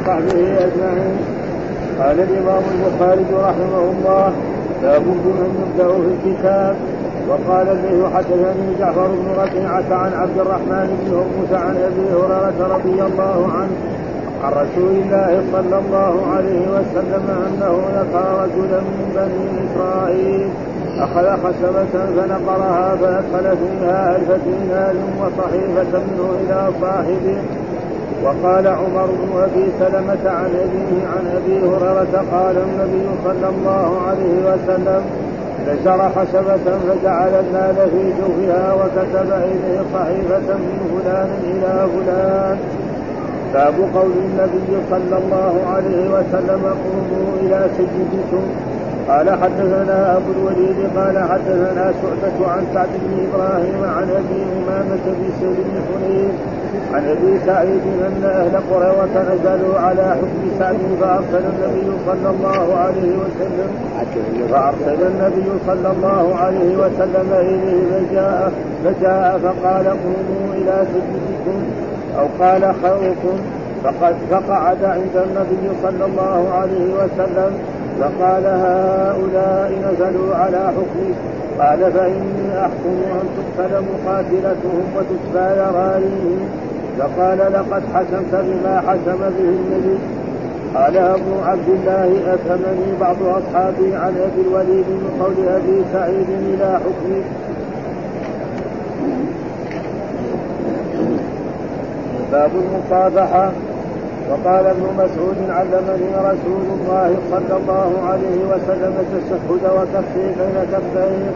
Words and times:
وصحبه 0.00 0.40
أجمعين. 0.64 1.16
قال 2.00 2.20
الإمام 2.20 2.62
البخاري 2.74 3.24
رحمه 3.32 3.82
الله 3.92 4.32
باب 4.82 5.02
بمن 5.02 5.50
يبدأ 5.60 5.88
في 5.88 6.28
الكتاب. 6.30 6.76
وقال 7.28 7.68
الليث 7.68 8.14
حدثني 8.14 8.74
جعفر 8.78 9.06
بن 9.06 9.28
ربيعة 9.42 9.98
عن 10.02 10.12
عبد 10.12 10.38
الرحمن 10.38 10.86
بن 11.00 11.14
هرمز 11.14 11.62
عن 11.64 11.76
أبي 11.76 12.06
هريرة 12.12 12.76
رضي 12.76 13.02
الله 13.02 13.48
عنه 13.54 13.76
عن 14.44 14.52
رسول 14.52 14.92
الله 15.02 15.42
صلى 15.52 15.78
الله 15.78 16.26
عليه 16.36 16.62
وسلم 16.74 17.24
أنه 17.46 17.72
ذكر 17.96 18.24
رجلا 18.42 18.80
من 18.80 19.12
بني 19.14 19.48
إسرائيل 19.66 20.48
أخذ 20.98 21.26
خشبة 21.42 22.04
فنقرها 22.16 22.96
فادخل 22.96 23.56
فيها 23.56 24.16
ألف 24.16 24.30
دينار 24.44 24.94
وصحيفة 25.20 25.98
منه 25.98 26.30
إلى 26.40 26.70
صاحبه 26.80 27.38
وقال 28.24 28.66
عمر 28.66 29.06
بن 29.06 29.42
أبي 29.42 29.66
سلمة 29.80 30.30
عن 30.30 30.50
أبيه 30.64 30.92
عن 31.14 31.24
أبي 31.36 31.58
هريرة 31.58 32.24
قال 32.32 32.56
النبي 32.56 33.06
صلى 33.24 33.48
الله 33.48 34.00
عليه 34.08 34.36
وسلم 34.48 35.02
نشر 35.68 36.10
خشبة 36.16 36.78
فجعل 36.86 37.32
المال 37.44 37.76
في 37.90 38.12
جوفها 38.18 38.74
وكتب 38.74 39.32
إليه 39.32 39.80
صحيفة 39.94 40.54
من 40.64 40.78
فلان 40.92 41.30
إلى 41.50 41.86
فلان. 41.92 42.58
باب 43.54 43.74
قول 43.94 44.12
النبي 44.28 44.72
صلى 44.90 45.18
الله 45.22 45.54
عليه 45.74 46.10
وسلم 46.14 46.62
قوموا 46.84 47.28
إلى 47.42 47.66
سيدكم 47.76 48.42
قال 49.08 49.30
حدثنا 49.30 50.16
أبو 50.16 50.32
الوليد 50.32 50.76
قال 50.96 51.18
حدثنا 51.18 51.92
شعبة 52.02 52.50
عن 52.50 52.66
سعد 52.74 52.88
بن 53.04 53.26
إبراهيم 53.26 53.84
عن 53.96 54.08
أبي 54.10 54.42
أمامة 54.58 55.04
بن 55.06 55.30
سيد 55.40 55.56
بن 55.56 55.80
حنين 55.88 56.32
عن 56.94 57.04
أبي 57.04 57.38
سعيد 57.46 57.82
أن 58.06 58.24
أهل 58.24 58.54
قريظة 58.70 59.34
نزلوا 59.34 59.78
على 59.78 60.02
حكم 60.02 60.42
سعد 60.58 60.76
فأرسل 61.00 61.44
النبي 61.52 61.92
صلى 62.06 62.30
الله 62.30 62.76
عليه 62.76 63.12
وسلم 63.22 63.70
فأرسل 64.50 65.06
النبي 65.06 65.48
صلى 65.66 65.92
الله 65.92 66.34
عليه 66.36 66.76
وسلم 66.76 67.32
إليه 67.32 67.82
فجاء 67.90 68.52
فجاء 68.84 69.40
فقال 69.42 69.86
قوموا 69.86 70.54
إلى 70.54 70.86
سيدكم 70.92 71.62
أو 72.18 72.26
قال 72.40 72.74
خيركم. 72.82 73.38
فقد 73.84 74.16
فقعد 74.30 74.84
عند 74.84 75.16
النبي 75.16 75.74
صلى 75.82 76.04
الله 76.04 76.48
عليه 76.54 76.94
وسلم 76.94 77.52
فقال 78.00 78.44
هؤلاء 78.46 79.72
نزلوا 79.84 80.34
على 80.34 80.72
حكمي. 80.76 81.14
قال 81.60 81.92
فإني 81.92 82.60
أحكم 82.60 82.96
أن 83.12 83.26
تقتل 83.36 83.82
مقاتلتهم 83.90 84.84
وتسبى 84.96 85.46
ذراريهم 85.60 86.48
فقال 86.98 87.38
لقد 87.38 87.82
حكمت 87.94 88.32
بما 88.32 88.80
حكم 88.86 89.18
به 89.18 89.48
النبي. 89.58 89.98
قال 90.74 90.96
أبو 90.96 91.34
عبد 91.46 91.68
الله 91.68 92.34
أفهمني 92.34 92.88
بعض 93.00 93.16
أصحابي 93.22 93.94
عن 93.94 94.14
أبي 94.26 94.48
الوليد 94.48 94.86
من 94.88 95.10
قول 95.20 95.48
أبي 95.48 95.84
سعيد 95.92 96.28
إلى 96.54 96.80
حكمي. 96.84 97.22
باب 102.32 102.50
المصافحة. 102.54 103.52
وقال 104.30 104.66
ابن 104.66 104.86
مسعود 104.98 105.36
علمني 105.50 106.10
رسول 106.30 106.66
الله 106.76 107.16
صلى 107.30 107.56
الله 107.60 107.90
عليه 108.10 108.38
وسلم 108.50 108.94
التشهد 109.00 109.62
وكفي 109.76 110.24
بين 110.38 110.56
كفيه 110.72 111.30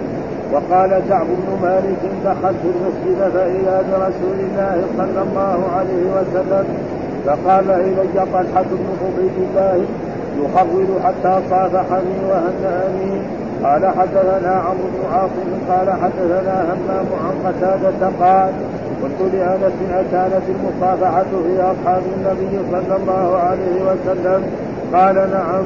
وقال 0.52 0.90
كعب 1.08 1.26
بن 1.26 1.62
مالك 1.62 2.02
دخلت 2.24 2.62
المسجد 2.74 3.30
فإذا 3.34 3.84
برسول 3.90 4.38
الله 4.40 4.76
صلى 4.98 5.22
الله 5.22 5.58
عليه 5.76 6.04
وسلم. 6.16 6.66
فقال 7.26 7.70
إلي 7.70 8.26
طلحة 8.32 8.62
بن 8.62 8.86
عبيد 9.02 9.36
الله 9.48 9.84
يخول 10.42 10.86
حتى 11.04 11.40
صافحني 11.50 12.18
وهنأني. 12.30 13.20
قال 13.64 13.86
حدثنا 13.86 14.50
عمرو 14.50 14.88
بن 14.94 15.14
عاصم 15.14 15.50
قال 15.68 15.90
حدثنا 16.02 16.64
همام 16.70 17.06
عن 17.24 17.34
قتادة 17.46 18.10
قال 18.20 18.52
قلت 19.02 19.32
لأنس 19.32 19.72
اكانت 19.92 20.42
المصافحة 20.54 21.22
في 21.22 21.62
أصحاب 21.62 22.02
النبي 22.16 22.58
صلى 22.72 22.96
الله 22.96 23.36
عليه 23.38 23.76
وسلم. 23.88 24.42
قال 24.94 25.14
نعم. 25.14 25.64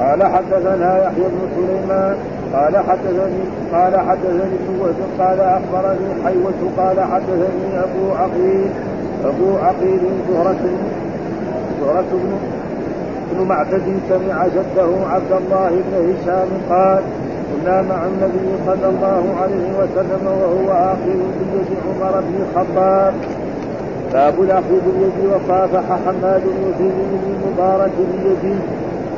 قال 0.00 0.22
حدثنا 0.22 0.98
يحيى 1.04 1.24
بن 1.24 1.48
سليمان. 1.56 2.16
قال 2.54 2.76
حدثني 2.76 3.44
قال 3.72 3.96
حدثني 4.08 4.56
ابن 4.60 4.94
قال 5.18 5.40
أخبرني 5.40 6.08
حيوة. 6.24 6.60
قال 6.78 7.00
حدثني 7.00 7.78
أبو 7.78 8.14
عقيل. 8.14 8.70
أبو 9.24 9.56
عقيل 9.56 10.00
زهرة 10.28 10.56
زهرة 11.80 12.04
بن 12.12 12.38
بن 13.32 13.48
معبد 13.48 14.00
سمع 14.08 14.46
جده 14.46 15.06
عبد 15.10 15.32
الله 15.32 15.70
بن 15.70 16.14
هشام 16.14 16.48
قال 16.70 17.02
كنا 17.50 17.82
مع 17.82 18.00
النبي 18.06 18.48
صلى 18.66 18.88
الله 18.88 19.24
عليه 19.42 19.68
وسلم 19.78 20.26
وهو 20.26 20.72
آخذ 20.72 21.18
بيد 21.38 21.70
عمر 21.86 22.20
بن 22.20 22.34
الخطاب. 22.44 23.14
باب 24.12 24.42
الأخذ 24.42 24.80
باليد 24.86 25.32
وصافح 25.32 25.84
حماد 26.06 26.42
يزيد 26.42 26.94
بن 26.98 27.34
المبارك 27.36 27.90
بيده 27.98 28.56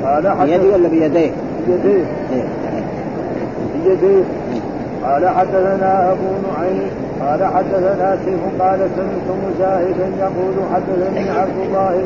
قال 0.05 0.47
بيده 0.47 0.75
ولا 0.75 0.89
بيديه؟ 0.89 1.31
بيديه. 1.69 2.05
بيديه 3.85 4.25
قال 5.05 5.29
حدثنا 5.29 6.13
أبو 6.13 6.29
نعيم. 6.49 6.91
قال 7.21 7.45
حدثنا 7.45 8.19
شيخ 8.25 8.41
قال 8.61 8.79
سمعت 8.97 9.29
مجاهدا 9.47 10.07
يقول 10.21 10.57
حدثني 10.75 11.31
عبد 11.31 11.59
الله 11.67 12.03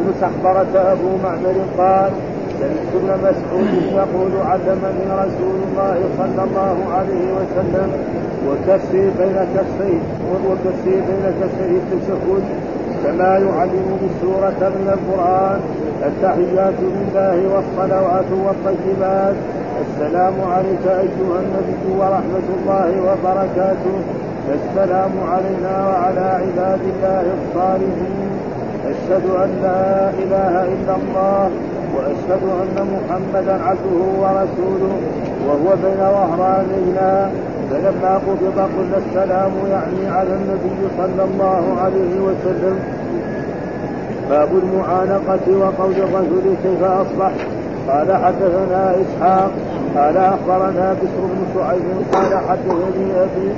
بن 0.00 0.12
سحبرة 0.20 0.92
أبو 0.92 1.08
معمر 1.24 1.56
قال 1.78 2.10
سمعت 2.60 2.90
ابن 2.98 3.10
مسعود 3.26 3.70
يقول 4.00 4.32
علمني 4.50 5.04
رسول 5.22 5.58
الله 5.66 5.98
صلى 6.18 6.42
الله 6.48 6.76
عليه 6.96 7.26
وسلم 7.38 7.88
وكفي 8.46 9.02
بين 9.18 9.38
كفيه 9.54 10.00
وكفي 10.48 10.94
بين 11.08 11.24
كفيه 11.40 11.76
التشهد 11.82 12.44
كما 13.04 13.32
يعلم 13.46 13.88
بالسورة 14.00 14.60
من 14.76 14.88
القرآن 14.96 15.60
التحيات 16.06 16.78
لله 16.80 17.36
والصلوات 17.52 18.30
والطيبات. 18.44 19.34
السلام 19.84 20.34
عليك 20.52 20.84
أيها 20.86 21.38
النبي 21.44 21.84
ورحمة 21.98 22.46
الله 22.56 22.90
وبركاته. 23.06 23.96
السلام 24.58 25.12
علينا 25.32 25.74
وعلى 25.88 26.26
عباد 26.42 26.80
الله 26.92 27.24
الصالحين. 27.38 28.30
أشهد 28.92 29.24
أن 29.44 29.50
لا 29.62 30.10
إله 30.22 30.54
إلا 30.74 30.94
الله. 31.00 31.50
وأشهد 31.94 32.42
أن 32.62 32.76
محمدا 32.94 33.52
عبده 33.52 34.00
ورسوله 34.22 34.94
وهو 35.46 35.76
بين 35.82 36.00
ظهرانينا 36.16 37.30
فلما 37.70 38.14
قبض 38.14 38.58
قلنا 38.58 38.98
السلام 39.06 39.52
يعني 39.70 40.16
على 40.16 40.28
النبي 40.28 40.80
صلى 40.98 41.24
الله 41.24 41.76
عليه 41.80 42.14
وسلم. 42.20 42.78
باب 44.30 44.48
المعانقة 44.62 45.46
وقول 45.60 45.92
الرجل 45.92 46.54
كيف 46.62 46.82
أصبح. 46.82 47.32
قال 47.88 48.16
حدثنا 48.16 48.94
إسحاق 49.02 49.50
قال 49.96 50.16
أخبرنا 50.16 50.92
بشر 51.02 51.20
بن 51.22 51.46
شعيب 51.54 51.82
قال 52.12 52.40
حدثني 52.48 53.22
أبي 53.22 53.52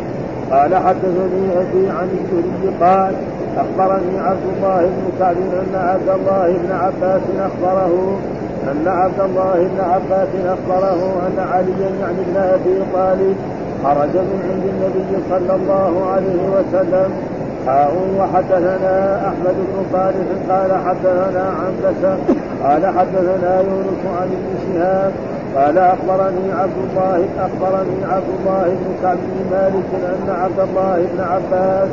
قال 0.51 0.77
حدثني 0.77 1.45
أبي 1.61 1.91
عن 1.91 2.09
الزهري 2.19 2.75
قال 2.81 3.15
أخبرني 3.63 4.19
عبد 4.19 4.47
الله 4.57 4.81
بن 4.81 5.05
سعد 5.19 5.37
أن 5.37 5.75
عبد 5.75 6.09
الله 6.09 6.47
بن 6.63 6.73
عباس 6.73 7.23
أخبره 7.41 8.19
أن 8.71 8.89
عبد 8.89 9.21
الله 9.21 9.55
بن 9.55 9.81
عباس 9.81 10.29
أخبره 10.47 11.01
أن 11.27 11.39
عليا 11.53 11.91
يعني 12.01 12.21
ابن 12.21 12.37
أبي 12.37 12.83
طالب 12.95 13.37
خرج 13.85 14.15
من 14.31 14.41
عند 14.51 14.65
النبي 14.73 15.25
صلى 15.31 15.55
الله 15.57 16.11
عليه 16.13 16.43
وسلم. 16.57 17.11
حاء 17.67 17.93
وحدثنا 18.19 19.17
أحمد 19.29 19.55
بن 19.55 19.85
صالح 19.93 20.29
قال 20.51 20.71
حدثنا 20.87 21.45
عن 21.61 21.73
قال 22.65 22.87
حدثنا 22.87 23.61
يونس 23.61 24.03
عن 24.21 24.29
ابن 24.39 24.51
شهاب 24.65 25.13
قال 25.57 25.79
أخبرني 25.79 26.53
عبد 26.53 26.79
الله 26.91 27.29
أخبرني 27.39 28.05
عبد 28.13 28.31
الله 28.39 28.65
بن 28.65 28.95
سعد 29.03 29.17
بن 29.17 29.51
مالك 29.51 29.89
أن 29.95 30.35
عبد 30.43 30.61
الله 30.69 31.07
بن 31.13 31.21
عباس 31.21 31.89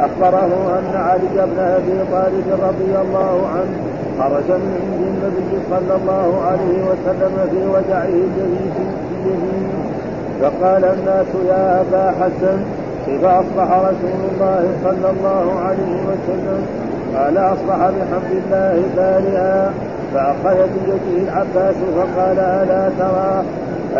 أخبره 0.00 0.78
أن 0.78 1.00
علي 1.00 1.46
بن 1.46 1.58
أبي 1.58 1.98
طالب 2.12 2.46
رضي 2.62 2.92
الله 3.04 3.46
عنه 3.54 3.76
خرج 4.18 4.48
من 4.48 4.78
عند 4.82 5.02
النبي 5.10 5.62
صلى 5.70 5.96
الله 5.96 6.42
عليه 6.46 6.84
وسلم 6.90 7.34
في 7.50 7.66
وجعه 7.68 8.04
الذي 8.04 8.70
في 9.24 9.34
فقال 10.40 10.84
الناس 10.84 11.26
يا 11.48 11.80
أبا 11.80 12.10
حسن 12.10 12.58
كيف 13.06 13.24
أصبح 13.24 13.72
رسول 13.72 14.20
الله 14.32 14.68
صلى 14.84 15.10
الله 15.10 15.60
عليه 15.60 16.00
وسلم 16.10 16.66
قال 17.16 17.38
أصبح 17.38 17.76
بحمد 17.76 18.42
الله 18.44 18.82
بارئا. 18.96 19.70
فأخذ 20.14 20.56
بيده 20.56 21.22
العباس 21.22 21.74
فقال 21.96 22.38
ألا 22.38 22.90
تراه؟ 22.98 23.42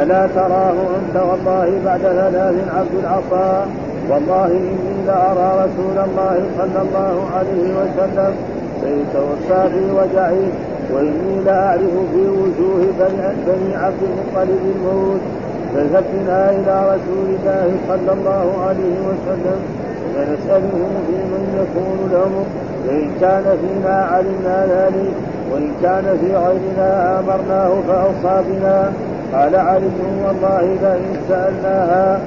ألا 0.02 0.28
تراه 0.34 0.72
أنت 0.72 1.16
والله 1.16 1.80
بعد 1.84 2.00
ثلاث 2.00 2.54
عبد 2.76 2.94
العصا 3.02 3.66
والله 4.10 4.46
إني 4.46 4.96
لأرى 5.06 5.48
رسول 5.64 5.96
الله 6.06 6.36
صلى 6.58 6.80
الله 6.86 7.14
عليه 7.36 7.66
وسلم 7.80 8.34
فيتوفى 8.80 9.68
في 9.72 9.84
وجعه 9.98 10.42
وإني 10.92 11.44
لأعرف 11.44 11.94
في 12.12 12.22
وجوه 12.42 12.80
بني 13.46 13.76
عبد 13.76 14.02
المطلب 14.10 14.62
الموت. 14.76 15.20
فذهبنا 15.74 16.50
إلى 16.50 16.74
رسول 16.94 17.26
الله 17.36 17.66
صلى 17.88 18.12
الله 18.12 18.46
عليه 18.68 18.96
وسلم 19.08 19.58
فنسأله 20.14 20.82
في 21.06 21.16
من 21.32 21.44
يكون 21.62 21.98
الأمر 22.10 22.44
فإن 22.86 23.10
كان 23.20 23.44
فينا 23.60 23.96
علمنا 24.12 24.66
ذلك. 24.66 25.14
وإن 25.52 25.70
كان 25.82 26.18
في 26.20 26.36
غيرنا 26.36 27.20
أمرناه 27.20 27.72
فأوصى 27.88 28.42
بنا. 28.48 28.92
قال 29.32 29.56
علي 29.56 29.90
والله 30.24 30.62
لئن 30.82 31.16
سألناها 31.28 32.20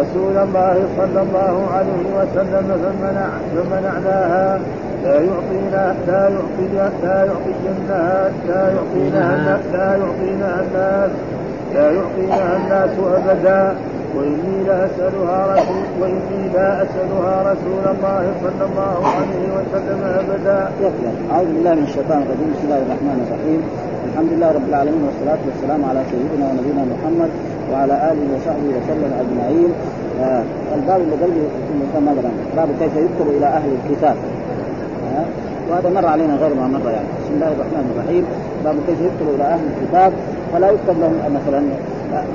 رسول 0.00 0.36
الله 0.36 0.76
صلى 0.98 1.20
الله 1.22 1.54
عليه 1.76 2.04
وسلم 2.18 2.66
فمنع 2.82 3.28
فمنعناها 3.54 4.60
لا 5.04 5.14
يعطينا 5.14 5.94
لا 6.06 6.22
يعطي 6.28 6.66
لا 7.02 7.24
يعطينها 7.30 8.30
لا 8.48 8.72
يعطينها 8.76 9.58
لا 9.72 9.96
يعطينها 9.96 10.60
الناس. 10.62 11.10
لا 11.74 11.90
يعطينها 11.90 12.56
الناس 12.56 12.90
أبدا. 13.18 13.74
وإني 14.16 14.56
لاسالها 14.68 15.38
رسول 15.54 15.84
وإني 16.00 16.42
لا 16.54 16.82
أسألها 16.82 17.34
رسول 17.52 17.84
الله 17.94 18.24
صلى 18.44 18.64
الله 18.68 18.96
عليه 19.16 19.44
وسلم 19.56 20.00
أبدا. 20.20 20.58
أعوذ 21.32 21.46
بالله 21.54 21.74
من 21.74 21.82
الشيطان 21.82 22.18
الرجيم. 22.22 22.48
بسم 22.54 22.64
الله 22.64 22.80
الرحمن 22.86 23.18
الرحيم. 23.24 23.60
الحمد 24.08 24.30
لله 24.32 24.48
رب 24.58 24.66
العالمين 24.68 25.02
والصلاة 25.06 25.42
والسلام 25.48 25.80
على 25.90 26.00
سيدنا 26.10 26.44
ونبينا 26.50 26.82
محمد 26.92 27.30
وعلى 27.72 27.92
آله 27.92 28.24
وصحبه 28.34 28.68
وسلم 28.78 29.12
أجمعين. 29.22 29.70
آه 30.20 30.42
الباب 30.74 31.00
اللي 31.00 31.16
قبل 31.16 31.36
مثلا 31.94 32.30
باب 32.56 32.68
كيف 32.80 32.96
يكتب 32.96 33.36
إلى 33.36 33.46
أهل 33.46 33.70
الكتاب. 33.78 34.16
آه 35.16 35.24
وهذا 35.70 35.90
مر 35.90 36.06
علينا 36.06 36.34
غير 36.34 36.54
ما 36.54 36.66
مر 36.68 36.90
يعني. 36.90 37.06
بسم 37.24 37.34
الله 37.34 37.46
الرحمن 37.46 37.92
الرحيم. 37.94 38.24
باب 38.64 38.74
كيف 38.86 39.00
يكتب 39.00 39.34
إلى 39.34 39.44
أهل 39.44 39.60
الكتاب. 39.72 40.12
فلا 40.52 40.70
يكتب 40.70 41.00
لهم 41.00 41.14
مثلا 41.34 41.62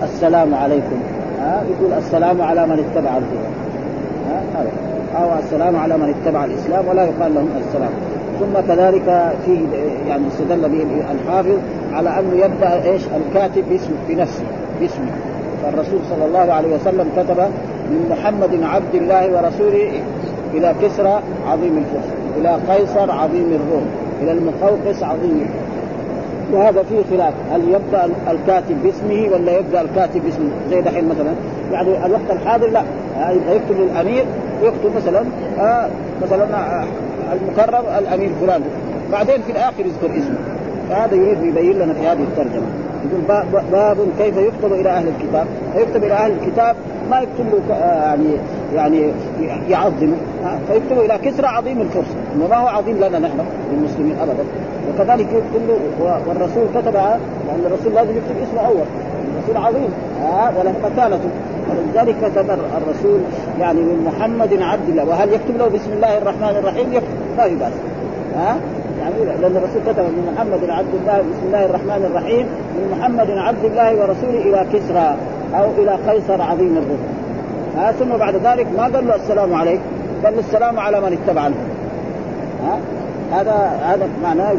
السلام 0.03 0.55
عليكم. 0.55 0.99
آه 1.41 1.61
يقول 1.61 1.93
السلام 1.97 2.41
على 2.41 2.67
من 2.67 2.85
اتبع 2.85 3.09
الهدى. 3.09 3.47
هذا. 4.55 4.69
أو 5.21 5.39
السلام 5.39 5.75
على 5.75 5.97
من 5.97 6.13
اتبع 6.15 6.45
الإسلام 6.45 6.87
ولا 6.87 7.03
يقال 7.03 7.35
لهم 7.35 7.47
السلام. 7.67 7.91
ثم 8.39 8.73
كذلك 8.73 9.33
فيه 9.45 9.59
يعني 10.07 10.27
استدل 10.27 10.69
به 10.69 10.85
الحافظ 11.11 11.57
على 11.93 12.19
أنه 12.19 12.45
يبدأ 12.45 12.83
إيش؟ 12.83 13.01
الكاتب 13.17 13.63
باسم 13.69 13.91
بنفسه 14.09 14.43
باسمه. 14.79 15.11
فالرسول 15.63 15.99
صلى 16.09 16.25
الله 16.25 16.53
عليه 16.53 16.75
وسلم 16.75 17.07
كتب 17.17 17.37
من 17.89 18.09
محمد 18.11 18.63
عبد 18.63 18.95
الله 18.95 19.31
ورسوله 19.33 19.91
إلى 20.53 20.75
كسرى 20.81 21.21
عظيم 21.47 21.77
الفرس 21.77 22.09
إلى 22.37 22.57
قيصر 22.73 23.11
عظيم 23.11 23.45
الروم 23.53 23.85
إلى 24.21 24.31
المقوقس 24.31 25.03
عظيم 25.03 25.49
وهذا 26.53 26.83
فيه 26.83 27.17
خلاف 27.17 27.33
هل 27.51 27.61
يبدأ 27.61 28.05
الكاتب 28.31 28.83
باسمه 28.83 29.33
ولا 29.33 29.57
يبدأ 29.59 29.81
الكاتب 29.81 30.21
باسمه 30.23 30.49
زي 30.69 30.81
دحين 30.81 31.09
مثلا؟ 31.09 31.31
يعني 31.71 32.05
الوقت 32.05 32.31
الحاضر 32.31 32.67
لا 32.69 32.83
يبقى 33.17 33.55
يكتب 33.55 33.75
للامير 33.79 34.25
ويكتب 34.63 34.95
مثلا 34.95 35.23
آه 35.59 35.89
مثلا 36.21 36.43
آه 36.43 36.85
المكرم 37.33 37.83
الأمير 37.99 38.29
فلان. 38.41 38.61
بعدين 39.11 39.41
في 39.41 39.51
الآخر 39.51 39.79
يذكر 39.85 40.17
اسمه. 40.17 40.37
فهذا 40.89 41.15
يريد 41.15 41.43
يبين 41.43 41.79
لنا 41.79 41.93
في 41.93 42.07
هذه 42.07 42.23
الترجمة. 42.23 42.67
يقول 43.05 43.43
باب 43.71 43.97
كيف 44.17 44.37
يكتب 44.37 44.73
إلى 44.73 44.89
أهل 44.89 45.07
الكتاب. 45.07 45.47
فيكتب 45.75 46.03
إلى 46.03 46.13
أهل 46.13 46.31
الكتاب 46.31 46.75
ما 47.09 47.19
يكتب 47.19 47.45
له 47.51 47.75
يعني 47.75 48.25
يعني 48.75 49.11
يعظمه 49.69 50.17
فيكتب 50.67 50.99
إلى 50.99 51.17
كسرى 51.17 51.47
عظيم 51.47 51.81
الفرس 51.81 52.15
إنه 52.35 52.47
ما 52.47 52.57
هو 52.57 52.67
عظيم 52.67 52.97
لنا 52.97 53.19
نحن 53.19 53.39
المسلمين 53.73 54.15
ابدا. 54.21 54.43
وكذلك 54.89 55.27
يكتب 55.33 55.67
له 55.67 55.77
والرسول 56.27 56.63
كتب 56.75 56.93
لأن 56.93 57.63
الرسول 57.65 57.93
لازم 57.93 58.17
يكتب 58.17 58.35
اسمه 58.49 58.67
أول. 58.67 58.85
الرسول 59.37 59.65
عظيم 59.65 59.89
وله 60.59 60.73
مكانته 60.83 61.29
ولذلك 61.69 62.15
كتب 62.21 62.49
الرسول 62.49 63.19
يعني 63.59 63.81
من 63.81 64.11
محمد 64.11 64.61
عبد 64.61 64.89
الله. 64.89 65.05
وهل 65.05 65.33
يكتب 65.33 65.57
له 65.57 65.67
بسم 65.67 65.93
الله 65.93 66.17
الرحمن 66.17 66.55
الرحيم؟ 66.59 66.93
يكتب. 66.93 67.07
ما 67.37 67.43
في 67.43 67.55
ها؟ 68.35 68.57
يعني 69.07 69.41
لأن 69.41 69.57
الرسول 69.57 69.81
كتب 69.93 70.03
من 70.03 70.33
محمد 70.33 70.69
عبد 70.69 70.93
الله 71.01 71.17
بسم 71.17 71.45
الله 71.47 71.65
الرحمن 71.65 72.05
الرحيم 72.11 72.45
من 72.75 72.97
محمد 72.97 73.29
عبد 73.29 73.65
الله 73.65 73.95
ورسوله 73.95 74.41
إلى 74.41 74.65
كسرى 74.73 75.15
أو 75.55 75.65
إلى 75.77 75.97
قيصر 76.07 76.41
عظيم 76.41 76.77
الروم 76.77 76.99
ها 77.77 77.91
ثم 77.91 78.17
بعد 78.17 78.35
ذلك 78.35 78.67
ما 78.77 78.83
قال 78.83 79.07
له 79.07 79.15
السلام 79.15 79.53
عليك؟ 79.53 79.79
قال 80.23 80.33
له 80.33 80.39
السلام 80.39 80.79
على 80.79 81.01
من 81.01 81.17
اتبع 81.17 81.41
ها؟ 82.63 82.79
هذا 83.31 83.79
هذا 83.83 84.07
معناه 84.23 84.53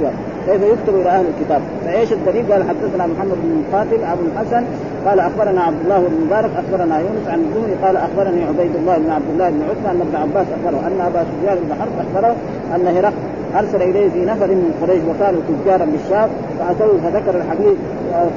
كيف 0.46 0.62
يكتب 0.62 0.94
إلى 1.00 1.08
أهل 1.08 1.24
الكتاب؟ 1.26 1.62
فإيش 1.84 2.12
الدليل؟ 2.12 2.52
قال 2.52 2.62
حدثنا 2.68 3.06
محمد 3.06 3.36
بن 3.42 3.62
مقاتل 3.68 4.04
أبو 4.04 4.22
الحسن 4.32 4.64
قال 5.06 5.20
أخبرنا 5.20 5.62
عبد 5.62 5.80
الله 5.84 5.98
بن 5.98 6.26
مبارك 6.26 6.50
أخبرنا 6.56 6.98
يونس 6.98 7.28
عن 7.28 7.40
الزهري 7.40 7.74
قال 7.84 7.96
أخبرني 7.96 8.44
عبيد 8.44 8.76
الله 8.76 8.98
بن 8.98 9.10
عبد 9.10 9.30
الله 9.32 9.50
بن 9.50 9.62
عتبه 9.62 9.90
ان 9.90 10.00
ابن 10.00 10.16
عباس 10.16 10.46
أخبره 10.46 10.86
أن 10.86 11.00
أبا 11.00 11.24
سفيان 11.24 11.58
بن 11.64 11.74
حرب 11.80 12.06
أخبره 12.06 12.36
أن 12.74 12.96
هرقل 12.96 13.37
أرسل 13.56 13.82
إليه 13.82 14.08
في 14.10 14.24
نفر 14.24 14.46
من 14.46 14.74
قريش 14.82 15.02
وكانوا 15.10 15.40
تجارا 15.48 15.84
بالشام 15.84 16.28
فاتوه 16.58 16.98
فذكر 17.04 17.36
الحديث 17.36 17.76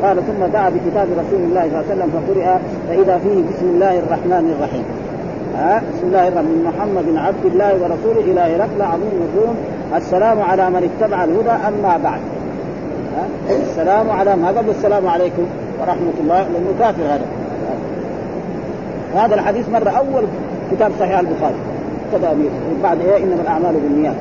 قال 0.04 0.18
ثم 0.18 0.46
دعا 0.54 0.70
بكتاب 0.70 1.08
رسول 1.12 1.42
الله 1.44 1.62
صلى 1.62 1.80
الله 1.80 1.84
عليه 1.90 1.94
وسلم 1.94 2.10
فقرئ 2.16 2.48
فإذا 2.90 3.18
فيه 3.18 3.30
بسم 3.30 3.66
الله 3.74 4.00
الرحمن 4.00 4.56
الرحيم. 4.58 4.84
ها؟ 5.58 5.82
بسم 5.94 6.08
الله 6.08 6.28
الرحمن 6.28 6.46
من 6.46 6.64
محمد 6.70 7.26
عبد 7.26 7.46
الله 7.46 7.74
ورسوله 7.74 8.32
إلى 8.32 8.42
هرقل 8.56 8.82
عظيم 8.82 9.28
الروم. 9.34 9.56
السلام 9.96 10.42
على 10.42 10.70
من 10.70 10.90
اتبع 10.90 11.24
الهدى 11.24 11.50
أما 11.50 11.98
بعد. 12.04 12.22
ها؟ 13.18 13.56
السلام 13.62 14.10
على 14.10 14.36
ما 14.36 14.48
قبل 14.48 14.70
السلام 14.70 15.08
عليكم 15.08 15.44
ورحمة 15.82 16.14
الله 16.20 16.40
لأنه 16.40 16.74
كافر 16.80 17.04
هذا. 17.04 17.26
هذا 19.16 19.36
الحديث 19.36 19.70
مر 19.70 19.98
أول 19.98 20.24
كتاب 20.72 20.92
صحيح 21.00 21.20
البخاري. 21.20 21.56
كذا 22.12 22.36
بعد 22.84 23.00
إيه؟ 23.02 23.24
إنما 23.24 23.42
الأعمال 23.42 23.74
بالنيات. 23.74 24.16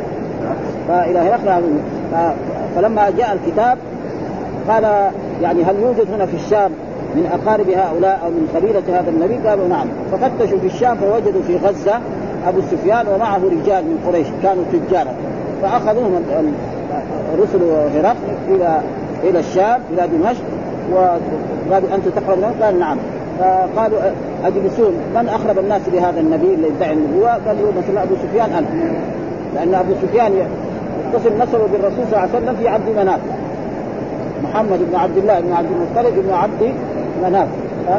فإلى 0.90 1.18
هرقل 1.18 1.62
فلما 2.76 3.10
جاء 3.10 3.32
الكتاب 3.32 3.78
قال 4.68 4.84
يعني 5.42 5.62
هل 5.64 5.76
يوجد 5.82 6.12
هنا 6.14 6.26
في 6.26 6.36
الشام 6.36 6.70
من 7.14 7.26
أقارب 7.32 7.68
هؤلاء 7.68 8.20
أو 8.24 8.30
من 8.30 8.48
قبيلة 8.54 9.00
هذا 9.00 9.10
النبي؟ 9.10 9.48
قالوا 9.48 9.68
نعم. 9.68 9.86
ففتشوا 10.12 10.58
في 10.58 10.66
الشام 10.66 10.96
فوجدوا 10.96 11.42
في 11.46 11.56
غزة 11.56 12.00
أبو 12.46 12.60
سفيان 12.70 13.06
ومعه 13.08 13.36
رجال 13.36 13.84
من 13.84 14.04
قريش 14.06 14.26
كانوا 14.42 14.64
تجارا 14.72 15.14
فأخذوهم 15.62 16.22
رسل 17.38 17.62
هرقل 17.96 18.16
إلى 18.48 18.80
إلى 19.24 19.38
الشام 19.38 19.80
إلى 19.92 20.08
دمشق 20.08 20.44
وقالوا 20.92 21.94
أنتم 21.94 22.10
تقربون 22.10 22.54
قال 22.62 22.78
نعم. 22.78 22.96
فقالوا 23.38 23.98
اجلسون 24.44 24.92
من 25.14 25.28
أقرب 25.28 25.58
الناس 25.58 25.82
لهذا 25.92 26.20
النبي 26.20 26.54
اللي 26.54 26.68
يدعي 26.68 26.92
النبوة؟ 26.92 27.32
قالوا 27.32 27.72
مثلا 27.78 28.02
أبو 28.02 28.14
سفيان 28.14 28.52
انت 28.52 28.68
لأن 29.54 29.74
أبو 29.74 29.92
سفيان 30.02 30.32
يتصل 31.08 31.34
نسبه 31.38 31.66
بالرسول 31.72 32.04
صلى 32.10 32.16
الله 32.16 32.18
عليه 32.18 32.30
وسلم 32.30 32.56
في 32.56 32.68
عبد 32.68 32.88
مناف. 32.88 33.20
محمد 34.44 34.78
بن 34.90 34.96
عبد 34.96 35.16
الله 35.16 35.40
بن 35.40 35.52
عبد 35.52 35.68
المطلب 35.70 36.14
بن 36.26 36.34
عبد 36.34 36.72
مناف. 37.22 37.48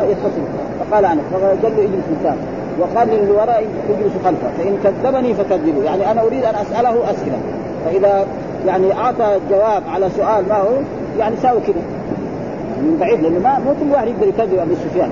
يتصل. 0.09 0.41
فقال 0.79 1.05
أنا 1.05 1.21
فقال 1.31 1.57
له 1.63 1.83
اجلس 1.83 2.05
مكان 2.19 2.37
وقال 2.79 3.07
للي 3.07 3.31
وراء 3.31 3.65
اجلس 3.89 4.13
خلفه 4.25 4.47
فإن 4.57 4.77
كذبني 4.83 5.33
فكذبوا 5.33 5.83
يعني 5.83 6.11
أنا 6.11 6.21
أريد 6.21 6.43
أن 6.43 6.55
أسأله 6.55 7.11
أسئلة. 7.11 7.37
فإذا 7.85 8.25
يعني 8.67 8.93
أعطى 8.93 9.39
جواب 9.49 9.83
على 9.93 10.09
سؤال 10.17 10.49
ما 10.49 10.55
هو 10.55 10.69
يعني 11.19 11.35
ساوي 11.41 11.59
كذا 11.59 11.81
من 12.81 12.97
بعيد 12.99 13.21
لأنه 13.21 13.39
ما 13.39 13.59
مو 13.59 13.71
كل 13.81 13.91
واحد 13.93 14.07
يقدر 14.07 14.27
يكذب 14.27 14.59
أبو 14.59 14.73
سفيان. 14.75 15.09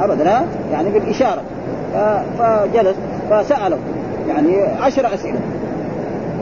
ابدا 0.00 0.46
يعني 0.72 0.90
بالإشارة. 0.90 1.42
فجلس 2.38 2.96
فسأله. 3.30 3.78
يعني 4.28 4.62
عشر 4.80 5.14
أسئلة. 5.14 5.38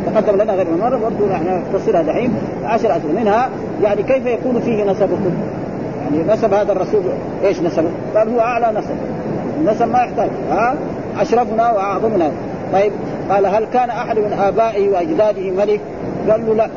تقدم 0.07 0.42
لنا 0.42 0.52
غير 0.52 0.66
مرة 0.80 0.97
برضه 0.97 1.33
نحن 1.33 1.62
نفسرها 1.75 2.02
دحين 2.02 2.33
عشر 2.64 2.97
اسئله 2.97 3.21
منها 3.21 3.49
يعني 3.83 4.02
كيف 4.02 4.26
يكون 4.26 4.61
فيه 4.61 4.85
نسبكم؟ 4.85 5.33
يعني 6.02 6.33
نسب 6.33 6.54
هذا 6.54 6.73
الرسول 6.73 7.02
إيش 7.45 7.61
نسبه؟ 7.61 7.88
قال 8.16 8.28
هو 8.28 8.40
أعلى 8.40 8.78
نسب 8.78 8.97
النسب 9.61 9.88
ما 9.88 9.99
يحتاج 9.99 10.28
ها 10.50 10.75
أشرفنا 11.21 11.73
وأعظمنا 11.73 12.30
طيب 12.73 12.92
قال 13.30 13.47
هل 13.47 13.64
كان 13.64 13.90
أحد 13.90 14.19
من 14.19 14.33
آبائه 14.33 14.88
وأجداده 14.88 15.50
ملك؟ 15.50 15.80
قال 16.30 16.47
له 16.47 16.54
لا 16.54 16.69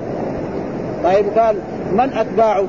طيب 1.04 1.26
قال 1.38 1.56
من 1.94 2.14
أتباعه؟ 2.14 2.66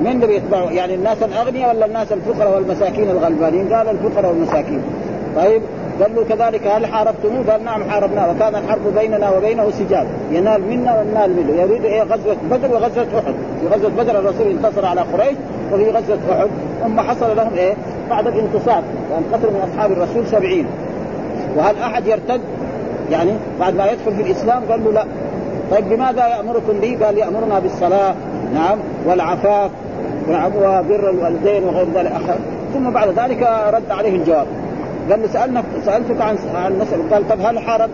من 0.00 0.22
اللي 0.22 0.36
يتبعه؟ 0.36 0.70
يعني 0.70 0.94
الناس 0.94 1.22
الأغنياء 1.22 1.74
ولا 1.74 1.86
الناس 1.86 2.12
الفقراء 2.12 2.54
والمساكين 2.54 3.10
الغلبانين؟ 3.10 3.72
قال 3.74 3.88
الفقراء 3.88 4.30
والمساكين 4.30 4.82
طيب 5.36 5.62
قال 6.02 6.14
له 6.16 6.24
كذلك 6.28 6.66
هل 6.66 6.86
حاربتموه؟ 6.86 7.44
قال 7.50 7.64
نعم 7.64 7.90
حاربناه 7.90 8.30
وكان 8.30 8.54
الحرب 8.54 8.94
بيننا 8.96 9.30
وبينه 9.30 9.70
سجال 9.70 10.06
ينال 10.32 10.62
منا 10.62 11.00
وننال 11.00 11.36
منه. 11.36 11.60
يريد 11.60 11.84
إيه؟ 11.84 12.02
غزوة 12.02 12.36
بدر 12.50 12.74
وغزوة 12.74 13.06
أحد. 13.18 13.34
في 13.60 13.74
غزوة 13.74 13.90
بدر 13.90 14.18
الرسول 14.18 14.46
انتصر 14.46 14.86
على 14.86 15.00
قريش 15.00 15.36
وفي 15.72 15.90
غزوة 15.90 16.18
أحد. 16.32 16.48
ثم 16.82 17.00
حصل 17.00 17.36
لهم 17.36 17.54
إيه؟ 17.54 17.74
بعد 18.10 18.26
الانتصار 18.26 18.82
وأن 19.10 19.22
قتلوا 19.32 19.52
من 19.52 19.70
أصحاب 19.72 19.92
الرسول 19.92 20.26
سبعين. 20.26 20.66
وهل 21.56 21.78
أحد 21.78 22.06
يرتد؟ 22.06 22.40
يعني 23.10 23.30
بعد 23.60 23.74
ما 23.76 23.84
يدخل 23.84 24.14
في 24.16 24.22
الإسلام 24.22 24.62
قال 24.70 24.84
له 24.84 24.92
لا. 24.92 25.04
طيب 25.70 25.88
بماذا 25.88 26.26
يأمركم 26.28 26.80
به؟ 26.80 26.98
قال 27.06 27.18
يأمرنا 27.18 27.58
بالصلاة. 27.58 28.14
نعم 28.54 28.78
والعفاف 29.06 29.70
نعم 30.30 30.52
وبر 30.56 31.10
الوالدين 31.10 31.64
وغير 31.64 31.86
ذلك. 31.94 32.38
ثم 32.74 32.90
بعد 32.90 33.08
ذلك 33.08 33.42
رد 33.72 33.90
عليه 33.90 34.16
الجواب. 34.16 34.46
قال 35.10 35.22
له 35.22 35.26
سالنا 35.32 35.62
سألتك 35.84 36.20
عن 36.20 36.36
عن 36.54 36.78
مسألة. 36.78 37.04
قال 37.12 37.28
طب 37.28 37.40
هل 37.40 37.58
حارب؟ 37.58 37.90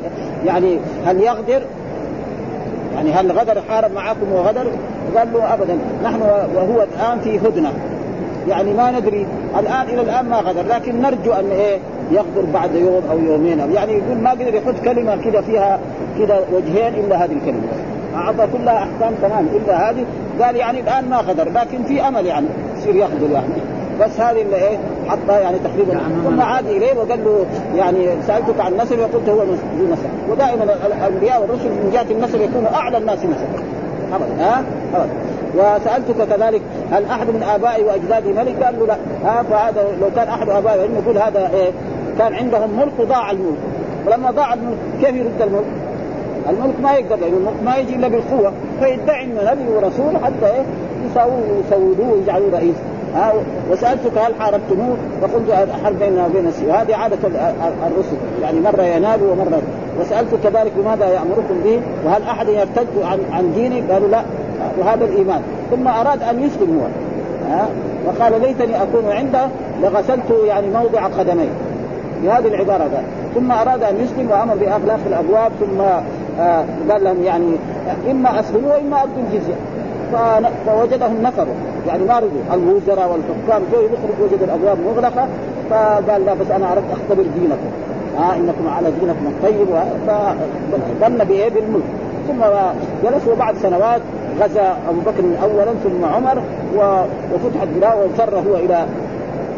يعني 0.46 0.78
هل 1.06 1.20
يغدر؟ 1.20 1.62
يعني 2.94 3.12
هل 3.12 3.32
غدر؟ 3.32 3.62
حارب 3.68 3.92
معكم 3.92 4.32
وغدر؟ 4.32 4.66
قال 5.16 5.32
له 5.32 5.54
ابدا. 5.54 5.78
نحن 6.04 6.20
وهو 6.54 6.82
الآن 6.82 7.20
في 7.20 7.38
هدنة. 7.38 7.72
يعني 8.48 8.74
ما 8.74 8.90
ندري 8.90 9.26
الآن 9.58 9.88
إلى 9.88 10.00
الآن 10.00 10.28
ما 10.28 10.36
غدر. 10.36 10.62
لكن 10.62 11.00
نرجو 11.00 11.32
أن 11.32 11.50
إيه 11.50 11.78
يغدر 12.10 12.44
بعد 12.54 12.74
يوم 12.74 13.02
أو 13.10 13.18
يومين. 13.18 13.60
أو 13.60 13.70
يعني 13.70 13.92
يقول 13.92 14.18
ما 14.18 14.30
قدر 14.30 14.54
يحط 14.54 14.74
كلمة 14.84 15.16
كذا 15.16 15.40
فيها 15.40 15.78
كذا 16.18 16.40
وجهين 16.52 16.94
إلا 16.94 17.24
هذه 17.24 17.32
الكلمة. 17.32 17.62
أعطى 18.14 18.46
كلها 18.52 18.78
أحكام 18.78 19.14
تمام 19.22 19.46
إلا 19.46 19.90
هذه. 19.90 20.04
قال 20.42 20.56
يعني 20.56 20.80
الآن 20.80 21.10
ما 21.10 21.16
غدر 21.16 21.48
لكن 21.48 21.82
في 21.84 22.08
أمل 22.08 22.26
يعني 22.26 22.46
يصير 22.78 22.96
يغدر 22.96 23.30
يعني. 23.32 23.69
بس 24.00 24.21
هذه 24.21 24.42
اللي 24.42 24.57
إيه 24.57 24.78
حطها 25.09 25.38
يعني 25.38 25.59
تقريبا. 25.59 26.00
ثم 26.25 26.40
عاد 26.40 26.66
إليه 26.66 26.92
وقال 26.95 27.25
له 27.25 27.47
يعني 27.76 28.07
سألتك 28.26 28.61
عن 28.61 28.76
نسل 28.76 29.00
وقلت 29.00 29.28
هو 29.28 29.42
ذو 29.42 29.87
نسل 29.92 30.30
ودائما 30.30 30.64
الأنبياء 30.87 31.40
والرسل 31.40 31.69
من 31.69 31.90
جهة 31.92 32.12
النسل 32.14 32.40
يكونوا 32.40 32.75
أعلى 32.75 32.99
الناس 32.99 33.19
نسل 33.19 33.47
ابدا 34.12 34.45
ها؟ 34.45 34.62
ابدا. 34.95 35.12
وسألتك 35.54 36.35
كذلك 36.37 36.62
هل 36.92 37.04
أحد 37.04 37.26
من 37.26 37.42
آبائي 37.42 37.85
وأجدادي 37.85 38.33
ملك؟ 38.33 38.62
قال 38.62 38.78
له 38.80 38.87
لا. 38.87 38.97
ها؟ 39.25 39.42
فهذا 39.42 39.85
لو 40.00 40.09
كان 40.16 40.28
أحد 40.28 40.49
آبائي 40.49 40.80
يقول 40.80 41.19
هذا 41.19 41.50
إيه 41.54 41.71
كان 42.19 42.35
عندهم 42.35 42.71
ملك 42.76 42.92
وضاع 42.99 43.30
الملك. 43.30 43.59
ولما 44.07 44.30
ضاع 44.30 44.54
الملك 44.54 44.78
كيف 45.00 45.14
يرد 45.14 45.42
الملك؟ 45.42 45.64
الملك 46.50 46.80
ما 46.83 46.92
يقدر 46.92 47.23
يعني 47.23 47.37
الملك 47.37 47.62
ما 47.64 47.76
يجي 47.76 47.95
إلا 47.95 48.09
بالقوة. 48.09 48.52
فيدعي 48.80 49.25
إنه 49.25 49.52
نبي 49.52 49.73
ورسول 49.76 50.25
حتى 50.25 50.47
إيه 50.47 50.64
يساووه 51.11 51.42
ويسودوه 51.57 52.12
ويجعلوه 52.12 52.50
رئيس. 52.52 52.76
ها 53.14 53.32
وسألتك 53.70 54.18
هل 54.18 54.34
حاربتموه؟ 54.40 54.96
فقلت 55.22 55.68
حرب 55.84 55.98
بيننا 55.98 56.26
وبين 56.26 56.46
السيف 56.46 56.68
هذه 56.68 56.96
عادة 56.96 57.18
الرسل 57.86 58.16
يعني 58.42 58.60
مرة 58.60 58.82
ينال 58.82 59.20
ومرة 59.22 59.62
وسالت 60.00 60.34
كذلك 60.44 60.72
بماذا 60.76 61.06
يأمركم 61.06 61.60
به؟ 61.64 61.80
وهل 62.04 62.22
أحد 62.22 62.48
يرتد 62.48 63.02
عن 63.02 63.18
عن 63.32 63.52
دينه؟ 63.54 63.92
قالوا 63.92 64.08
لا 64.08 64.22
وهذا 64.78 65.04
الإيمان 65.04 65.42
ثم 65.70 65.88
أراد 65.88 66.22
أن 66.22 66.42
يسلم 66.42 66.80
هو 66.80 66.86
ها 67.52 67.68
وقال 68.06 68.40
ليتني 68.40 68.82
أكون 68.82 69.12
عنده 69.12 69.46
لغسلت 69.82 70.34
يعني 70.46 70.66
موضع 70.70 71.06
قدميه 71.06 71.50
بهذه 72.22 72.48
العبارة 72.48 72.82
قال 72.82 73.04
ثم 73.34 73.52
أراد 73.52 73.82
أن 73.82 73.96
يسلم 73.96 74.30
وأمر 74.30 74.54
باغلاق 74.54 75.00
الأبواب 75.06 75.52
ثم 75.60 75.80
آه 76.40 76.64
قال 76.90 77.04
لهم 77.04 77.22
يعني 77.24 77.56
إما 78.10 78.40
اسلموا 78.40 78.74
وإما 78.74 79.02
أبدوا 79.02 79.22
الجزية 79.30 79.54
فوجدهم 80.66 81.22
نفروا. 81.22 81.54
يعني 81.86 82.04
ما 82.04 82.18
رضوا. 82.18 82.54
الوزراء 82.54 83.12
والحكام 83.12 83.62
جو 83.72 83.80
يخرج 83.80 84.22
وجد 84.22 84.42
الأبواب 84.42 84.78
مغلقة 84.86 85.28
فقال 85.70 86.26
لا 86.26 86.34
بس 86.34 86.50
أنا 86.50 86.72
أردت 86.72 86.92
أختبر 86.92 87.22
دينكم. 87.22 87.70
ها 88.18 88.32
آه 88.32 88.36
إنكم 88.36 88.68
على 88.68 88.90
دينكم 88.90 89.26
الطيب 89.26 89.68
فظن 90.06 91.24
بايه 91.24 91.48
بالملك 91.50 91.82
ثم 92.28 92.40
جلس 93.04 93.28
وبعد 93.28 93.54
سنوات 93.56 94.00
غزا 94.40 94.76
أبو 94.88 95.00
بكر 95.00 95.24
اولا 95.42 95.72
ثم 95.84 96.04
عمر 96.04 96.42
وفتحت 97.34 97.68
بلاد 97.76 97.94
وفر 98.04 98.38
هو 98.38 98.56
إلى 98.56 98.86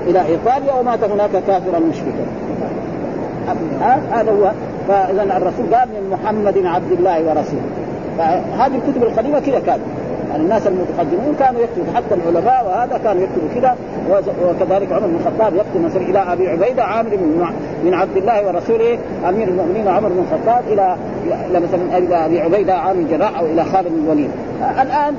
إلى 0.06 0.26
إيطاليا 0.26 0.74
ومات 0.80 1.04
هناك 1.04 1.30
كافرا 1.30 1.78
مشركا. 1.78 2.26
هذا 4.12 4.32
هو. 4.32 4.50
فاذا 4.88 5.22
الرسول 5.22 5.74
قال 5.74 5.88
من 5.88 6.10
محمد 6.10 6.66
عبد 6.66 6.92
الله 6.92 7.22
ورسوله. 7.28 7.62
فهذه 8.18 8.72
الكتب 8.74 9.02
القديمة 9.02 9.40
كذا 9.40 9.58
كانت. 9.58 9.82
يعني 10.32 10.44
الناس 10.44 10.66
المتقدمون 10.66 11.36
كانوا 11.38 11.60
يكتبوا 11.60 11.94
حتى 11.94 12.14
العلماء 12.14 12.66
وهذا 12.66 13.00
كانوا 13.04 13.22
يكتبوا 13.22 13.48
كذا 13.54 13.76
وكذلك 14.44 14.92
عمر 14.92 15.06
بن 15.06 15.16
الخطاب 15.16 15.54
يكتب 15.54 15.84
مثلا 15.84 16.02
إلى 16.02 16.18
أبي 16.18 16.48
عبيدة 16.48 16.84
عامر 16.84 17.10
بن 17.10 17.46
من 17.84 17.94
عبد 17.94 18.16
الله 18.16 18.46
ورسوله 18.46 18.98
أمير 19.28 19.48
المؤمنين 19.48 19.88
عمر 19.88 20.08
بن 20.08 20.18
الخطاب 20.18 20.64
إلى 20.68 20.96
إلى 21.50 21.60
مثلا 21.60 21.98
إلى 21.98 22.26
أبي 22.26 22.40
عبيدة 22.40 22.74
عامر 22.74 23.00
الجراح 23.00 23.38
أو 23.38 23.46
إلى 23.46 23.64
خالد 23.64 23.88
بن 23.88 24.04
الوليد. 24.04 24.30
الآن 24.82 25.14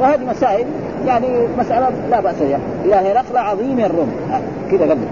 وهذه 0.00 0.24
مسائل 0.24 0.66
يعني 1.06 1.26
مسألة 1.58 1.88
لا 2.10 2.20
بأس 2.20 2.36
بها. 2.40 2.58
إلى 2.84 2.94
هرقل 2.94 3.36
عظيم 3.36 3.80
الروم. 3.80 4.12
كذا 4.70 4.84
قبل. 4.84 5.04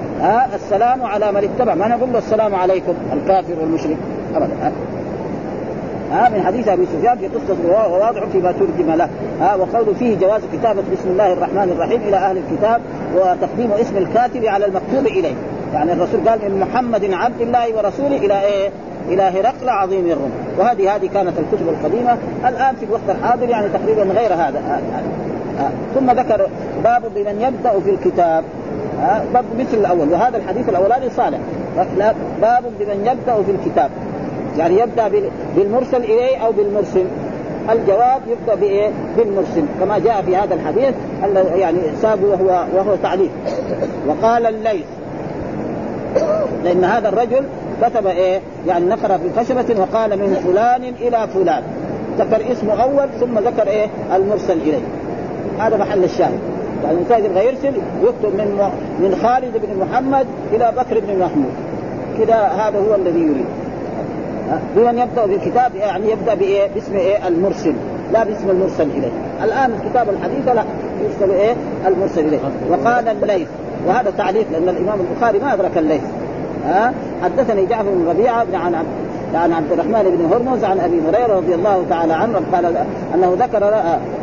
السلام 0.54 1.04
على 1.04 1.32
من 1.32 1.48
اتبع. 1.58 1.74
ما 1.74 1.88
نقول 1.88 2.12
له 2.12 2.18
السلام 2.18 2.54
عليكم 2.54 2.94
الكافر 3.12 3.54
والمشرك. 3.60 3.96
أبدا. 4.36 4.72
ها 6.12 6.28
من 6.28 6.42
حديث 6.42 6.68
أبي 6.68 6.86
سفيان 6.86 7.18
في 7.18 7.26
قصة 7.26 7.56
وواضع 7.68 8.20
فيما 8.32 8.52
ترجم 8.52 8.92
له. 8.92 9.08
ها 9.40 9.54
وقول 9.54 9.94
فيه 9.94 10.18
جواز 10.18 10.40
كتابة 10.52 10.82
بسم 10.92 11.08
الله 11.08 11.32
الرحمن 11.32 11.72
الرحيم 11.76 12.00
إلى 12.08 12.16
أهل 12.16 12.38
الكتاب 12.38 12.80
وتقديم 13.16 13.72
اسم 13.72 13.96
الكاتب 13.96 14.44
على 14.44 14.66
المكتوب 14.66 15.06
إليه. 15.06 15.34
يعني 15.74 15.92
الرسول 15.92 16.28
قال 16.28 16.38
من 16.38 16.60
محمد 16.60 17.12
عبد 17.12 17.40
الله 17.40 17.76
ورسوله 17.76 18.16
إلى 18.16 18.40
إيه؟ 18.40 18.70
إلى 19.08 19.22
هرقل 19.22 19.68
عظيم 19.68 20.06
الروم. 20.06 20.30
وهذه 20.58 20.96
هذه 20.96 21.06
كانت 21.14 21.32
الكتب 21.38 21.68
القديمة. 21.68 22.16
الآن 22.48 22.74
في 22.74 22.84
الوقت 22.84 23.02
الحاضر 23.08 23.48
يعني 23.48 23.68
تقريبا 23.68 24.02
غير 24.02 24.34
هذا. 24.34 24.80
ثم 25.94 26.10
ذكر 26.10 26.48
باب 26.84 27.02
بمن 27.14 27.40
يبدأ 27.40 27.80
في 27.80 27.90
الكتاب. 27.90 28.44
باب 29.34 29.44
مثل 29.58 29.78
الأول. 29.78 30.12
وهذا 30.12 30.36
الحديث 30.36 30.68
الأولاني 30.68 31.10
صالح. 31.10 31.38
باب 32.42 32.64
بمن 32.80 33.06
يبدأ 33.06 33.42
في 33.42 33.50
الكتاب. 33.50 33.90
يعني 34.58 34.80
يبدأ 34.80 35.10
بالمرسل 35.56 36.04
إليه 36.04 36.36
أو 36.36 36.52
بالمرسل. 36.52 37.04
الجواب 37.70 38.20
يبدأ 38.28 38.54
بإيه؟ 38.54 38.90
بالمرسل 39.16 39.64
كما 39.80 39.98
جاء 39.98 40.22
في 40.22 40.36
هذا 40.36 40.54
الحديث 40.54 40.94
يعني 41.54 41.78
ساب 42.02 42.24
وهو 42.24 42.64
وهو 42.76 42.96
تعليق. 43.02 43.30
وقال 44.08 44.46
الليث 44.46 44.84
لأن 46.64 46.84
هذا 46.84 47.08
الرجل 47.08 47.44
كتب 47.82 48.06
إيه؟ 48.06 48.40
يعني 48.66 48.84
نقر 48.84 49.18
في 49.18 49.40
خشبة 49.40 49.80
وقال 49.80 50.18
من 50.18 50.34
فلان 50.44 50.82
إلى 50.82 51.28
فلان. 51.34 51.62
ذكر 52.18 52.52
اسمه 52.52 52.82
أول 52.82 53.08
ثم 53.20 53.38
ذكر 53.38 53.68
إيه؟ 53.68 53.86
المرسل 54.16 54.58
إليه. 54.58 54.84
هذا 55.58 55.76
محل 55.76 56.04
الشاهد. 56.04 56.38
يعني 56.84 56.96
الانسان 56.96 57.24
يبغى 57.24 57.46
يرسل 57.46 57.72
يكتب 58.02 58.34
من 58.34 58.70
من 59.00 59.20
خالد 59.22 59.52
بن 59.56 59.86
محمد 59.86 60.26
إلى 60.52 60.72
بكر 60.76 61.00
بن 61.00 61.18
محمود. 61.18 61.52
كذا 62.18 62.34
هذا 62.34 62.78
هو 62.78 62.94
الذي 62.94 63.20
يريد. 63.20 63.46
بمن 64.76 64.98
يبدأ 64.98 65.26
بالكتاب 65.26 65.74
يعني 65.74 66.10
يبدأ 66.10 66.34
بإيه؟ 66.34 66.68
باسم 66.74 66.96
إيه؟ 66.96 67.28
المرسل. 67.28 67.74
لا 68.12 68.24
باسم 68.24 68.50
المرسل 68.50 68.90
إليه. 68.90 69.12
الآن 69.44 69.70
الكتاب 69.72 70.08
الحديث 70.08 70.48
لا 70.48 70.64
يرسل 71.02 71.34
إيه؟ 71.34 71.54
المرسل 71.86 72.24
إليه. 72.24 72.38
وقال 72.70 73.08
الليث. 73.08 73.48
وهذا 73.86 74.12
تعليق 74.18 74.46
لأن 74.52 74.68
الإمام 74.68 74.98
البخاري 75.00 75.38
ما 75.38 75.54
أدرك 75.54 75.78
الليث. 75.78 76.02
ها؟ 76.66 76.92
حدثني 77.22 77.66
جعفر 77.66 77.90
بن 77.90 78.08
ربيعة 78.08 78.44
بن 78.44 78.54
عن 78.54 78.74
عن 79.34 79.52
عبد 79.52 79.72
الرحمن 79.72 80.02
بن 80.18 80.34
هرمز 80.34 80.64
عن 80.64 80.80
أبي 80.80 81.00
هريرة 81.08 81.36
رضي 81.36 81.54
الله 81.54 81.84
تعالى 81.90 82.12
عنه 82.12 82.40
قال 82.52 82.76
أنه 83.14 83.36
ذكر 83.40 83.74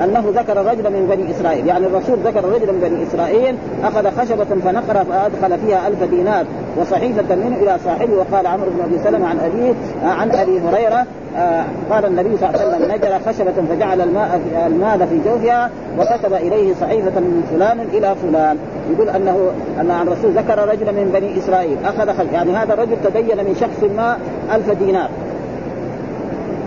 أنه 0.03 0.23
ذكر 0.35 0.57
رجلا 0.57 0.89
من 0.89 1.07
بني 1.15 1.31
إسرائيل. 1.31 1.67
يعني 1.67 1.85
الرسول 1.85 2.19
ذكر 2.25 2.45
رجلا 2.45 2.71
من 2.71 2.79
بني 2.79 3.03
إسرائيل 3.07 3.55
أخذ 3.83 4.21
خشبة 4.21 4.45
فنقر 4.45 5.05
فأدخل 5.05 5.59
فيها 5.65 5.87
ألف 5.87 6.03
دينار. 6.03 6.45
وصحيفة 6.77 7.35
منه 7.35 7.57
إلى 7.61 7.77
صاحبه 7.85 8.13
وقال 8.13 8.47
عمرو 8.47 8.69
بن 8.69 8.83
أبي 8.85 9.03
سلمة 9.03 9.27
عن 9.27 9.39
أبيه 9.39 9.73
عن 10.03 10.31
أبي 10.31 10.59
هريرة 10.59 11.05
آه 11.37 11.63
قال 11.91 12.05
النبي 12.05 12.37
صلى 12.37 12.49
الله 12.49 12.61
عليه 12.61 12.75
وسلم 12.75 12.91
نجر 12.91 13.19
خشبة 13.25 13.53
فجعل 13.69 14.01
الماء 14.01 14.41
المال 14.67 15.07
في 15.07 15.19
جوفها 15.25 15.69
وكتب 15.99 16.33
إليه 16.33 16.73
صحيفة 16.81 17.19
من 17.19 17.43
فلان 17.51 17.79
إلى 17.79 18.15
فلان. 18.15 18.57
يقول 18.91 19.09
أنه 19.09 19.51
أن 19.79 19.91
الرسول 19.91 20.31
ذكر 20.31 20.67
رجلا 20.67 20.91
من 20.91 21.11
بني 21.13 21.39
إسرائيل 21.39 21.77
أخذ 21.85 22.17
خل... 22.17 22.27
يعني 22.33 22.51
هذا 22.51 22.73
الرجل 22.73 22.95
تبين 23.03 23.37
من 23.37 23.55
شخص 23.59 23.91
ما 23.97 24.17
ألف 24.55 24.71
دينار. 24.71 25.09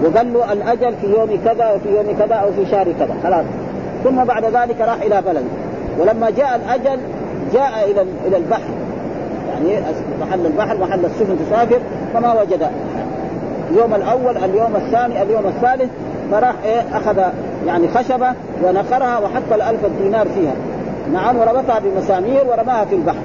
وقال 0.05 0.33
له 0.33 0.53
الأجل 0.53 0.95
في 1.01 1.07
يوم 1.07 1.39
كذا 1.45 1.71
وفي 1.71 1.89
يوم 1.89 2.17
كذا 2.19 2.35
أو 2.35 2.53
في 2.53 2.71
شهر 2.71 2.87
كذا 2.99 3.15
خلاص. 3.23 3.45
ثم 4.05 4.25
بعد 4.25 4.45
ذلك 4.45 4.81
راح 4.81 5.03
إلى 5.03 5.23
بلد. 5.27 5.45
ولما 5.99 6.31
جاء 6.31 6.57
الأجل 6.57 6.99
جاء 7.53 7.91
إلى 7.91 8.05
إلى 8.27 8.37
البحر. 8.37 8.71
يعني 9.55 9.85
محل 10.21 10.47
البحر 10.47 10.79
محل 10.79 11.05
السفن 11.05 11.37
تسافر 11.47 11.79
فما 12.15 12.41
وجد. 12.41 12.69
اليوم 13.71 13.95
الأول 13.95 14.37
اليوم 14.37 14.77
الثاني 14.77 15.23
اليوم 15.23 15.47
الثالث 15.47 15.91
فراح 16.31 16.55
إيه 16.65 16.81
أخذ 16.97 17.19
يعني 17.67 17.89
خشبة 17.89 18.33
ونقرها 18.65 19.19
وحط 19.19 19.53
الألف 19.53 19.81
دينار 20.03 20.27
فيها. 20.29 20.55
نعم 21.13 21.37
وربطها 21.37 21.79
بمسامير 21.79 22.45
ورماها 22.47 22.85
في 22.85 22.95
البحر. 22.95 23.23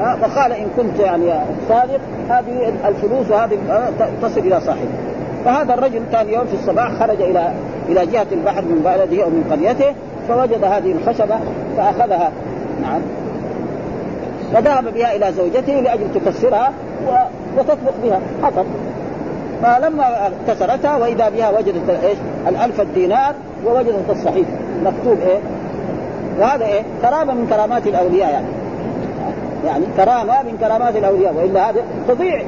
آه 0.00 0.16
فقال 0.16 0.52
إن 0.52 0.66
كنت 0.76 1.00
يعني 1.00 1.32
صادق 1.68 2.00
هذه 2.28 2.72
الفلوس 2.88 3.30
وهذه 3.30 3.58
تصل 4.22 4.40
إلى 4.40 4.60
صاحبه 4.60 4.90
فهذا 5.44 5.74
الرجل 5.74 6.00
ثاني 6.12 6.32
يوم 6.32 6.44
في 6.44 6.54
الصباح 6.54 6.92
خرج 6.98 7.22
إلى 7.22 7.52
إلى 7.88 8.06
جهة 8.06 8.26
البحر 8.32 8.62
من 8.62 8.82
بلده 8.84 9.24
أو 9.24 9.30
من 9.30 9.44
قريته 9.50 9.94
فوجد 10.28 10.64
هذه 10.64 10.92
الخشبة 10.92 11.36
فأخذها. 11.76 12.30
نعم. 12.82 13.00
وذهب 14.54 14.94
بها 14.94 15.16
إلى 15.16 15.32
زوجته 15.32 15.72
لأجل 15.72 16.06
تكسرها 16.14 16.72
وتطبخ 17.58 17.92
بها 18.04 18.20
حطب 18.42 18.64
فلما 19.62 20.30
كسرتها 20.48 20.96
وإذا 20.96 21.28
بها 21.28 21.50
وجدت 21.50 21.90
إيش؟ 21.90 22.18
الألف 22.48 22.80
الدينار 22.80 23.34
ووجدت 23.66 24.10
الصحيفه 24.10 24.50
مكتوب 24.84 25.18
إيه؟ 25.20 25.38
وهذا 26.40 26.64
إيه؟ 26.64 26.82
كرامة 27.02 27.34
من 27.34 27.46
كرامات 27.46 27.86
الأولياء 27.86 28.30
يعني 28.30 28.46
يعني 29.66 29.84
كرامة 29.96 30.42
من 30.42 30.56
كرامات 30.60 30.96
الأولياء 30.96 31.34
وإلا 31.34 31.70
هذا 31.70 31.80
تضيع 32.08 32.42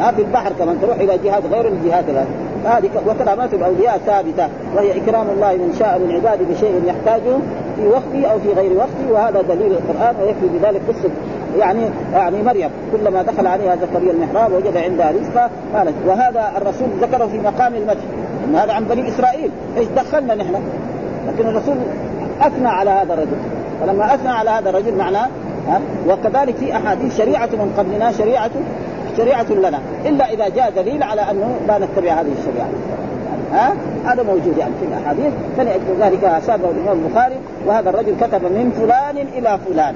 ها 0.00 0.12
في 0.12 0.22
البحر 0.22 0.52
كمان 0.58 0.80
تروح 0.80 0.96
إلى 0.96 1.18
جهات 1.24 1.42
غير 1.52 1.68
الجهات 1.68 2.04
الان 2.08 2.26
هذه 2.64 2.90
وكرامات 3.06 3.54
الأولياء 3.54 4.00
ثابتة 4.06 4.48
وهي 4.76 4.98
إكرام 4.98 5.26
الله 5.30 5.52
من 5.52 5.76
شاء 5.78 5.98
من 5.98 6.14
عباده 6.14 6.44
بشيء 6.44 6.82
يحتاجه 6.86 7.36
في 7.80 7.88
وقته 7.88 8.32
أو 8.32 8.38
في 8.38 8.52
غير 8.52 8.72
وقته 8.72 9.12
وهذا 9.12 9.42
دليل 9.42 9.72
القرآن 9.72 10.14
ويكفي 10.22 10.58
بذلك 10.58 10.80
قصه 10.88 11.10
يعني 11.58 11.80
يعني 12.12 12.42
مريم 12.42 12.70
كلما 12.92 13.22
دخل 13.22 13.46
عليها 13.46 13.76
زكريا 13.76 14.12
المحراب 14.12 14.52
وجد 14.52 14.76
عندها 14.76 15.10
رزقا 15.10 15.50
قالت 15.74 15.94
وهذا 16.06 16.52
الرسول 16.56 16.88
ذكره 17.00 17.26
في 17.26 17.38
مقام 17.38 17.74
المدح 17.74 18.02
إن 18.44 18.56
هذا 18.56 18.72
عن 18.72 18.84
بني 18.84 19.08
إسرائيل. 19.08 19.50
إيش 19.76 19.88
دخلنا 19.96 20.34
نحن؟ 20.34 20.54
لكن 21.28 21.48
الرسول 21.48 21.76
أثنى 22.40 22.68
على 22.68 22.90
هذا 22.90 23.14
الرجل. 23.14 23.36
فلما 23.80 24.14
أثنى 24.14 24.30
على 24.30 24.50
هذا 24.50 24.70
الرجل 24.70 24.94
معناه 24.94 25.28
ها 25.68 25.80
وكذلك 26.08 26.56
في 26.56 26.76
أحاديث 26.76 27.18
شريعة 27.18 27.46
من 27.52 27.74
قبلنا 27.78 28.12
شريعة 28.12 28.50
شريعة 29.16 29.50
لنا. 29.50 29.78
إلا 30.06 30.32
إذا 30.32 30.48
جاء 30.48 30.72
دليل 30.76 31.02
على 31.02 31.20
أنه 31.20 31.56
لا 31.68 31.78
نتبع 31.78 32.12
هذه 32.12 32.32
الشريعة. 32.38 32.68
ها؟ 33.52 33.74
هذا 34.04 34.22
موجود 34.22 34.58
يعني 34.58 34.72
في 34.80 34.86
الأحاديث. 34.86 35.32
فلأجل 35.56 36.00
ذلك 36.00 36.42
سابه 36.46 36.70
الإمام 36.70 36.98
البخاري 37.04 37.36
وهذا 37.66 37.90
الرجل 37.90 38.14
كتب 38.20 38.42
من 38.42 38.70
فلان 38.70 39.16
إلى 39.16 39.58
فلان. 39.68 39.94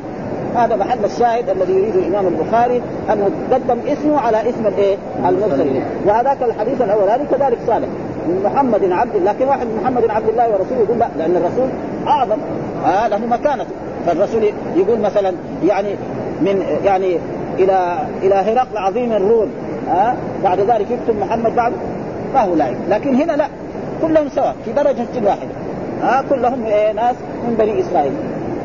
هذا 0.56 0.76
محل 0.76 1.04
الشاهد 1.04 1.50
الذي 1.50 1.72
يريده 1.72 1.98
الإمام 1.98 2.26
البخاري 2.26 2.82
انه 3.12 3.30
قدم 3.52 3.78
اسمه 3.86 4.20
على 4.20 4.48
اسم 4.50 4.66
الإيه؟ 4.66 4.96
المرسل 5.28 5.82
وهذاك 6.06 6.42
الحديث 6.42 6.82
الاولاني 6.82 7.24
كذلك 7.30 7.58
صالح. 7.66 7.88
من 8.28 8.42
محمد 8.44 8.92
عبد 8.92 9.16
لكن 9.16 9.46
واحد 9.46 9.66
من 9.66 9.80
محمد 9.82 10.10
عبد 10.10 10.28
الله 10.28 10.48
ورسوله 10.48 10.80
يقول 10.80 10.98
لا 10.98 11.08
لأن 11.18 11.36
الرسول 11.36 11.68
أعظم. 12.06 12.38
آه 12.86 13.08
له 13.08 13.18
مكانته. 13.18 13.70
فالرسول 14.06 14.44
يقول 14.76 15.00
مثلا 15.00 15.32
يعني 15.64 15.88
من 16.40 16.62
يعني 16.84 17.18
إلى 17.58 17.98
إلى 18.22 18.34
هرقل 18.34 18.78
عظيم 18.78 19.12
الروم. 19.12 19.48
ها؟ 19.88 20.10
آه 20.10 20.14
بعد 20.44 20.60
ذلك 20.60 20.90
يكتب 20.90 21.20
محمد 21.20 21.56
بعد 21.56 21.72
ما 22.34 22.40
هو 22.40 22.54
لايق 22.54 22.78
لكن 22.88 23.14
هنا 23.14 23.32
لا. 23.32 23.48
كلهم 24.02 24.28
سواء 24.28 24.56
في 24.64 24.72
درجة 24.72 25.06
واحدة. 25.24 25.50
ها 26.02 26.18
آه 26.18 26.24
كلهم 26.30 26.64
إيه 26.64 26.92
ناس 26.92 27.16
من 27.48 27.54
بني 27.58 27.80
إسرائيل. 27.80 28.12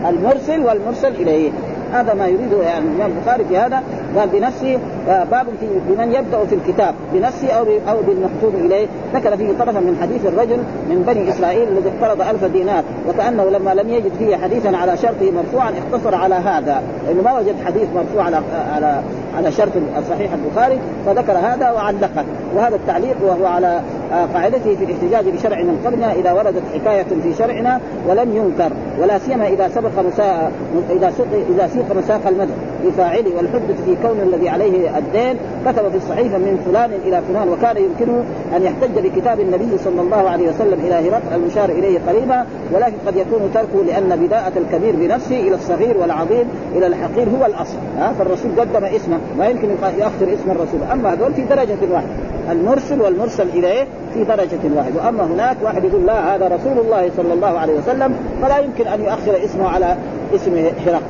المرسل 0.10 0.66
والمرسل 0.66 1.08
إليه. 1.08 1.52
هذا 1.94 2.14
ما 2.14 2.28
يريده 2.28 2.64
يعني 2.64 2.86
الإمام 2.86 3.12
البخاري 3.18 3.46
في 3.46 3.58
هذا. 3.58 3.84
قال 4.18 4.30
بنفسه 4.30 4.80
باب 5.08 5.46
في 5.60 5.68
بمن 5.90 6.14
يبدأ 6.14 6.46
في 6.46 6.56
الكتاب 6.56 6.96
بنفسه 7.14 7.52
أو 7.52 7.66
أو 7.88 7.98
بالمكتوب 8.02 8.56
إليه. 8.66 8.88
ذكر 9.16 9.38
فيه 9.38 9.54
طرفا 9.60 9.80
من 9.80 9.98
حديث 10.02 10.26
الرجل 10.26 10.58
من 10.90 11.04
بني 11.08 11.30
إسرائيل 11.30 11.68
الذي 11.68 11.90
اقترض 11.90 12.22
ألف 12.22 12.46
دينار 12.46 12.84
وكأنه 13.10 13.50
لما 13.50 13.74
لم 13.74 13.90
يجد 13.90 14.12
فيه 14.20 14.38
حديثا 14.38 14.78
على 14.78 14.98
شرطه 14.98 15.32
مرفوعا 15.32 15.74
اقتصر 15.78 16.16
على 16.16 16.36
هذا. 16.36 16.82
لأنه 17.08 17.22
ما 17.22 17.40
وجد 17.40 17.56
حديث 17.66 17.88
مرفوع 17.96 18.24
على 18.24 18.42
على 18.76 19.02
على 19.38 19.52
شرط 19.52 19.72
صحيح 20.10 20.32
البخاري 20.34 20.80
فذكر 21.06 21.38
هذا 21.38 21.72
وعلقه. 21.72 22.26
وهذا 22.56 22.76
التعليق 22.76 23.16
وهو 23.24 23.46
على 23.46 23.82
قاعدته 24.12 24.76
في 24.76 24.84
الاحتجاج 24.84 25.34
بشرع 25.36 25.62
من 25.62 25.82
قبلنا 25.86 26.14
إذا 26.14 26.32
وردت 26.32 26.64
حكاية 26.74 27.06
في 27.24 27.34
شرعنا 27.38 27.80
ولم 28.08 28.36
ينكر 28.36 28.72
ولا 29.02 29.20
سيما 29.20 29.48
إذا 29.48 29.68
سبق 29.68 29.92
مساء 30.08 30.52
إذا 30.90 31.12
سوق 31.18 31.28
إذا 31.50 31.68
سيق 31.68 31.96
مساق 31.96 32.28
المدح 32.28 32.54
لفاعله 32.86 33.36
والحجة 33.38 33.76
في 33.86 33.96
كون 34.04 34.20
الذي 34.24 34.50
عليه 34.50 34.98
الدين 34.98 35.38
كتب 35.66 35.90
في 35.90 35.98
الصحيفه 35.98 36.38
من 36.38 36.64
فلان 36.66 36.92
إلى 37.06 37.22
فلان 37.22 37.50
وكان 37.50 37.78
يمكنه 37.78 38.24
أن 38.58 38.64
يحتج 38.64 39.00
بكتاب 39.00 39.40
النبي 39.40 39.78
صلى 39.78 40.02
الله 40.02 40.30
عليه 40.30 40.50
وسلم 40.50 40.80
إلى 40.88 41.10
هرقل 41.10 41.36
المشار 41.36 41.70
إليه 41.70 42.00
قريبا 42.08 42.46
ولكن 42.74 42.96
قد 43.08 43.16
يكون 43.16 43.52
تركه 43.54 43.84
لأن 43.88 44.16
بداءة 44.16 44.54
الكبير 44.58 44.96
بنفسه 44.96 45.40
إلى 45.40 45.56
الصغير 45.56 45.98
والعظيم 45.98 46.46
إلى 46.76 46.88
الحقير 46.88 47.30
هو 47.30 47.46
الأصل. 47.46 47.78
ها 47.98 48.14
فالرسول 48.20 48.52
قدم 48.60 48.86
اسمه 48.86 49.18
ما 49.38 49.48
يمكن 49.48 49.70
يؤخر 49.70 50.34
اسم 50.34 50.52
الرسول. 50.52 50.80
أما 50.94 51.14
هذول 51.14 51.34
في 51.34 51.42
درجة 51.42 51.78
واحدة. 51.92 52.10
المرسل 52.52 53.02
والمرسل 53.02 53.50
إليه 53.50 53.88
في 54.14 54.24
درجة 54.24 54.60
واحدة. 54.76 55.04
وأما 55.06 55.24
هناك 55.24 55.58
واحد 55.64 55.84
يقول 55.84 56.06
لا 56.06 56.36
هذا 56.36 56.48
رسول 56.48 56.86
الله 56.86 57.12
صلى 57.18 57.34
الله 57.34 57.60
عليه 57.60 57.74
وسلم 57.74 58.16
فلا 58.42 58.58
يمكن 58.58 58.88
أن 58.88 59.02
يؤخر 59.02 59.46
اسمه 59.46 59.70
على 59.70 59.96
اسم 60.36 60.70
هرقل 60.86 61.02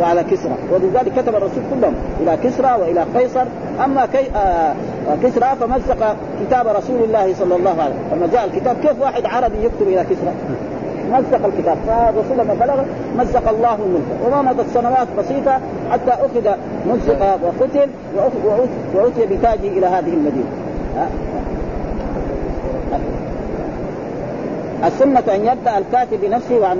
وعلى 0.00 0.24
كسرى. 0.24 0.54
ولذلك 0.72 1.12
كتب 1.12 1.34
الرسول 1.34 1.62
كلهم 1.74 1.94
إلى 2.20 2.36
كسرى 2.44 2.76
وإلى 2.80 3.04
قيصر. 3.16 3.44
أما 3.84 4.06
كي 4.06 4.30
آه 4.36 4.74
كسرى 5.22 5.48
فمزق 5.60 6.16
كتاب 6.46 6.66
رسول 6.66 7.02
الله 7.04 7.34
صلى 7.34 7.56
الله 7.56 7.82
عليه 7.82 7.94
وسلم. 7.94 8.18
لما 8.18 8.26
جاء 8.32 8.44
الكتاب 8.44 8.76
كيف 8.82 9.00
واحد 9.00 9.26
عربي 9.26 9.64
يكتب 9.64 9.88
إلى 9.88 10.04
كسرى؟ 10.04 10.32
مزق 11.12 11.46
الكتاب. 11.46 11.76
فالرسول 11.86 12.38
لما 12.38 12.54
بلغ 12.54 12.82
مزق 13.18 13.48
الله 13.48 13.76
ملكه. 13.76 14.26
وما 14.26 14.42
مضت 14.42 14.66
سنوات 14.74 15.08
بسيطة 15.18 15.60
حتى 15.90 16.10
أخذ 16.10 16.56
مزق 16.86 17.38
وقتل 17.42 17.88
واتي 18.94 19.26
بتاجه 19.26 19.68
إلى 19.68 19.86
هذه 19.86 20.14
المدينة. 20.14 20.50
السنة 24.84 25.22
أن 25.34 25.40
يبدأ 25.40 25.78
الكاتب 25.78 26.20
بنفسه 26.22 26.58
وعن 26.58 26.78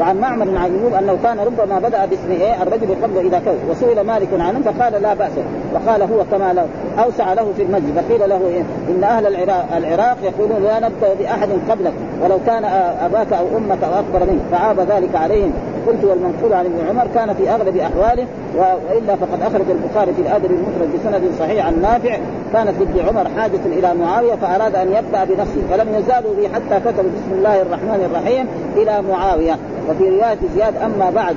وعن 0.00 0.16
معمر 0.16 0.58
عن 0.58 0.72
ايوب 0.80 0.94
أنه 0.94 1.18
كان 1.22 1.38
ربما 1.38 1.78
بدأ 1.78 2.04
باسم 2.04 2.30
إيه؟ 2.30 2.62
الرجل 2.62 3.02
قبل 3.02 3.18
إذا 3.18 3.38
كذب 3.38 3.58
وسئل 3.70 4.00
مالك 4.00 4.28
عنه 4.38 4.60
فقال 4.64 5.02
لا 5.02 5.14
بأس. 5.14 5.32
وقال 5.74 6.02
هو 6.02 6.24
كما 6.30 6.52
لو 6.52 6.64
أوسع 7.04 7.32
له 7.32 7.52
في 7.56 7.62
المسجد 7.62 8.00
فقيل 8.00 8.28
له 8.30 8.40
إيه؟ 8.46 8.62
إن 8.88 9.04
أهل 9.04 9.26
العراق, 9.26 9.66
العراق 9.76 10.16
يقولون 10.22 10.62
لا 10.62 10.80
نبدأ 10.80 11.14
بأحد 11.18 11.48
قبلك. 11.70 11.92
ولو 12.22 12.38
كان 12.46 12.64
أباك 13.04 13.32
أو 13.32 13.44
أمك 13.56 13.84
أو 13.84 14.00
أكبر 14.00 14.30
منك. 14.32 14.40
فعاب 14.52 14.80
ذلك 14.80 15.14
عليهم. 15.14 15.52
قلت 15.86 16.04
والمنقول 16.04 16.52
عن 16.52 16.64
ابن 16.64 16.88
عمر 16.88 17.06
كان 17.14 17.34
في 17.34 17.50
أغلب 17.50 17.76
أحواله 17.76 18.26
وإلا 18.56 19.16
فقد 19.16 19.42
أخرج 19.42 19.64
البخاري 19.70 20.12
في 20.14 20.22
الأدب 20.22 20.50
المفرد 20.50 20.88
بسند 20.94 21.30
صحيح 21.38 21.66
عن 21.66 21.82
نافع 21.82 22.18
كانت 22.52 22.74
لابن 22.78 23.08
عمر 23.08 23.28
حاجة 23.40 23.60
إلى 23.66 23.94
معاوية 23.94 24.34
فأراد 24.34 24.74
أن 24.74 24.88
يبدأ 24.88 25.24
بنفسه 25.24 25.60
فلم 25.70 25.94
يزالوا 25.94 26.34
به 26.36 26.48
حتى 26.48 26.80
كتبوا 26.80 27.10
بسم 27.10 27.32
الله 27.32 27.62
الرحمن 27.62 28.10
الرحيم 28.10 28.46
إلى 28.76 29.02
معاوية. 29.02 29.56
وفي 29.90 30.08
رواية 30.08 30.38
زياد 30.54 30.74
أما 30.76 31.10
بعد 31.10 31.36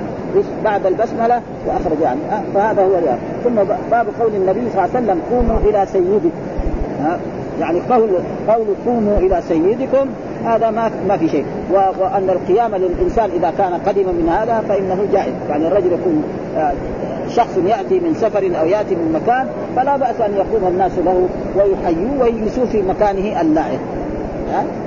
بعد 0.64 0.86
البسملة 0.86 1.42
واخرج 1.66 2.00
يعني 2.02 2.20
فهذا 2.54 2.82
هو 2.82 2.98
اليوم 2.98 3.18
ثم 3.44 3.54
باب 3.90 4.06
قول 4.20 4.34
النبي 4.34 4.60
صلى 4.70 4.84
الله 4.84 4.96
عليه 4.96 5.06
وسلم 5.06 5.20
قوموا 5.30 5.58
إلى 5.58 5.86
سيدكم. 5.92 6.30
يعني 7.60 7.80
قول 7.90 8.10
قول 8.48 8.66
قوموا 8.86 9.18
إلى 9.18 9.42
سيدكم 9.48 10.06
هذا 10.44 10.70
ما 10.70 10.90
ما 11.08 11.16
في 11.16 11.28
شيء. 11.28 11.44
وأن 11.72 12.30
القيام 12.30 12.74
للإنسان 12.74 13.30
إذا 13.30 13.52
كان 13.58 13.74
قدم 13.74 14.02
من 14.02 14.28
هذا 14.28 14.64
فإنه 14.68 15.06
جائز 15.12 15.32
يعني 15.48 15.68
الرجل 15.68 15.92
يكون 15.92 16.22
شخص 17.28 17.58
يأتي 17.66 18.00
من 18.00 18.14
سفر 18.14 18.60
أو 18.60 18.66
يأتي 18.66 18.94
من 18.94 19.12
مكان 19.12 19.46
فلا 19.76 19.96
بأس 19.96 20.20
أن 20.20 20.34
يقوم 20.34 20.68
الناس 20.68 20.92
له 20.98 21.28
ويحيوه 21.56 22.20
ويجلسوه 22.20 22.66
في 22.66 22.82
مكانه 22.82 23.40
اللائق. 23.40 23.80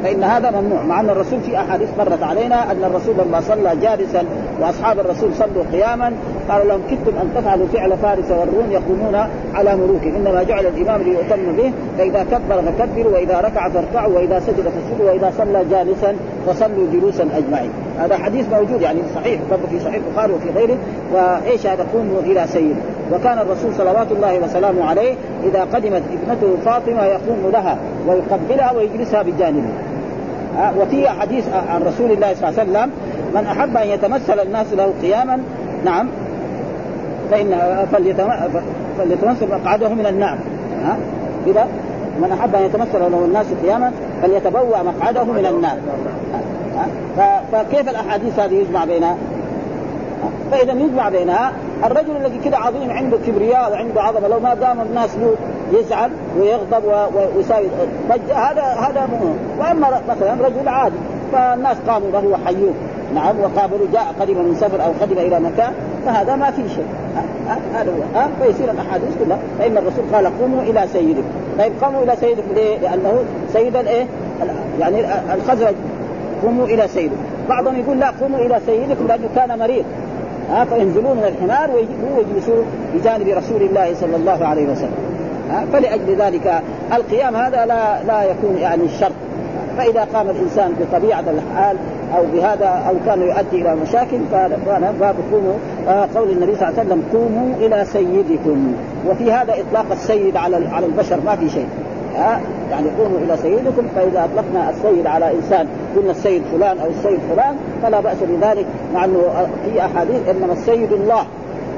فإن 0.03 0.23
هذا 0.23 0.51
ممنوع 0.51 0.83
مع 0.83 0.99
أن 0.99 1.09
الرسول 1.09 1.39
في 1.41 1.57
أحاديث 1.57 1.89
مرت 1.97 2.23
علينا 2.23 2.71
أن 2.71 2.83
الرسول 2.83 3.15
لما 3.17 3.41
صلى 3.41 3.75
جالسا 3.81 4.23
وأصحاب 4.61 4.99
الرسول 4.99 5.29
صلوا 5.33 5.63
قياما 5.71 6.13
قال 6.49 6.67
لهم 6.67 6.81
كدتم 6.91 7.17
أن 7.17 7.31
تفعلوا 7.35 7.67
فعل 7.73 7.97
فارس 7.97 8.31
والروم 8.31 8.71
يقومون 8.71 9.15
على 9.53 9.75
ملوك 9.75 10.03
إنما 10.03 10.43
جعل 10.43 10.65
الإمام 10.65 11.01
ليؤتم 11.01 11.51
به 11.57 11.73
فإذا 11.97 12.23
كبر 12.31 12.61
فكبروا 12.61 13.13
وإذا 13.13 13.39
ركع 13.39 13.69
فاركعوا 13.69 14.15
وإذا 14.15 14.39
سجد 14.39 14.63
فسجدوا 14.69 15.11
وإذا 15.11 15.33
صلى 15.37 15.65
جالسا 15.71 16.15
فصلوا 16.47 16.87
جلوسا 16.93 17.23
أجمعين. 17.37 17.69
هذا 17.99 18.17
حديث 18.17 18.45
موجود 18.51 18.81
يعني 18.81 18.99
صحيح 19.15 19.39
برضه 19.51 19.67
في 19.69 19.79
صحيح 19.79 19.95
البخاري 20.07 20.33
وفي 20.33 20.49
غيره. 20.49 20.77
وإيش 21.13 21.67
هذا؟ 21.67 21.85
قوموا 21.93 22.19
إلى 22.21 22.47
سيد. 22.47 22.75
وكان 23.13 23.37
الرسول 23.37 23.73
صلوات 23.73 24.11
الله 24.11 24.39
وسلامه 24.39 24.85
عليه 24.85 25.13
إذا 25.43 25.61
قدمت 25.61 26.03
ابنته 26.11 26.55
فاطمة 26.65 27.05
يقوم 27.05 27.49
لها 27.53 27.77
ويقبلها 28.07 28.71
ويجلسها 28.71 29.21
بجانبه. 29.21 29.69
وفي 30.79 31.09
حديث 31.09 31.45
عن 31.69 31.83
رسول 31.83 32.11
الله 32.11 32.33
صلى 32.33 32.49
الله 32.49 32.59
عليه 32.59 32.71
وسلم 32.71 32.91
من 33.35 33.45
أحب 33.45 33.77
أن 33.77 33.87
يتمثل 33.87 34.39
الناس 34.39 34.73
له 34.73 34.93
قياما؟ 35.01 35.39
نعم. 35.85 36.09
فان 37.31 37.85
فليتمثل 38.97 39.47
مقعده 39.51 39.89
من 39.89 40.05
النار. 40.05 40.37
ها؟ 40.83 40.97
كذا 41.45 41.67
من 42.21 42.31
أحب 42.39 42.55
أن 42.55 42.61
يتمثل 42.61 42.99
له 42.99 43.25
الناس 43.25 43.45
قياما 43.63 43.91
فليتبوأ 44.21 44.83
مقعده 44.83 45.23
من 45.23 45.45
النار. 45.45 45.77
فكيف 47.51 47.89
الأحاديث 47.89 48.39
هذه 48.39 48.53
يجمع 48.53 48.85
بينها؟ 48.85 49.15
فإذا 50.51 50.71
يجمع 50.71 51.09
بينها 51.09 51.51
الرجل 51.85 52.17
الذي 52.17 52.39
كده 52.45 52.57
عظيم 52.57 52.91
عنده 52.91 53.17
كبرياء 53.27 53.71
وعنده 53.71 54.01
عظمة 54.01 54.27
لو 54.27 54.39
ما 54.39 54.53
دام 54.53 54.81
الناس 54.81 55.09
له 55.17 55.35
يزعل 55.79 56.11
ويغضب 56.39 56.83
ويساوي 57.35 57.67
هذا 58.29 58.63
هذا 58.63 59.07
مهم 59.11 59.35
وأما 59.59 60.01
مثلا 60.09 60.33
رجل 60.47 60.69
عادي 60.69 60.95
فالناس 61.33 61.77
قاموا 61.87 62.11
له 62.11 62.27
وحيوه. 62.27 62.73
نعم 63.15 63.35
وقابلوا 63.39 63.87
جاء 63.93 64.15
قدم 64.19 64.37
من 64.37 64.55
سفر 64.55 64.85
أو 64.85 64.91
قدم 65.01 65.17
إلى 65.17 65.39
مكان 65.39 65.73
فهذا 66.05 66.35
ما 66.35 66.51
في 66.51 66.69
شيء. 66.69 66.85
هذا 67.73 67.91
هو. 67.91 68.19
ها؟ 68.19 68.29
فيصير 68.41 68.71
الأحاديث 68.71 69.09
كلها. 69.25 69.37
فإن 69.59 69.77
الرسول 69.77 70.03
قال 70.13 70.39
قوموا 70.41 70.61
إلى 70.61 70.85
سيدكم. 70.93 71.27
طيب 71.59 71.71
قوموا 71.81 72.03
إلى 72.03 72.15
سيدكم. 72.15 72.47
ليه؟ 72.55 72.77
لأنه 72.77 73.23
سيد 73.53 73.75
الايه؟ 73.75 74.05
يعني 74.79 75.05
الخزرج. 75.33 75.75
قوموا 76.43 76.65
إلى 76.65 76.87
سيدكم. 76.87 77.23
بعضهم 77.49 77.79
يقول 77.79 77.99
لا 77.99 78.09
قوموا 78.21 78.39
إلى 78.39 78.59
سيدكم 78.65 79.07
لأنه 79.07 79.29
كان 79.35 79.59
مريض. 79.59 79.85
ها؟ 80.51 80.65
فينزلون 80.65 81.17
من 81.17 81.23
الحمار 81.23 81.69
ويجلسوا 81.71 82.63
بجانب 82.95 83.27
رسول 83.27 83.61
الله 83.61 83.95
صلى 84.01 84.15
الله 84.15 84.45
عليه 84.45 84.71
وسلم. 84.71 84.93
ها؟ 85.51 85.65
فلأجل 85.73 86.15
ذلك 86.15 86.61
القيام 86.93 87.35
هذا 87.35 87.65
لا 87.65 88.03
لا 88.03 88.23
يكون 88.23 88.57
يعني 88.57 88.89
شرط 88.99 89.11
فإذا 89.77 90.07
قام 90.13 90.29
الإنسان 90.29 90.73
بطبيعة 90.79 91.23
الحال 91.27 91.77
أو 92.17 92.23
بهذا 92.33 92.83
أو 92.89 92.93
كان 93.05 93.21
يؤدي 93.21 93.61
إلى 93.61 93.75
مشاكل 93.75 94.17
فهذا 94.31 94.93
باب 94.99 95.15
قوموا 95.31 95.53
آه 95.87 96.07
قول 96.15 96.29
النبي 96.29 96.55
صلى 96.55 96.67
الله 96.67 96.79
عليه 96.79 96.89
وسلم 96.89 97.03
قوموا 97.13 97.55
إلى 97.59 97.85
سيدكم. 97.85 98.73
وفي 99.09 99.31
هذا 99.31 99.53
إطلاق 99.53 99.85
السيد 99.91 100.37
على 100.37 100.67
على 100.67 100.85
البشر 100.85 101.19
ما 101.25 101.35
في 101.35 101.49
شيء. 101.49 101.67
ها 102.15 102.41
يعني 102.71 102.87
قوموا 102.99 103.17
إلى 103.19 103.37
سيدكم 103.37 103.83
فإذا 103.95 104.25
أطلقنا 104.25 104.69
السيد 104.69 105.07
على 105.07 105.31
إنسان 105.35 105.67
قلنا 105.95 106.11
السيد 106.11 106.43
فلان 106.51 106.77
أو 106.79 106.87
السيد 106.89 107.19
فلان 107.35 107.55
فلا 107.83 107.99
بأس 107.99 108.17
بذلك 108.21 108.65
مع 108.93 109.05
أنه 109.05 109.21
في 109.65 109.85
أحاديث 109.85 110.29
إنما 110.29 110.53
السيد 110.53 110.93
الله. 110.93 111.23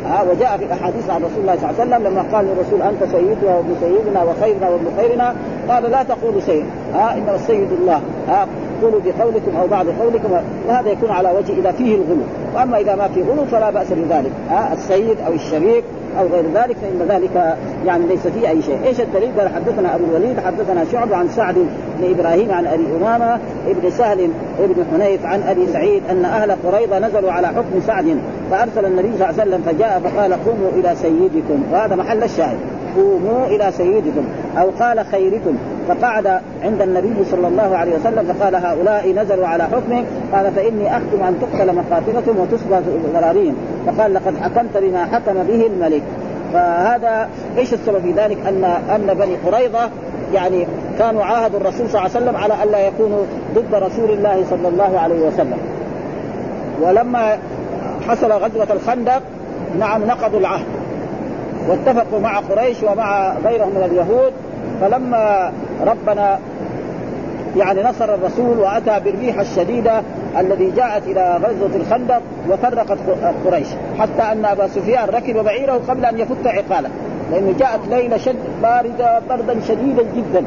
ها 0.06 0.22
وجاء 0.22 0.58
في 0.58 0.66
الاحاديث 0.66 1.10
عن 1.10 1.22
رسول 1.24 1.42
الله 1.42 1.56
صلى 1.56 1.70
الله 1.70 1.82
عليه 1.82 1.96
وسلم 1.96 2.08
لما 2.08 2.26
قال 2.34 2.46
للرسول 2.46 2.82
أنت 2.82 3.12
سيدنا 3.12 3.56
وابن 3.56 3.76
سيدنا 3.82 4.24
وخيرنا 4.24 4.70
وابن 4.70 4.86
خيرنا؟ 4.98 5.36
قال 5.70 5.92
لا 5.92 6.04
تقولوا 6.04 6.42
سيد 6.42 6.66
ها 6.94 7.14
إنما 7.14 7.36
السيد 7.36 7.72
الله. 7.72 8.02
ها 8.28 8.48
قولوا 8.82 9.00
بقولكم 9.06 9.58
أو 9.62 9.68
بعض 9.68 9.86
قولكم 9.88 10.30
وهذا 10.68 10.90
يكون 10.90 11.10
على 11.10 11.30
وجه 11.38 11.60
إذا 11.60 11.72
فيه 11.72 11.96
الغلو. 11.96 12.24
وأما 12.56 12.78
إذا 12.80 12.96
ما 12.96 13.08
فيه 13.08 13.24
غلو 13.24 13.46
فلا 13.46 13.70
بأس 13.72 13.88
بذلك. 13.92 14.32
ها 14.50 14.74
السيد 14.74 15.18
أو 15.28 15.34
الشريك 15.34 15.84
أو 16.20 16.28
غير 16.28 16.44
ذلك 16.56 16.78
فإن 16.78 17.08
ذلك 17.10 17.58
يعني 17.86 18.06
ليس 18.06 18.28
فيه 18.28 18.50
أي 18.50 18.62
شيء، 18.62 18.80
إيش 18.86 19.02
الدليل؟ 19.02 19.32
قال 19.40 19.50
حدثنا 19.50 19.96
أبو 19.96 20.04
الوليد 20.10 20.40
حدثنا 20.40 20.86
شعب 20.92 21.14
عن 21.14 21.30
سعد 21.30 21.56
بن 22.00 22.20
إبراهيم 22.20 22.52
عن 22.52 22.68
أبي 22.68 22.86
أمامة 23.02 23.40
ابن 23.68 23.90
سهل 23.90 24.30
ابن 24.60 24.86
حنيف 24.94 25.26
عن 25.26 25.42
أبي 25.42 25.68
سعيد 25.68 26.04
أن 26.10 26.26
أهل 26.26 26.52
قريظة 26.52 27.00
نزلوا 27.00 27.32
على 27.32 27.48
حكم 27.48 27.82
سعد 27.88 28.18
فأرسل 28.52 28.86
النبي 28.86 29.10
صلى 29.18 29.30
الله 29.30 29.42
عليه 29.42 29.52
وسلم 29.52 29.62
فجاء 29.66 30.02
فقال 30.04 30.34
قوموا 30.34 30.70
إلى 30.76 30.96
سيدكم. 31.02 31.64
وهذا 31.74 31.96
محل 31.96 32.24
الشاهد. 32.24 32.58
قوموا 32.96 33.46
إلى 33.48 33.72
سيدكم 33.72 34.24
أو 34.58 34.70
قال 34.80 35.06
خيركم. 35.06 35.56
فقعد 35.96 36.28
عند 36.64 36.82
النبي 36.82 37.26
صلى 37.32 37.48
الله 37.48 37.78
عليه 37.78 37.92
وسلم 37.96 38.34
فقال 38.34 38.56
هؤلاء 38.56 39.14
نزلوا 39.14 39.48
على 39.48 39.64
حكمه 39.64 40.04
قال 40.34 40.52
فإني 40.52 40.88
احكم 40.88 41.24
أن 41.24 41.38
تقتل 41.42 41.76
مقاتلتهم 41.76 42.40
وتصبى 42.40 42.76
ذراريهم 43.14 43.56
فقال 43.88 44.14
لقد 44.14 44.38
حكمت 44.42 44.78
بما 44.78 45.06
حكم 45.06 45.34
به 45.34 45.68
الملك. 45.68 46.02
فهذا 46.54 47.30
إيش 47.58 47.74
السبب 47.74 48.02
في 48.02 48.12
ذلك؟ 48.12 48.38
أن 48.48 48.64
أن 48.96 49.14
بني 49.14 49.36
قريظة 49.36 49.90
يعني 50.34 50.68
كانوا 51.00 51.24
عاهدوا 51.24 51.60
الرسول 51.60 51.90
صلى 51.90 52.02
الله 52.02 52.12
عليه 52.16 52.26
وسلم 52.26 52.36
على 52.36 52.64
الا 52.64 52.88
يكونوا 52.88 53.24
ضد 53.56 53.76
رسول 53.76 54.10
الله 54.12 54.46
صلى 54.50 54.68
الله 54.68 55.00
عليه 55.00 55.28
وسلم. 55.28 55.58
ولما 56.82 57.38
حصل 58.08 58.32
غزوة 58.32 58.68
الخندق 58.72 59.22
نعم 59.80 60.04
نقضوا 60.04 60.40
العهد. 60.40 60.66
واتفقوا 61.70 62.20
مع 62.20 62.40
قريش 62.40 62.84
ومع 62.84 63.34
غيرهم 63.46 63.70
من 63.70 63.84
اليهود. 63.92 64.34
فلما 64.82 65.52
ربنا 65.88 66.40
يعني 67.58 67.84
نصر 67.84 68.14
الرسول 68.14 68.60
وأتى 68.60 69.00
بالريح 69.00 69.40
الشديدة 69.40 70.02
الذي 70.40 70.72
جاءت 70.72 71.08
إلى 71.08 71.40
غزوة 71.44 71.76
الخندق 71.76 72.22
وفرقت 72.50 72.98
قريش. 73.46 73.68
حتى 74.00 74.22
أن 74.32 74.46
أبا 74.46 74.68
سفيان 74.68 75.10
ركب 75.10 75.38
بعيره 75.38 75.82
قبل 75.90 76.06
أن 76.06 76.20
يفك 76.20 76.48
عقاله 76.48 76.90
لأنه 77.32 77.54
جاءت 77.60 77.80
ليلة 77.90 78.18
شد 78.18 78.36
بارده 78.64 79.20
بردا 79.30 79.60
شديدا 79.68 80.04
جدا. 80.16 80.44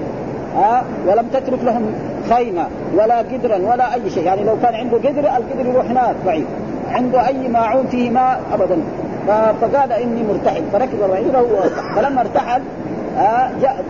ها؟ 0.56 0.84
ولم 1.06 1.26
تترك 1.32 1.64
لهم 1.64 1.94
خيمة 2.30 2.66
ولا 2.96 3.18
قدرا 3.18 3.56
ولا 3.56 3.94
أي 3.94 4.10
شيء. 4.10 4.24
يعني 4.24 4.44
لو 4.44 4.56
كان 4.62 4.74
عنده 4.74 4.96
قدر 4.96 5.20
القدر 5.20 5.66
يروح 5.66 5.86
هناك 5.90 6.14
بعيد. 6.26 6.46
عنده 6.92 7.26
أي 7.26 7.48
ماعون 7.48 7.86
فيه 7.86 8.10
ماء؟ 8.10 8.40
ابدا. 8.52 8.76
فقال 9.60 9.92
إني 9.92 10.22
مرتحل. 10.22 10.62
فركب 10.72 10.98
بعيره 11.10 11.46
فلما 11.96 12.20
ارتحل 12.20 12.62
جاء 13.62 13.84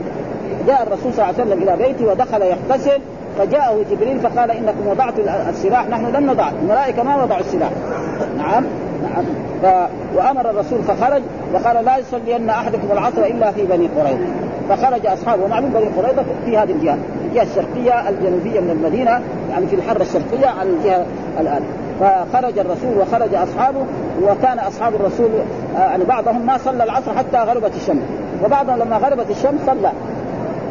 جاء 0.67 0.83
الرسول 0.83 1.13
صلى 1.13 1.25
الله 1.25 1.41
عليه 1.41 1.51
وسلم 1.51 1.63
إلى 1.63 1.87
بيته 1.87 2.11
ودخل 2.11 2.43
يغتسل 2.43 3.01
فجاءه 3.39 3.85
جبريل 3.91 4.21
فقال 4.21 4.51
إنكم 4.51 4.87
وضعتم 4.87 5.23
السلاح 5.49 5.89
نحن 5.89 6.07
لم 6.07 6.31
نضع 6.31 6.49
الملائكة 6.63 7.03
ما 7.03 7.23
وضعوا 7.23 7.41
السلاح. 7.41 7.71
نعم 8.39 8.65
نعم. 9.03 9.25
ف... 9.63 9.91
وأمر 10.17 10.51
الرسول 10.51 10.83
فخرج 10.83 11.23
وقال 11.55 11.85
لا 11.85 11.97
يصلين 11.97 12.51
أحدكم 12.51 12.93
العصر 12.93 13.25
إلا 13.25 13.51
في 13.51 13.63
بني 13.63 13.89
قريظة. 13.99 14.27
فخرج 14.69 15.07
أصحابه 15.07 15.45
ومعلوم 15.45 15.71
بني 15.71 15.87
قريظة 16.03 16.25
في 16.45 16.59
هذه 16.59 16.73
الجهة 16.73 16.99
الجهة 17.25 17.43
الشرقية 17.43 18.09
الجنوبية 18.09 18.61
من 18.61 18.71
المدينة 18.71 19.21
يعني 19.51 19.67
في 19.67 19.77
الحره 19.77 20.03
الشرقية 20.03 20.47
على 20.47 20.71
الجهة 20.71 21.07
الآن. 21.41 21.63
فخرج 22.01 22.59
الرسول 22.59 22.99
وخرج 23.01 23.35
أصحابه 23.35 23.81
وكان 24.23 24.59
أصحاب 24.59 24.95
الرسول 24.95 25.31
يعني 25.79 26.05
بعضهم 26.05 26.47
ما 26.47 26.59
صلى 26.59 26.85
العصر 26.85 27.15
حتى 27.15 27.37
غربت 27.37 27.77
الشمس. 27.77 28.03
وبعضهم 28.45 28.79
لما 28.79 28.97
غربت 28.97 29.31
الشمس 29.31 29.61
صلى. 29.67 29.93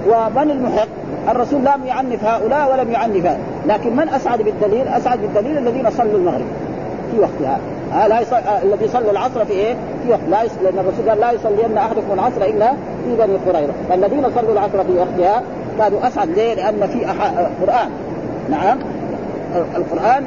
ومن 0.08 0.52
المحق 0.52 0.88
الرسول 1.30 1.62
لم 1.62 1.86
يعنف 1.86 2.26
هؤلاء 2.26 2.72
ولم 2.72 2.92
يعنف 2.92 3.16
هؤلاء. 3.16 3.40
لكن 3.68 3.96
من 3.96 4.10
أسعد 4.10 4.42
بالدليل؟ 4.42 4.88
أسعد 4.88 5.20
بالدليل 5.20 5.58
الذين 5.58 5.90
صلوا 5.90 6.18
المغرب. 6.18 6.46
في 7.12 7.20
وقتها 7.20 7.60
آه 7.94 8.08
لا 8.08 8.20
يصل... 8.22 8.36
آه 8.36 8.62
الذي 8.64 8.88
صلى 8.88 9.12
العصر 9.12 9.46
في 9.46 9.54
إيه؟ 9.54 9.74
في 9.74 10.12
وقت. 10.12 10.20
لا 10.30 10.44
يص... 10.44 10.52
لأن 10.64 10.80
الرسول 10.80 11.10
قال 11.10 11.20
لا 11.20 11.32
يصلين 11.32 11.78
أحدكم 11.78 12.14
العصر 12.14 12.42
إلا 12.42 12.72
في 13.06 13.16
بني 13.20 13.38
قريظة، 13.48 13.74
فالذين 13.90 14.24
صلوا 14.36 14.54
العصر 14.54 14.84
في 14.84 14.98
وقتها 14.98 15.44
كانوا 15.80 16.08
أسعد. 16.08 16.30
ليه؟ 16.30 16.54
لأن 16.54 16.88
في 16.88 17.06
أح... 17.06 17.32
قرآن. 17.62 17.90
نعم. 18.50 18.80
القرآن 19.76 20.24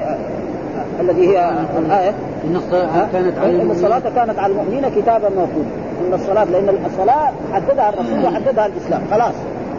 الذي 1.01 1.29
هي 1.29 1.51
الآية. 1.79 2.13
إن 2.45 2.57
الصلاة 2.57 3.07
كانت 3.13 3.39
على 3.39 3.63
إن 3.63 3.71
الصلاة 3.71 4.03
كانت 4.17 4.39
على 4.39 4.53
المؤمنين 4.53 4.89
كتابا 4.89 5.29
موقوتا. 5.29 5.71
إن 6.09 6.15
الصلاة 6.15 6.45
لأن 6.45 6.79
الصلاة 6.87 7.33
حددها 7.53 7.89
الرسول 7.89 8.25
وحددها 8.25 8.67
الإسلام. 8.67 9.03
خلاص. 9.11 9.35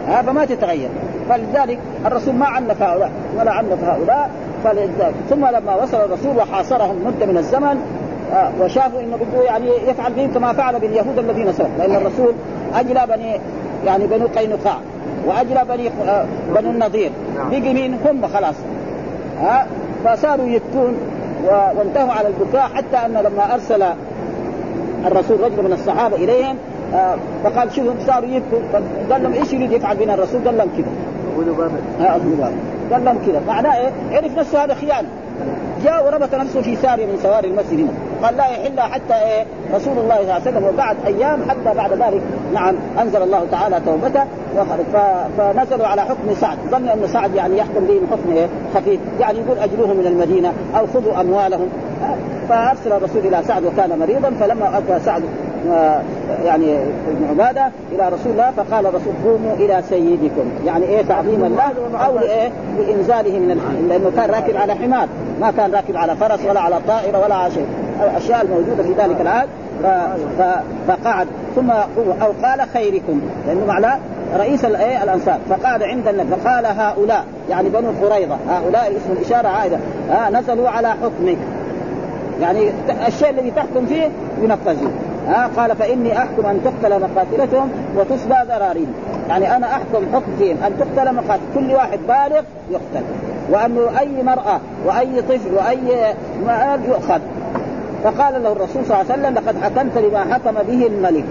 ها 0.08 0.22
فما 0.22 0.44
تتغير. 0.44 0.88
فلذلك 1.28 1.78
الرسول 2.06 2.34
ما 2.34 2.46
عنف 2.46 2.82
هؤلاء 2.82 3.10
ولا 3.38 3.50
عنف 3.52 3.84
هؤلاء 3.84 4.30
فلذلك. 4.64 5.14
ثم 5.30 5.46
لما 5.46 5.74
وصل 5.82 5.96
الرسول 5.96 6.36
وحاصرهم 6.36 6.96
مدة 7.06 7.26
من 7.26 7.36
الزمن 7.36 7.80
آه 8.34 8.50
وشافوا 8.60 9.00
إنه 9.00 9.16
بده 9.16 9.42
يعني 9.44 9.66
يفعل 9.86 10.12
بهم 10.12 10.32
كما 10.34 10.52
فعل 10.52 10.80
باليهود 10.80 11.18
الذين 11.18 11.52
سبقوا 11.52 11.70
لأن 11.78 11.94
الرسول 11.96 12.32
أجلى 12.74 13.06
بني 13.08 13.40
يعني 13.86 14.06
بنو 14.06 14.26
قينقاع 14.26 14.76
وأجلى 15.26 15.64
بني 15.68 15.88
آه 16.08 16.24
بنو 16.54 16.70
النضير. 16.70 17.10
بقي 17.50 17.74
مين؟ 17.74 17.98
هم 18.06 18.26
خلاص. 18.26 18.54
ها 19.42 19.66
فصاروا 20.04 20.46
يبكون 20.46 20.94
وانتهوا 21.76 22.12
على 22.12 22.28
البكاء 22.28 22.62
حتى 22.74 22.96
أن 22.96 23.12
لما 23.12 23.54
أرسل 23.54 23.82
الرسول 25.06 25.40
رجل 25.40 25.62
من 25.64 25.72
الصحابة 25.72 26.16
إليهم 26.16 26.56
آه 26.56 26.77
فقال 27.44 27.72
شوفوا 27.72 27.92
صاروا 28.06 28.28
يبكوا 28.28 28.58
قال 29.10 29.22
لهم 29.22 29.32
إيش 29.32 29.52
يريد 29.52 29.72
يفعل 29.72 29.96
بنا 29.96 30.14
الرسول؟ 30.14 30.44
قال 30.44 30.58
لهم 30.58 30.68
كذا. 30.76 30.86
ابو 31.34 31.42
لبابه 32.28 32.52
قال 32.92 33.04
لهم 33.04 33.18
كذا. 33.26 33.42
معناه 33.48 33.76
إيه؟ 33.76 33.90
عرف 34.12 34.38
نفسه 34.38 34.64
هذا 34.64 34.74
خيانه 34.74 35.08
جاء 35.84 36.06
وربط 36.06 36.34
نفسه 36.34 36.62
في 36.62 36.76
سارية 36.76 37.06
من 37.06 37.18
سواري 37.22 37.48
المسجد 37.48 37.80
هنا. 37.80 37.92
قال 38.22 38.36
لا 38.36 38.46
يحل 38.46 38.80
حتى 38.80 39.14
إيه؟ 39.14 39.44
رسول 39.74 39.98
الله 39.98 40.14
صلى 40.14 40.22
الله 40.22 40.32
عليه 40.32 40.42
وسلم 40.42 40.64
وبعد 40.64 40.96
أيام 41.06 41.40
حتى 41.48 41.76
بعد 41.76 41.92
ذلك 41.92 42.22
نعم 42.54 42.74
أنزل 43.00 43.22
الله 43.22 43.46
تعالى 43.50 43.80
توبته 43.80 44.24
فنزلوا 45.38 45.86
على 45.86 46.02
حكم 46.02 46.34
سعد. 46.40 46.58
ظنوا 46.70 46.94
أن 46.94 47.06
سعد 47.06 47.34
يعني 47.34 47.58
يحكم 47.58 47.80
بهم 47.80 48.06
حكم 48.10 48.32
إيه؟ 48.32 48.46
خفيف. 48.74 49.00
يعني 49.20 49.38
يقول 49.38 49.58
أجلوهم 49.58 49.96
من 49.96 50.06
المدينة 50.06 50.52
أو 50.78 50.86
خذوا 50.86 51.20
أموالهم. 51.20 51.68
فأرسل 52.48 52.92
الرسول 52.92 53.26
إلى 53.26 53.42
سعد 53.48 53.64
وكان 53.64 53.98
مريضا 53.98 54.30
فلما 54.40 54.78
أتى 54.78 55.04
سعد 55.04 55.22
يعني 56.44 56.76
ابن 57.08 57.26
عبادة 57.30 57.70
إلى 57.92 58.08
رسول 58.08 58.32
الله 58.32 58.50
فقال 58.50 58.86
الرسول 58.86 59.12
قوموا 59.24 59.54
إلى 59.54 59.82
سيدكم. 59.88 60.50
يعني 60.66 60.84
إيه 60.84 61.02
تعظيما 61.02 61.46
له 61.46 62.04
أو 62.06 62.18
إيه 62.18 62.50
لإنزاله 62.78 63.38
من 63.38 63.50
الحمار 63.50 63.82
لأنه 63.88 64.12
كان 64.16 64.30
راكب 64.30 64.56
على 64.56 64.74
حمار. 64.74 65.08
ما 65.40 65.50
كان 65.50 65.72
راكب 65.72 65.96
على 65.96 66.16
فرس 66.16 66.40
ولا 66.50 66.60
على 66.60 66.76
طائرة 66.88 67.18
ولا 67.18 67.34
على 67.34 67.52
شيء. 67.54 67.66
الاشياء 68.02 68.42
الموجودة 68.42 68.82
في 68.82 68.92
ذلك 69.02 69.20
العهد. 69.20 69.48
فقعد. 70.88 71.26
ثم 71.56 71.70
أو 72.22 72.32
قال 72.42 72.60
خيركم. 72.74 73.20
لأنه 73.46 73.66
معناه 73.66 73.98
رئيس 74.38 74.64
الايه 74.64 75.02
الأنصار. 75.02 75.38
فقعد 75.50 75.82
عند 75.82 76.08
النبي 76.08 76.28
فقال 76.36 76.66
هؤلاء 76.66 77.24
يعني 77.50 77.68
بنو 77.68 77.88
قريظة. 78.02 78.36
هؤلاء 78.48 78.92
اسم 78.96 79.12
الاشاره 79.12 79.48
عائدة. 79.48 79.76
ها 80.10 80.30
نزلوا 80.30 80.68
على 80.68 80.88
حكمك. 80.88 81.38
يعني 82.40 82.70
الشيء 83.06 83.30
الذي 83.30 83.50
تحكم 83.50 83.86
فيه 83.86 84.08
ينفذه. 84.42 84.90
ها 85.28 85.50
قال 85.56 85.76
فإني 85.76 86.18
أحكم 86.18 86.46
أن 86.46 86.60
تقتل 86.64 87.00
مقاتلتهم 87.00 87.70
وتصبى 87.96 88.34
ذراريهم. 88.48 88.92
يعني 89.28 89.56
أنا 89.56 89.66
أحكم 89.66 90.06
حكم 90.14 90.36
فيهم 90.38 90.56
أن 90.66 90.72
تقتل 90.78 91.14
مقاتل 91.14 91.42
كل 91.54 91.72
واحد 91.72 91.98
بالغ 92.08 92.42
يقتل. 92.70 93.04
وانه 93.50 94.00
أي 94.00 94.22
مرأة 94.22 94.60
وأي 94.86 95.22
طفل 95.22 95.54
وأي 95.54 96.14
مال 96.46 96.80
يؤخذ. 96.88 97.20
فقال 98.04 98.42
له 98.42 98.52
الرسول 98.52 98.86
صلى 98.86 99.00
الله 99.00 99.12
عليه 99.12 99.22
وسلم 99.22 99.34
لقد 99.34 99.62
حكمت 99.62 99.98
لما 99.98 100.34
حكم 100.34 100.54
به 100.68 100.86
الملك. 100.86 101.24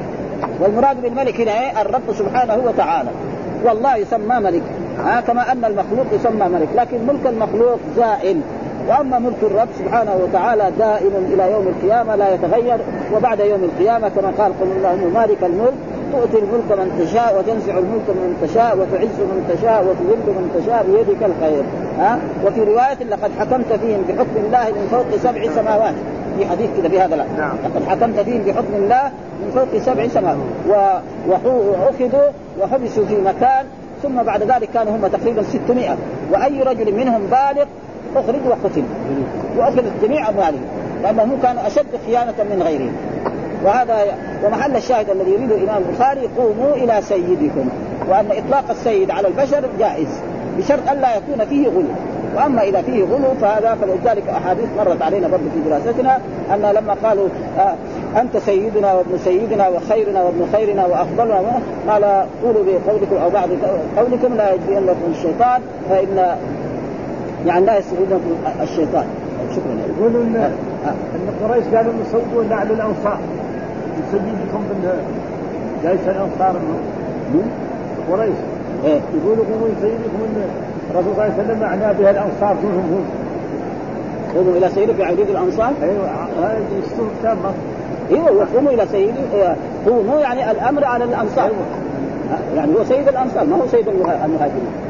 والمراد 0.59 1.01
بالملك 1.01 1.41
هنا 1.41 1.51
إيه؟ 1.51 1.81
الرب 1.81 2.13
سبحانه 2.19 2.57
وتعالى. 2.65 3.09
والله 3.65 3.95
يسمى 3.95 4.39
ملك. 4.39 4.63
ها 5.05 5.21
كما 5.21 5.51
أن 5.51 5.65
المخلوق 5.65 6.05
يسمى 6.13 6.45
ملك. 6.45 6.67
لكن 6.75 6.97
ملك 7.07 7.27
المخلوق 7.27 7.79
زائل. 7.97 8.41
وأما 8.87 9.19
ملك 9.19 9.43
الرب 9.43 9.67
سبحانه 9.79 10.15
وتعالى 10.23 10.71
دائم 10.79 11.11
إلى 11.33 11.51
يوم 11.51 11.67
القيامة 11.67 12.15
لا 12.15 12.33
يتغير 12.33 12.79
وبعد 13.15 13.39
يوم 13.39 13.63
القيامة 13.63 14.09
كما 14.09 14.31
قال 14.37 14.51
قل 14.59 14.67
اللهم 14.77 15.13
مالك 15.13 15.43
الملك 15.43 15.73
تؤتي 16.11 16.37
الملك 16.37 16.71
من 16.71 17.05
تشاء 17.05 17.39
وتنزع 17.39 17.77
الملك 17.77 18.07
من 18.09 18.37
تشاء 18.41 18.77
وتعز 18.77 19.19
من 19.19 19.55
تشاء 19.57 19.81
وتذل 19.83 20.27
من 20.27 20.61
تشاء 20.61 20.85
بيدك 20.85 21.23
الخير. 21.23 21.63
ها؟ 21.99 22.19
وفي 22.45 22.63
رواية 22.63 23.03
لقد 23.09 23.31
حكمت 23.39 23.73
فيهم 23.73 24.01
بحكم 24.09 24.35
الله 24.45 24.65
من 24.69 24.87
فوق 24.91 25.17
سبع 25.23 25.55
سماوات. 25.55 25.93
في 26.37 26.45
حديث 26.45 26.69
كذا 26.77 26.87
بهذا 26.87 27.15
لا 27.15 27.25
نعم. 27.37 27.55
لقد 27.65 27.83
حكمت 27.87 28.19
فيهم 28.19 28.41
بحكم 28.41 28.73
الله 28.73 29.11
من 29.41 29.51
فوق 29.55 29.81
سبع 29.81 30.07
سماوات. 30.07 30.37
وأخذوا 31.27 32.29
وحبسوا 32.61 33.05
في 33.05 33.15
مكان 33.15 33.65
ثم 34.03 34.23
بعد 34.23 34.43
ذلك 34.43 34.69
كانوا 34.73 34.95
هم 34.95 35.07
تقريبا 35.07 35.43
600 35.43 35.97
وأي 36.31 36.61
رجل 36.61 36.95
منهم 36.95 37.21
بالغ 37.21 37.65
اخرج 38.15 38.41
وقتل. 38.47 38.83
واخذ 39.57 39.83
جميع 40.03 40.29
اموالهم 40.29 40.65
لانهم 41.03 41.39
كانوا 41.43 41.67
أشد 41.67 41.85
خيانة 42.05 42.43
من 42.51 42.61
غيرهم 42.61 42.93
وهذا 43.65 43.97
ومحل 44.45 44.75
الشاهد 44.75 45.09
الذي 45.09 45.31
يريده 45.31 45.55
الإمام 45.55 45.83
البخاري 45.89 46.29
قوموا 46.37 46.75
إلى 46.75 47.01
سيدكم. 47.01 47.69
وأن 48.09 48.25
إطلاق 48.31 48.63
السيد 48.69 49.11
على 49.11 49.27
البشر 49.27 49.63
جائز 49.79 50.07
بشرط 50.57 50.89
الا 50.89 51.17
يكون 51.17 51.45
فيه 51.45 51.67
غلو. 51.67 51.93
وأما 52.35 52.61
إذا 52.61 52.81
فيه 52.81 53.03
غلو 53.03 53.33
فهذا 53.41 53.77
فلذلك 53.81 54.29
أحاديث 54.29 54.65
مرت 54.77 55.01
علينا 55.01 55.27
برضه 55.27 55.43
في 55.53 55.69
دراستنا 55.69 56.19
أن 56.53 56.61
لما 56.61 56.95
قالوا 57.03 57.27
آه 57.59 57.75
أنت 58.21 58.37
سيدنا 58.37 58.93
وابن 58.93 59.17
سيدنا 59.17 59.67
وخيرنا 59.67 60.23
وابن 60.23 60.47
خيرنا 60.53 60.85
وأفضلنا 60.85 61.61
قال 61.87 62.03
قولوا 62.43 62.63
بقولكم 62.63 63.17
أو 63.23 63.29
بعض 63.29 63.49
قولكم 63.97 64.33
لا 64.33 64.53
يجرينكم 64.53 65.11
الشيطان 65.11 65.61
فإن 65.89 66.37
يعني 67.47 67.65
لا 67.65 67.77
يستغلكم 67.77 68.31
الشيطان. 68.61 69.05
شكرا. 69.51 69.73
يقولوا 69.97 70.23
إن 70.23 70.35
آه. 70.35 70.89
إن 71.15 71.49
قريش 71.49 71.65
قالوا 71.75 71.93
نسووا 72.01 72.43
نعل 72.49 72.67
الأنصار. 72.71 73.17
نسيدكم 74.07 74.63
بال 74.69 74.91
جيش 75.83 76.07
الأنصار 76.07 76.55
قريش. 78.11 78.35
إيه؟ 78.85 78.99
يقولوا 79.23 79.45
قوموا 79.51 79.67
سيدكم 79.81 80.19
ان 80.25 80.43
الرسول 80.91 81.13
صلى 81.15 81.23
الله 81.23 81.33
عليه 81.33 81.43
وسلم 81.43 81.59
معناه 81.59 81.91
بها 81.91 82.11
الأنصار 82.11 82.55
دونهم 82.63 82.89
هم. 82.91 83.05
قوموا 84.35 84.57
إلى 84.57 84.69
سيدك 84.69 84.99
يعيد 84.99 85.19
الأنصار؟ 85.19 85.73
أيوه. 85.83 86.09
هذا 86.41 86.59
دستور 86.81 87.07
تام 87.23 87.37
أيوه 88.11 88.47
قوموا 88.55 88.71
إلى 88.71 88.85
سيدي. 88.91 89.19
قوموا 89.85 90.19
يعني 90.19 90.51
الأمر 90.51 90.85
على 90.85 91.03
الأنصار. 91.03 91.45
أيوة. 91.45 91.55
يعني 92.55 92.71
هو 92.75 92.83
سيد 92.83 93.07
الأنصار 93.07 93.45
ما 93.45 93.55
هو 93.55 93.67
سيد 93.67 93.87
المهاجرين. 93.87 94.86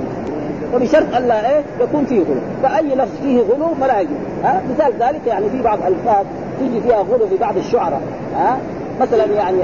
وبشرط 0.76 1.16
الا 1.18 1.50
إيه 1.50 1.64
يكون 1.82 2.06
فيه 2.06 2.20
غلو. 2.20 2.42
فأي 2.64 2.96
لفظ 2.96 3.22
فيه 3.24 3.40
غلو 3.40 3.68
فلا 3.82 4.00
يجوز. 4.00 4.18
ها 4.44 4.62
مثال 4.74 4.94
ذلك 5.00 5.22
يعني 5.28 5.50
في 5.50 5.62
بعض 5.62 5.80
الفاظ 5.88 6.26
تيجي 6.60 6.82
فيها 6.82 6.98
غلو 6.98 7.28
في 7.28 7.38
بعض 7.38 7.58
الشعراء. 7.58 8.02
ها 8.36 8.58
مثلا 9.02 9.26
يعني 9.26 9.58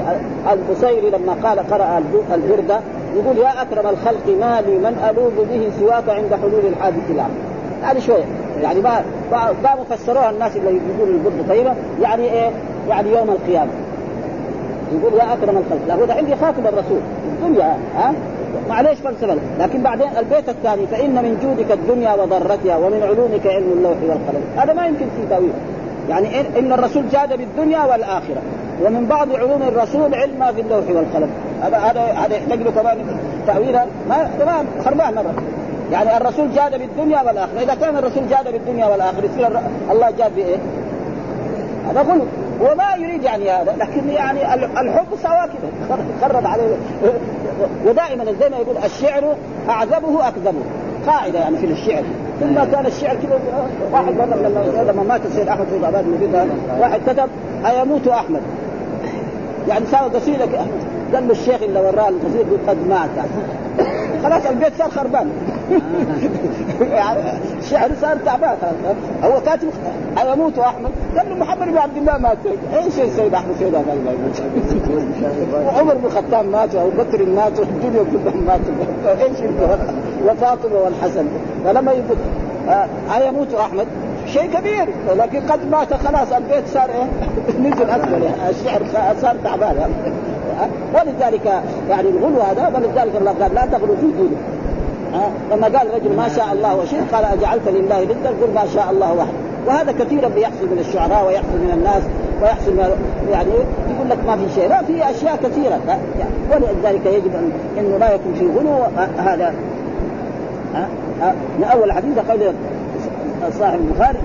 البصيري 0.52 1.10
لما 1.10 1.36
قال 1.42 1.58
قرأ 1.70 2.02
البردة 2.34 2.80
يقول 3.16 3.38
يا 3.38 3.62
أكرم 3.62 3.86
الخلق 3.90 4.26
ما 4.40 4.60
لي 4.60 4.78
من 4.78 5.10
ألوذ 5.10 5.46
به 5.46 5.70
سواك 5.80 6.08
عند 6.08 6.34
حلول 6.42 6.66
الحادث 6.66 7.10
العام 7.10 7.30
هذه 7.82 7.98
شوية. 7.98 8.24
يعني 8.62 8.80
ما 8.80 9.02
ما 9.62 9.76
فسروها 9.90 10.30
الناس 10.30 10.56
اللي 10.56 10.80
يقولوا 10.96 11.14
البردة 11.14 11.48
طيبة. 11.48 11.74
يعني 12.02 12.22
إيه؟ 12.22 12.50
يعني 12.88 13.12
يوم 13.12 13.30
القيامة. 13.30 13.70
يقول 14.92 15.14
يا 15.14 15.32
أكرم 15.32 15.56
الخلق. 15.56 15.80
لا 15.88 15.94
هو 15.94 16.18
عندي 16.18 16.36
خاتم 16.36 16.66
الرسول. 16.66 17.00
الدنيا 17.32 17.76
ها؟ 17.96 18.14
معليش 18.68 18.98
فلسفه 18.98 19.36
لكن 19.60 19.82
بعدين 19.82 20.08
البيت 20.18 20.48
الثاني 20.48 20.86
فإن 20.86 21.14
من 21.14 21.38
جودك 21.42 21.72
الدنيا 21.72 22.14
وضرتها 22.14 22.76
ومن 22.76 23.02
علومك 23.02 23.46
علم 23.46 23.72
اللوح 23.76 23.96
والقلم. 24.02 24.42
هذا 24.56 24.72
ما 24.72 24.86
يمكن 24.86 25.04
في 25.04 25.26
تأويل. 25.30 25.52
يعني 26.08 26.28
ان 26.58 26.72
الرسول 26.72 27.08
جاد 27.08 27.38
بالدنيا 27.38 27.84
والآخرة. 27.84 28.42
ومن 28.84 29.06
بعض 29.06 29.36
علوم 29.36 29.62
الرسول 29.62 30.14
علم 30.14 30.38
ما 30.38 30.52
في 30.52 30.60
اللوح 30.60 30.84
والقلم. 30.88 31.30
هذا 31.62 31.76
هذا 31.78 32.00
هذا 32.00 32.36
يحتاج 32.36 32.62
له 32.62 32.70
كمان 32.70 32.98
تاويلها 33.46 33.86
ما 34.08 34.30
تمام. 34.38 34.66
خربان 34.84 35.14
مره 35.14 35.34
يعني 35.92 36.16
الرسول 36.16 36.52
جاد 36.52 36.78
بالدنيا 36.78 37.22
والآخرة. 37.22 37.60
إذا 37.62 37.74
كان 37.74 37.96
الرسول 37.96 38.28
جاد 38.28 38.52
بالدنيا 38.52 38.86
والآخرة 38.86 39.24
يصير 39.24 39.60
الله 39.90 40.10
جاد 40.10 40.34
بإيه؟ 40.36 40.56
هذا 41.90 42.00
غلط 42.00 42.26
هو 42.62 42.74
ما 42.74 42.94
يريد 43.06 43.22
يعني 43.22 43.50
هذا. 43.50 43.76
لكن 43.78 44.08
يعني 44.08 44.54
الحب 44.54 45.06
سوا 45.22 45.46
كذا 45.46 45.98
خرب 46.22 46.46
عليه. 46.46 46.76
ودائما 47.86 48.24
زي 48.24 48.48
ما 48.48 48.56
يقول 48.56 48.76
الشعر 48.84 49.36
اعذبه 49.68 50.28
أكذبه. 50.28 50.62
قاعدة 51.06 51.38
يعني 51.38 51.56
في 51.56 51.66
الشعر. 51.66 52.02
ثم 52.40 52.54
كان 52.54 52.86
الشعر 52.86 53.16
كذا 53.16 53.40
واحد 53.92 54.14
مره 54.14 54.82
لما 54.82 55.02
مات 55.02 55.26
السيد 55.26 55.48
أحمد 55.48 55.66
بن 55.72 55.84
عباد 55.84 56.04
المفيد 56.04 56.34
واحد 56.80 57.00
كتب 57.06 57.28
أيموت 57.66 58.08
أحمد. 58.08 58.40
يعني 59.68 59.86
ساوى 59.86 60.10
قصيدة 60.10 60.44
قال 61.14 61.26
له 61.28 61.30
الشيخ 61.30 61.62
اللي 61.62 61.80
وراه 61.80 62.08
القصيدة 62.08 62.56
قد 62.68 62.76
مات. 62.88 63.10
خلاص 64.22 64.46
البيت 64.46 64.72
صار 64.78 64.90
خربان. 64.90 65.30
الشعر 67.58 67.90
صار 68.00 68.16
تعبان. 68.16 68.56
هو 69.24 69.40
كاتب 69.40 69.68
يموت 70.32 70.58
احمد 70.58 70.90
قال 71.16 71.28
له 71.28 71.34
محمد 71.34 71.68
بن 71.68 71.78
عبد 71.78 71.96
الله 71.96 72.18
مات. 72.18 72.38
إيش 72.74 73.00
السيد 73.00 73.34
أحمد 73.34 73.54
سيد 73.58 73.74
يموت 73.74 74.42
وعمر 75.66 75.94
بن 75.94 76.06
الخطاب 76.06 76.44
مات 76.44 76.74
وأبو 76.74 76.90
بكر 77.02 77.26
مات 77.26 77.60
والدنيا 77.60 78.04
كلهم 78.12 78.46
ماتوا 78.46 79.22
إيش 79.22 79.38
وفاطمة 80.26 80.78
والحسن. 80.84 81.26
فلما 81.64 81.92
يقول 81.92 82.16
آه 82.68 83.28
يموت 83.28 83.54
احمد 83.54 83.86
شيء 84.26 84.46
كبير. 84.46 84.88
لكن 85.16 85.40
قد 85.40 85.70
مات 85.70 85.94
خلاص 85.94 86.32
البيت 86.32 86.68
صار 86.68 86.90
إيه؟ 86.90 87.08
نزل 87.70 87.90
أسفل. 87.90 88.22
الشعر 88.50 88.82
صار 89.22 89.36
تعبان. 89.44 89.90
ولذلك 90.94 91.62
يعني 91.90 92.08
الغلو 92.08 92.40
هذا 92.40 92.72
ولذلك 92.74 93.16
الله 93.16 93.32
قال 93.32 93.54
لا 93.54 93.66
تغلو 93.66 93.96
في 93.96 94.06
دينه 95.14 95.30
لما 95.52 95.78
قال 95.78 95.88
الرجل 95.88 96.16
ما 96.16 96.28
شاء 96.28 96.52
الله 96.52 96.76
وشئت 96.76 97.14
قال 97.14 97.24
أجعلت 97.24 97.68
لله 97.68 98.04
ضدا 98.04 98.28
قل 98.28 98.54
ما 98.54 98.66
شاء 98.74 98.90
الله 98.90 99.12
وحده. 99.12 99.32
وهذا 99.66 99.92
كثيرا 99.92 100.28
بيحصل 100.28 100.64
من 100.64 100.78
الشعراء 100.78 101.26
ويحصل 101.26 101.58
من 101.58 101.70
الناس 101.74 102.02
ويحصل 102.42 102.78
يعني 103.30 103.50
يقول 103.94 104.10
لك 104.10 104.18
ما 104.26 104.36
في 104.36 104.54
شيء. 104.54 104.68
لا 104.68 104.82
في 104.82 105.10
أشياء 105.10 105.36
كثيرة. 105.36 105.80
يعني 106.18 106.34
ولذلك 106.50 107.06
يجب 107.06 107.34
ان 107.34 107.52
انه 107.78 107.98
لا 107.98 108.14
يكون 108.14 108.34
في 108.34 108.46
غلو 108.46 108.84
هذا 109.18 109.54
من 111.58 111.64
أول 111.64 111.92
حديث 111.92 112.18
قول 112.18 112.54
صاحب 113.58 113.80
البخاري 113.80 114.18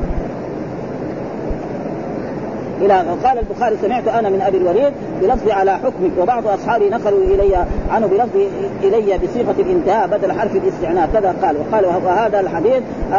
إلى 2.82 2.94
قال 3.24 3.40
البخاري 3.40 3.78
سمعت 3.82 4.08
أنا 4.08 4.30
من 4.30 4.42
أبي 4.42 4.58
الوليد 4.58 4.94
بلفظ 5.22 5.50
على 5.50 5.72
حكمك 5.72 6.12
وبعض 6.20 6.48
أصحابي 6.48 6.90
نقلوا 6.90 7.24
إلي 7.24 7.66
عنه 7.92 8.08
بلفظ 8.08 8.40
إلي 8.84 9.18
بصيغة 9.18 9.56
الإنتهاء 9.60 10.08
بدل 10.08 10.32
حرف 10.32 10.56
الاستعناف 10.56 11.14
كذا 11.14 11.36
قال 11.42 11.56
وقال 11.58 11.86
وهذا 11.86 12.40
الحديث 12.40 12.84
آه، 13.14 13.16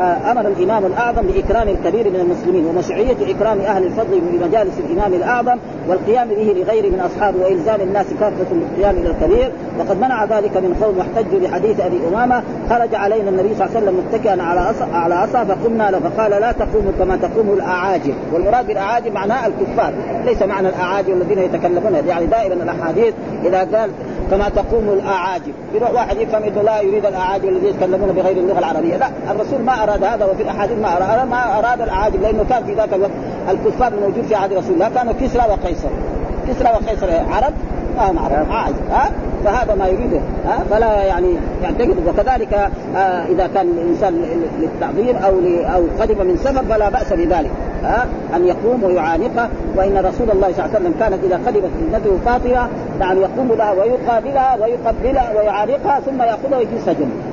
آه، 0.00 0.32
أمر 0.32 0.48
الإمام 0.48 0.86
الأعظم 0.86 1.22
بإكرام 1.22 1.68
الكبير 1.68 2.10
من 2.10 2.20
المسلمين 2.20 2.66
ومشروعية 2.66 3.16
إكرام 3.30 3.60
أهل 3.60 3.84
الفضل 3.84 4.20
في 4.30 4.44
مجالس 4.44 4.74
الإمام 4.78 5.14
الأعظم 5.14 5.58
والقيام 5.88 6.28
به 6.28 6.54
لغيره 6.56 6.88
من 6.88 7.00
أصحابه 7.00 7.40
وإلزام 7.40 7.80
الناس 7.80 8.06
كافة 8.20 8.46
بالقيام 8.50 8.96
إلى 8.96 9.10
الكبير 9.10 9.52
وقد 9.78 10.00
منع 10.00 10.24
ذلك 10.24 10.56
من 10.56 10.78
قوم 10.82 10.98
واحتجوا 10.98 11.40
بحديث 11.40 11.80
أبي 11.80 12.00
أمامة 12.08 12.42
خرج 12.70 12.94
علينا 12.94 13.30
النبي 13.30 13.54
صلى 13.54 13.66
الله 13.66 13.76
عليه 13.76 13.86
وسلم 13.86 14.04
متكئا 14.06 14.42
على 14.42 14.60
عصا 14.60 14.88
على 14.92 15.14
عصا 15.14 15.44
فقمنا 15.44 15.90
له 15.90 15.98
فقال 15.98 16.30
لا 16.30 16.52
تقوموا 16.52 16.92
كما 16.98 17.16
تقوم 17.16 17.52
الأعاجم 17.52 18.14
والمراد 18.32 18.66
بالأعاجم 18.66 18.89
معناه 19.14 19.46
الكفار. 19.46 19.92
ليس 20.24 20.42
معنى 20.42 20.68
الأعاجم 20.68 21.12
الذين 21.12 21.38
يتكلمون. 21.38 21.94
يعني 22.08 22.26
دائما 22.26 22.54
الأحاديث 22.54 23.14
اذا 23.44 23.58
قال 23.58 23.90
كما 24.30 24.48
تقوم 24.48 24.88
الأعاجم. 24.88 25.52
يروح 25.74 25.90
واحد 25.90 26.16
يفهم 26.16 26.42
إنه 26.42 26.62
لا 26.62 26.80
يريد 26.80 27.06
الأعاجم 27.06 27.48
الذين 27.48 27.70
يتكلمون 27.70 28.12
بغير 28.12 28.36
اللغة 28.36 28.58
العربية. 28.58 28.96
لا 28.96 29.08
الرسول 29.30 29.60
ما 29.60 29.82
أراد 29.82 30.04
هذا 30.04 30.24
وفي 30.24 30.42
الأحاديث 30.42 30.78
ما 30.78 30.96
أراد. 30.96 31.28
ما 31.28 31.58
أراد 31.58 31.80
الأعاجم 31.80 32.20
لأنه 32.22 32.44
كان 32.50 32.64
في 32.64 32.74
ذاك 32.74 32.94
الوقت 32.94 33.10
الكفار 33.50 33.92
الموجود 33.92 34.24
في 34.24 34.34
عهد 34.34 34.52
رسول 34.52 34.74
الله. 34.74 34.88
كانوا 34.88 35.12
كسرى 35.20 35.42
وقيصر. 35.50 35.88
كسرى 36.48 36.68
وقيصر 36.70 37.10
عرب؟ 37.32 37.52
ما 37.96 38.10
هم 38.10 38.18
عرب. 38.18 38.46
عاجم 38.50 38.76
ها؟ 38.90 39.10
فهذا 39.44 39.74
ما 39.74 39.86
يريده. 39.86 40.20
ها؟ 40.46 40.58
فلا 40.70 41.02
يعني 41.02 41.36
يعتقد 41.62 41.96
وكذلك 42.06 42.70
آه 42.96 43.24
إذا 43.24 43.50
كان 43.54 43.66
الإنسان 43.66 44.24
للتعظيم 44.60 45.16
أو 45.16 45.32
أو 45.74 45.82
قدم 46.00 46.26
من 46.26 46.36
سفر 46.36 46.64
فلا 46.64 46.88
بأس 46.88 47.12
بذلك. 47.12 47.50
ها 47.84 48.06
أن 48.36 48.46
يقوم 48.46 48.84
ويعانقه 48.84 49.48
وإن 49.76 49.96
رسول 49.98 50.30
الله 50.30 50.52
صلى 50.52 50.64
الله 50.64 50.76
عليه 50.76 50.78
وسلم 50.78 50.94
كانت 51.00 51.24
إذا 51.24 51.40
قدمت 51.46 51.70
ابنته 51.82 52.18
فاطمه 52.24 52.68
نعم 53.00 53.18
يقوم 53.18 53.52
لها 53.58 53.72
ويقابلها 53.72 54.56
ويقبلها 54.60 55.32
ويعانقها 55.36 56.00
ثم 56.00 56.22
يأخذها 56.22 56.58
ويجلسها 56.58 56.92
جنبه 56.92 57.30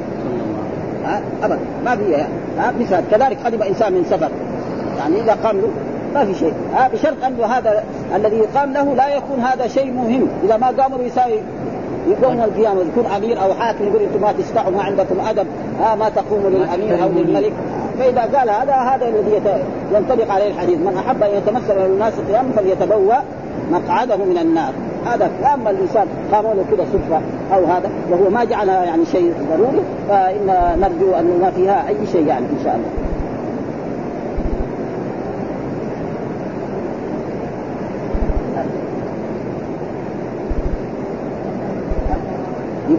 ابدا. 1.44 1.60
ما 1.86 1.96
في 1.96 2.16
ها 2.58 2.74
مثال. 2.80 3.04
كذلك 3.12 3.38
قدم 3.46 3.62
إنسان 3.62 3.94
من 3.94 4.06
سفر. 4.10 4.30
يعني 4.98 5.22
إذا 5.22 5.38
قام 5.44 5.58
له 5.58 5.70
ما 6.14 6.26
في 6.26 6.36
شيء. 6.36 6.54
ها 6.74 6.88
بشرط 6.88 7.24
انه 7.24 7.46
هذا 7.46 7.84
الذي 8.16 8.38
يقام 8.38 8.74
له 8.74 8.94
لا 8.96 9.16
يكون 9.16 9.40
هذا 9.40 9.68
شيء 9.68 9.92
مهم. 9.92 10.28
إذا 10.44 10.58
ما 10.58 10.68
قاموا 10.68 11.04
يساوي 11.04 11.40
يقوم 12.08 12.42
القيامه 12.42 12.82
يكون 12.82 13.06
أمير 13.06 13.44
أو 13.44 13.54
حاكم 13.54 13.88
يقول 13.88 14.02
أنتم 14.02 14.22
ما 14.22 14.32
تستحوا 14.32 14.72
ما 14.72 14.84
عندكم 14.84 15.20
أدب. 15.30 15.48
ها 15.82 15.96
ما 15.96 16.10
تقوموا 16.10 16.50
للأمير 16.50 17.04
أو 17.04 17.10
للملك. 17.10 17.54
فإذا 18.00 18.22
قال 18.22 18.50
هذا 18.50 18.74
هذا 18.74 19.08
الذي 19.08 19.42
ينطبق 19.94 20.32
عليه 20.32 20.48
الحديث. 20.48 20.78
من 20.78 20.98
أحب 20.98 21.24
أن 21.24 21.30
يتمثل 21.38 21.80
للناس 21.80 22.14
القيام 22.20 22.52
فليتبوأ 22.56 23.16
مقعده 23.72 24.18
من 24.18 24.38
النار. 24.38 24.74
هذا 25.06 25.32
أما 25.54 25.70
الإنسان 25.70 26.08
قاموا 26.32 26.54
له 26.54 26.66
كذا 26.72 26.86
صدفة 26.94 27.22
أو 27.56 27.66
هذا 27.66 27.90
وهو 28.12 28.30
ما 28.30 28.44
جعلها 28.44 28.84
يعني 28.84 29.06
شيء 29.06 29.34
ضروري 29.50 29.82
فإن 30.10 30.78
نرجو 30.80 31.14
أن 31.14 31.40
ما 31.42 31.52
فيها 31.52 31.88
أي 31.88 31.96
شيء 32.12 32.28
يعني 32.28 32.46
إن 32.46 32.60
شاء 32.64 32.76
الله. 32.76 33.07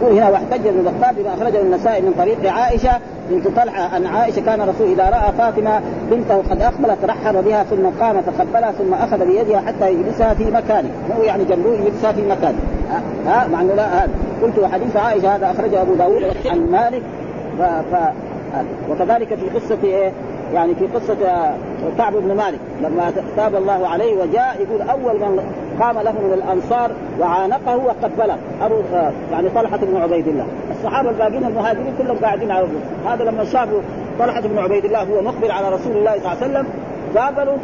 يقول 0.01 0.17
هنا 0.17 0.29
واحتج 0.29 0.67
ابن 0.67 0.81
بطال 0.81 1.15
بما 1.15 1.33
اخرجه 1.33 1.61
النسائي 1.61 2.01
من 2.01 2.13
طريق 2.17 2.53
عائشة 2.53 2.91
بنت 3.29 3.47
طلحة 3.47 3.97
أن 3.97 4.05
عائشة 4.05 4.41
كان 4.41 4.61
الرسول 4.61 4.91
إذا 4.91 5.03
رأى 5.03 5.31
فاطمة 5.37 5.81
بنته 6.11 6.35
قد 6.51 6.61
أقبلت 6.61 7.05
رحب 7.05 7.43
بها 7.43 7.63
ثم 7.63 7.85
قام 8.01 8.21
فقبلها 8.21 8.71
ثم 8.71 8.93
أخذ 8.93 9.25
بيدها 9.25 9.61
حتى 9.67 9.91
يجلسها 9.91 10.33
في 10.33 10.51
مكانه. 10.51 10.89
هو 11.17 11.23
يعني 11.23 11.43
جنبه 11.43 11.73
يجلسها 11.73 12.11
في 12.11 12.21
مكانه. 12.21 12.59
ها؟ 13.25 13.47
مع 13.47 13.61
إنه 13.61 13.73
لا 13.73 14.03
هذا. 14.03 14.09
قلت 14.43 14.59
وحديث 14.59 14.95
عائشة 14.95 15.35
هذا 15.35 15.51
أخرجه 15.51 15.81
أبو 15.81 15.93
داود 15.93 16.23
عن 16.45 16.71
مالك. 16.71 17.01
ف... 17.59 17.61
ف... 17.61 17.95
وكذلك 18.91 19.27
في 19.27 19.59
قصة 19.59 19.77
إيه؟ 19.83 20.11
يعني 20.53 20.75
في 20.75 20.87
قصة 20.87 21.17
كعب 21.97 22.13
بن 22.13 22.35
مالك. 22.35 22.59
لما 22.83 23.11
تاب 23.37 23.55
الله 23.55 23.87
عليه 23.87 24.21
وجاء 24.21 24.57
يقول 24.61 24.81
أول 24.81 25.19
من 25.19 25.39
قام 25.79 25.99
له 25.99 26.11
من 26.11 26.33
الأنصار 26.33 26.91
وعانقه 27.19 27.77
وقبله 27.77 28.37
أبو 28.61 28.75
يعني 29.31 29.49
طلحة 29.49 29.77
بن 29.77 29.97
عبيد 29.97 30.27
الله. 30.27 30.45
الصحابة 30.71 31.09
الباقيين 31.09 31.43
المهاجرين 31.43 31.93
كلهم 31.97 32.17
قاعدين 32.17 32.51
على 32.51 32.59
الرسول 32.59 32.81
هذا 33.07 33.23
لما 33.23 33.43
شافوا 33.43 33.79
طلحة 34.19 34.41
بن 34.41 34.57
عبيد 34.57 34.85
الله 34.85 35.03
هو 35.03 35.21
مقبل 35.21 35.51
على 35.51 35.69
رسول 35.69 35.97
الله 35.97 36.11
صلى 36.11 36.17
الله 36.17 36.29
عليه 36.29 36.45
وسلم 36.45 36.65
قابلوا 37.17 37.57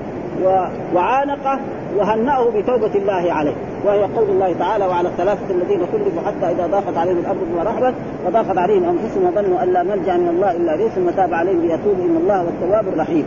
وعانقه 0.96 1.60
وهنأه 1.98 2.50
بتوبة 2.50 2.92
الله 2.96 3.34
عليه. 3.34 3.54
وهي 3.86 4.04
قول 4.04 4.30
الله 4.30 4.54
تعالى 4.60 4.86
وعلى 4.86 5.08
الثلاثة 5.08 5.42
الذين 5.50 5.80
خلفوا 5.80 6.22
حتى 6.26 6.52
إذا 6.52 6.68
ضاقت 6.68 6.98
عليهم 6.98 7.18
الأرض 7.18 7.38
بما 7.52 7.64
رحبت 7.64 7.94
وضاقت 8.28 8.58
عليهم 8.58 8.84
أنفسهم 8.84 9.26
وظنوا 9.26 9.64
أن 9.64 9.74
لا 9.74 9.84
ملجأ 9.84 10.18
من 10.18 10.28
الله 10.28 10.52
إلا 10.52 10.76
إليه 10.76 10.90
ثم 10.90 11.10
تاب 11.10 11.34
عليهم 11.34 11.62
ليتوبوا 11.62 12.06
إن 12.06 12.18
الله 12.24 12.42
هو 12.42 12.48
التواب 12.48 12.88
الرحيم 12.88 13.26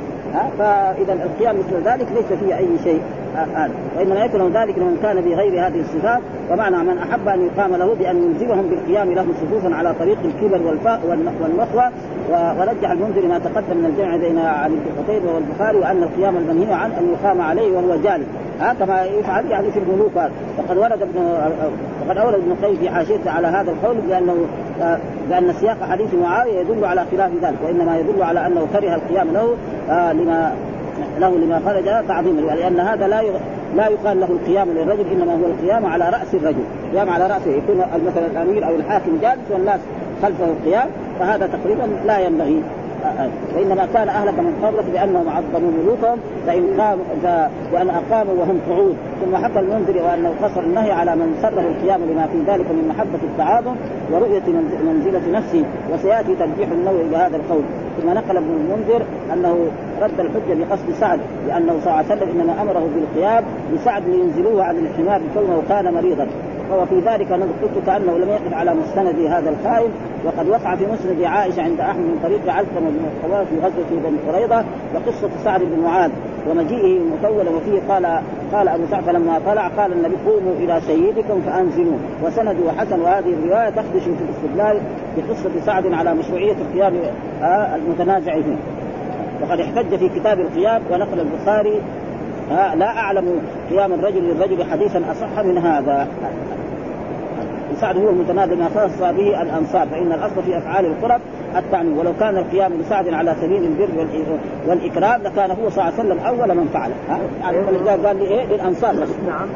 فإذا 0.59 1.13
القيام 1.13 1.57
مثل 1.59 1.89
ذلك 1.89 2.07
ليس 2.15 2.39
فيه 2.41 2.57
أي 2.57 2.69
شيء. 2.85 3.01
هذا 3.45 3.71
وإنما 3.97 4.25
يكون 4.25 4.53
ذلك 4.53 4.79
لمن 4.79 4.99
كان 5.03 5.21
بغير 5.21 5.67
هذه 5.67 5.81
الصفات 5.81 6.21
ومعنى 6.51 6.77
من 6.77 6.99
أحب 6.99 7.29
أن 7.29 7.47
يقام 7.47 7.77
له 7.77 7.95
بأن 7.95 8.17
يلزمهم 8.23 8.69
بالقيام 8.69 9.13
لهم 9.13 9.33
صفوفا 9.33 9.75
على 9.75 9.95
طريق 9.95 10.19
الكبر 10.25 10.67
والفاء 10.67 11.01
والنخوة. 11.41 11.91
ورجح 12.31 12.91
المنذر 12.91 13.27
ما 13.27 13.39
تقدم 13.39 13.77
من 13.77 13.85
الجمع 13.85 14.17
بين 14.17 14.39
علي 14.39 14.75
بن 14.75 15.03
قتيبة 15.03 15.35
والبخاري 15.35 15.79
وأن 15.79 16.03
القيام 16.03 16.37
المنهي 16.37 16.73
عن 16.73 16.91
أن 16.91 17.13
يقام 17.13 17.41
عليه 17.41 17.77
وهو 17.77 17.97
جالس. 18.03 18.27
ها 18.61 18.75
كما 18.75 19.05
يفعل 19.05 19.47
يعني 19.47 19.71
في 19.71 19.79
الملوك 19.79 20.17
وقد 20.59 20.77
ورد 20.77 21.03
ابن 21.03 21.19
وقد 22.07 22.19
أورد 22.19 22.35
ابن 22.35 22.51
القيم 22.51 22.77
في 22.77 22.91
حاشيته 22.91 23.31
على 23.31 23.47
هذا 23.47 23.71
القول 23.71 23.97
بأنه 23.97 24.37
لأن 25.31 25.53
سياق 25.53 25.77
حديث 25.91 26.15
معاوية 26.15 26.61
يدل 26.61 26.85
على 26.85 27.05
خلاف 27.11 27.31
ذلك 27.43 27.59
وإنما 27.65 27.99
يدل 27.99 28.23
على 28.23 28.47
أنه 28.47 28.67
كره 28.73 28.95
القيام 28.95 29.29
له 29.33 29.57
آه 29.91 30.13
لما 30.13 30.53
له 31.21 31.39
لما 31.39 31.61
خرج 31.67 32.07
تعظيما 32.09 32.41
لأن 32.41 32.81
هذا 32.81 33.09
لا 33.09 33.23
لا 33.77 33.89
يقال 33.89 34.21
له 34.21 34.27
القيام 34.27 34.69
للرجل 34.69 35.05
إنما 35.13 35.33
هو 35.33 35.47
القيام 35.47 35.87
على 35.87 36.05
رأس 36.05 36.35
الرجل، 36.35 36.63
القيام 36.85 37.11
على 37.11 37.27
رأسه 37.27 37.51
يكون 37.51 37.77
مثلا 38.07 38.27
الأمير 38.27 38.67
أو 38.69 38.75
الحاكم 38.75 39.19
جالس 39.23 39.51
والناس 39.51 39.81
خلفه 40.23 40.45
القيام 40.45 40.89
فهذا 41.19 41.47
تقريبا 41.47 41.89
لا 42.07 42.19
ينبغي. 42.19 42.63
وإنما 43.57 43.89
كان 43.95 44.09
أهلك 44.09 44.39
من 44.39 44.65
قبلك 44.65 44.85
بأنهم 44.93 45.29
عظموا 45.29 45.71
ملوكهم 45.83 46.19
فإن 46.47 46.81
قاموا 46.81 47.05
بان 47.73 47.91
أقاموا 47.91 48.35
وهم 48.41 48.61
قعود. 48.71 48.97
ثم 49.25 49.37
حكى 49.37 49.59
المنذر 49.59 50.03
وأنه 50.03 50.35
قصر 50.43 50.61
النهي 50.61 50.93
على 50.93 51.17
من 51.17 51.39
سره 51.43 51.61
القيام 51.61 52.01
لما 52.01 52.27
في 52.27 52.39
ذلك 52.53 52.67
من 52.71 52.89
محبة 52.89 53.19
التعاظم 53.23 53.75
ورؤية 54.13 54.43
منزلة 54.87 55.23
نفسه 55.33 55.65
وسيأتي 55.93 56.35
ترجيح 56.35 56.71
النووي 56.71 57.03
إلى 57.03 57.17
هذا 57.17 57.37
القول. 57.37 57.63
ثم 58.03 58.11
نقل 58.11 58.37
ابن 58.37 58.51
المنذر 58.51 59.03
أنه 59.33 59.67
رد 60.03 60.21
الحجة 60.21 60.65
بقصد 60.65 60.91
سعد 61.01 61.21
لأنه 61.47 61.73
صلى 61.73 61.79
الله 61.79 61.93
عليه 61.93 62.07
وسلم 62.07 62.41
إنما 62.41 62.63
أمره 62.63 62.89
بالقيام 62.95 63.45
لسعد 63.75 64.09
لينزلوه 64.09 64.65
عن 64.65 64.77
الحمار 64.77 65.21
كونه 65.35 65.63
كان 65.69 65.95
مريضا. 65.95 66.27
وفي 66.73 67.01
ذلك 67.01 67.33
قلت 67.33 67.87
كأنه 67.87 68.19
لم 68.19 68.29
يقف 68.29 68.55
على 68.55 68.75
مستند 68.75 69.19
هذا 69.21 69.51
الخائن 69.51 69.91
وقد 70.25 70.49
وقع 70.49 70.77
في 70.77 70.87
مسند 70.87 71.23
عائشة 71.23 71.63
عند 71.63 71.81
أحمد 71.81 72.01
من 72.01 72.19
طريق 72.23 72.41
علقمة 72.55 72.91
بن 72.91 73.01
الخواف 73.17 73.49
في 73.49 73.59
غزوة 73.59 74.01
بني 74.05 74.33
قريظة 74.33 74.65
وقصة 74.95 75.31
سعد 75.45 75.61
بن 75.61 75.83
معاذ. 75.85 76.11
ومجيئه 76.51 77.01
مطولا 77.01 77.51
وفيه 77.51 77.81
قال 77.89 78.21
قال 78.53 78.69
أبو 78.69 78.83
سعد 78.91 79.03
فلما 79.05 79.41
طلع 79.47 79.69
قال 79.69 79.93
النبي 79.93 80.15
قوموا 80.27 80.53
إلى 80.59 80.81
سيدكم 80.81 81.41
فأنزلوه. 81.41 81.99
وسنده 82.23 82.73
حسن 82.79 83.01
وهذه 83.01 83.33
الرواية 83.33 83.71
تخدش 83.71 84.03
في 84.03 84.25
الاستدلال 84.29 84.81
بقصة 85.17 85.51
سعد 85.67 85.87
على 85.93 86.15
مشروعية 86.15 86.57
القيام 86.61 86.95
آه، 87.43 87.77
المتنازع 87.77 88.33
فيه. 88.33 88.57
وقد 89.43 89.61
احتج 89.61 89.97
في 89.97 90.09
كتاب 90.09 90.41
القيام 90.41 90.83
ونقل 90.91 91.21
البخاري 91.21 91.81
آه، 92.51 92.75
لا 92.75 92.87
أعلم 92.87 93.41
قيام 93.71 93.93
الرجل 93.93 94.23
للرجل 94.23 94.65
حديثا 94.65 95.03
أصح 95.13 95.45
من 95.45 95.59
هذا. 95.59 96.09
سعد 97.81 97.97
هو 97.97 98.09
المتنازل 98.11 98.59
ما 98.59 98.69
خص 98.69 98.99
به 99.01 99.43
الأنصار 99.43 99.87
فإن 99.89 100.13
الأصل 100.13 100.43
في 100.43 100.59
أفعال 100.59 100.87
القرب 100.87 101.21
التعني 101.57 101.99
ولو 101.99 102.13
كان 102.21 102.37
القيام 102.39 102.73
لسعد 102.81 103.09
على 103.09 103.35
سبيل 103.43 103.65
البر 103.65 104.07
والإكرام 104.69 105.23
لكان 105.23 105.51
هو 105.51 105.71
صلى 105.71 105.89
الله 105.89 105.99
عليه 105.99 106.09
وسلم 106.09 106.19
أول 106.19 106.55
من 106.55 106.69
فعله 106.75 106.95
يعني 107.41 107.67
فلذلك 107.67 108.07
قال 108.07 108.17
لي 108.17 108.25
إيه؟ 108.25 108.47
للانصار 108.47 108.93
بس. 108.93 109.09
نعم. 109.27 109.49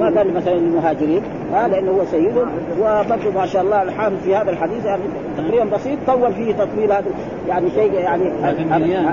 ما 0.00 0.18
قال 0.18 0.34
مثلا 0.34 0.54
للمهاجرين 0.54 1.22
لأنه 1.52 1.90
هو 1.90 2.04
سيدهم 2.04 2.48
وبرضه 2.80 3.30
ما 3.34 3.46
شاء 3.46 3.62
الله 3.62 3.82
الحافظ 3.82 4.16
في 4.24 4.36
هذا 4.36 4.50
الحديث 4.50 4.84
يعني 4.84 5.02
تقريبا 5.38 5.64
بسيط 5.64 5.98
طول 6.06 6.32
فيه 6.32 6.52
تطويل 6.52 6.92
هذا 6.92 7.04
يعني 7.48 7.70
شيء 7.70 7.92
يعني 7.92 8.24
مليان 8.70 9.04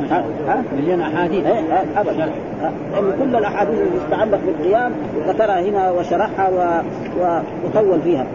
مليان 0.78 1.02
أحاديث. 1.02 1.46
إيه، 1.46 1.84
ابدا. 1.98 2.32
لأن 2.94 3.14
كل 3.20 3.36
الأحاديث 3.36 3.80
اللي 3.80 4.00
تتعلق 4.08 4.40
بالقيام 4.46 4.92
ذكرها 5.28 5.62
هنا 5.62 5.92
وشرحها 5.92 6.84
وطول 7.66 8.02
فيها. 8.02 8.26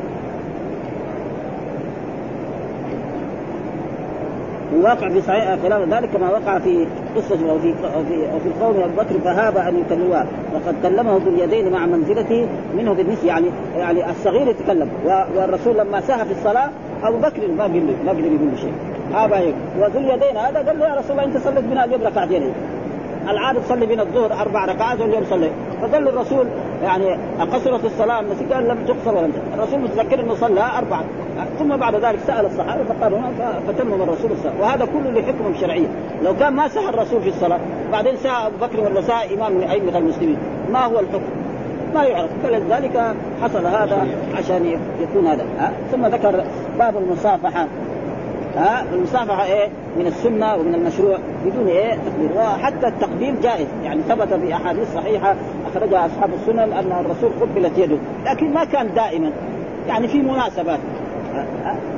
وواقع 4.75 5.09
في 5.09 5.23
صحيح 5.23 5.57
خلاف 5.63 5.89
ذلك 5.89 6.11
كما 6.11 6.31
وقع 6.31 6.59
في 6.59 6.87
قصة 7.17 7.55
وفي 7.55 7.75
في 8.09 8.41
في 8.43 8.49
القوم 8.49 8.77
أبو 8.77 8.97
بكر 8.97 9.21
فهاب 9.25 9.57
أن 9.57 9.79
يكلموه 9.79 10.27
وقد 10.55 10.75
كلمه 10.83 11.19
باليدين 11.19 11.73
مع 11.73 11.87
منزلته 11.87 12.49
منه 12.77 12.93
بالنسبة 12.93 13.29
يعني 13.29 13.47
يعني 13.77 14.11
الصغير 14.11 14.49
يتكلم 14.49 14.89
والرسول 15.37 15.79
لما 15.79 16.01
سهى 16.01 16.25
في 16.25 16.33
الصلاة 16.33 16.71
أبو 17.03 17.19
بكر 17.19 17.49
ما 17.49 17.63
قال 17.63 17.97
ما 18.07 18.13
قدر 18.13 18.25
يقول 18.25 18.59
شيء. 18.61 18.73
هذا 19.15 19.37
هيك. 19.37 19.55
وذو 19.81 19.99
اليدين 19.99 20.37
هذا 20.37 20.59
قال 20.59 20.79
له 20.79 20.89
يا 20.89 20.95
رسول 20.95 21.11
الله 21.11 21.25
أنت 21.25 21.37
صليت 21.37 21.65
بنا 21.65 21.85
اليوم 21.85 22.03
ركعتين. 22.03 22.53
العادة 23.29 23.61
تصلي 23.61 23.87
بين 23.87 24.01
الظهر 24.01 24.33
أربع 24.33 24.65
ركعات 24.65 25.01
واليوم 25.01 25.25
صلي. 25.31 25.51
فقال 25.83 26.09
الرسول 26.09 26.47
يعني 26.83 27.17
أقصرت 27.41 27.85
الصلاة 27.85 28.25
قال 28.53 28.69
لم 28.69 28.79
تقصر 28.87 29.17
ولم 29.17 29.33
الرسول 29.55 29.81
متذكر 29.81 30.21
أنه 30.21 30.35
صلى 30.35 30.61
أربعة. 30.79 31.05
ثم 31.59 31.77
بعد 31.77 31.95
ذلك 31.95 32.19
سأل 32.27 32.47
الصحابة 32.47 32.85
فقالوا 32.85 33.19
فتمم 33.69 34.03
الرسول 34.03 34.33
الصلاة 34.33 34.61
وهذا 34.61 34.85
كله 34.85 35.21
لحكم 35.21 35.55
شرعية 35.61 35.89
لو 36.23 36.37
كان 36.37 36.53
ما 36.53 36.69
سهى 36.69 36.89
الرسول 36.89 37.23
في 37.23 37.29
الصلاة 37.29 37.59
بعدين 37.93 38.17
ساء 38.17 38.47
أبو 38.47 38.67
بكر 38.67 38.81
ولا 38.81 39.01
ساء 39.01 39.35
إمام 39.35 39.53
من 39.53 39.63
أئمة 39.63 39.99
المسلمين. 39.99 40.37
ما 40.73 40.85
هو 40.85 41.01
الحكم؟ 41.01 41.31
ما 41.95 42.05
يعرف. 42.05 42.31
فلذلك 42.43 43.15
حصل 43.43 43.67
هذا 43.67 44.07
عشان 44.39 44.79
يكون 45.01 45.27
هذا. 45.27 45.45
ثم 45.93 46.07
ذكر 46.07 46.45
باب 46.79 46.97
المصافحة. 46.97 47.67
ها؟ 48.57 48.85
المصافحة 48.95 49.45
إيه؟ 49.45 49.69
من 49.99 50.07
السنة 50.07 50.55
ومن 50.55 50.75
المشروع 50.75 51.19
بدون 51.47 51.67
إيه؟ 51.67 51.95
تقبيل 51.95 52.31
وحتى 52.37 52.89
التقبيل 52.89 53.41
جائز. 53.41 53.67
يعني 53.85 54.03
ثبت 54.03 54.35
في 54.35 54.55
احاديث 54.55 54.95
صحيحة 54.95 55.35
أخرجها 55.77 56.07
أصحاب 56.07 56.31
السنن 56.41 56.73
أن 56.73 57.05
الرسول 57.05 57.31
قبلت 57.41 57.79
يده 57.79 57.97
لكن 58.27 58.55
ما 58.55 58.65
كان 58.65 58.95
دائما 58.95 59.31
يعني 59.89 60.09
في 60.09 60.23
مناسبات. 60.23 60.79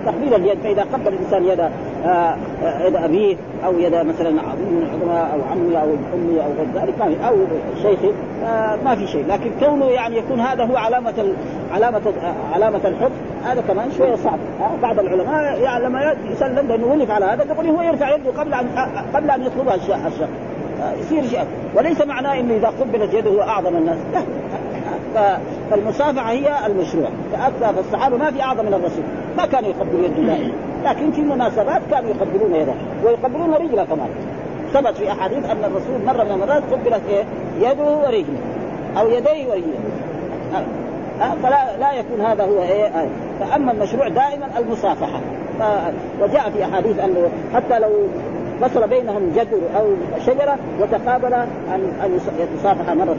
تقبيل 0.07 0.35
اليد 0.35 0.59
فإذا 0.59 0.87
قبل 0.93 1.09
الإنسان 1.09 1.45
يد 1.45 1.61
آه، 2.07 2.37
يد 2.87 2.97
أبيه 2.97 3.37
أو 3.65 3.79
يد 3.79 3.95
مثلا 3.95 4.41
عظيم 4.41 4.69
من 4.69 5.09
أو 5.33 5.41
عمي 5.51 5.81
أو 5.81 5.95
أمي 6.15 6.45
أو 6.45 6.53
غير 6.53 6.67
ذلك 6.75 7.19
أو 7.25 7.37
شيخي 7.83 8.13
آه، 8.45 8.79
ما 8.85 8.95
في 8.95 9.07
شيء. 9.07 9.27
لكن 9.29 9.51
كونه 9.61 9.85
يعني 9.85 10.17
يكون 10.17 10.41
هذا 10.41 10.65
هو 10.65 10.77
علامة 10.77 11.35
علامة 11.73 12.01
علامة 12.55 12.81
الحب 12.85 13.13
هذا 13.45 13.61
كمان 13.69 13.91
شوية 13.99 14.17
صعب. 14.17 14.39
بعض 14.83 14.99
العلماء 14.99 15.61
يعني 15.61 15.85
لما 15.85 16.15
يسلم 16.31 16.69
لأنه 16.69 16.87
ولف 16.87 17.11
على 17.11 17.25
هذا 17.25 17.55
قبل 17.55 17.67
هو 17.67 17.83
يرفع 17.83 18.15
يده 18.15 18.31
قبل 18.31 18.55
أن 18.55 18.67
قبل 19.15 19.31
أن 19.31 19.43
يطلبها 19.43 19.75
الشخص 19.75 20.29
يصير 21.01 21.29
شيء. 21.29 21.45
وليس 21.75 22.01
معناه 22.01 22.41
إنه 22.41 22.55
إذا 22.55 22.69
قبلت 22.81 23.15
يده 23.15 23.31
هو 23.31 23.43
أعظم 23.43 23.77
الناس. 23.77 23.99
لا. 25.15 25.39
فالمصافحه 25.71 26.31
هي 26.31 26.67
المشروع. 26.67 27.09
فأكثر 27.33 27.81
الصحابه 27.81 28.17
ما 28.17 28.31
في 28.31 28.43
أعظم 28.43 28.65
من 28.65 28.75
الرسول. 28.75 29.05
ما 29.37 29.47
كانوا 29.47 29.71
يقبلوا 29.71 30.05
يده 30.05 30.23
دائما 30.23 30.53
لكن 30.85 31.13
في 31.13 31.21
مناسبات 31.21 31.81
كانوا 31.91 32.11
يقبلون 32.11 32.55
يده. 32.55 32.75
ويقبلون 33.05 33.55
رجله 33.55 33.85
كمان. 33.85 34.09
ثبت 34.73 34.97
في 34.97 35.13
أحاديث 35.13 35.45
أن 35.45 35.65
الرسول 35.65 36.05
مرة 36.07 36.25
من 36.25 36.31
المرات 36.31 36.63
قبلت 36.73 37.03
إيه؟ 37.09 37.25
يده 37.61 37.85
ورجله. 37.85 38.39
أو 38.99 39.09
يديه 39.09 39.49
ورجله. 39.49 39.79
فلا 41.43 41.77
لا 41.81 41.93
يكون 41.93 42.21
هذا 42.21 42.45
هو 42.45 42.63
إيه؟ 42.63 43.09
فأما 43.41 43.73
المشروع 43.73 44.09
دائما 44.09 44.47
المصافحة. 44.59 45.21
وجاء 46.23 46.51
في 46.51 46.65
أحاديث 46.65 46.99
أنه 46.99 47.29
حتى 47.55 47.79
لو 47.79 47.91
وصل 48.61 48.89
بينهم 48.89 49.33
جدر 49.37 49.59
أو 49.77 49.87
شجرة 50.27 50.57
وتقابل 50.81 51.35
ان 51.35 51.93
أن 52.05 52.19
يتصافحا 52.39 52.95
مرة 52.95 53.17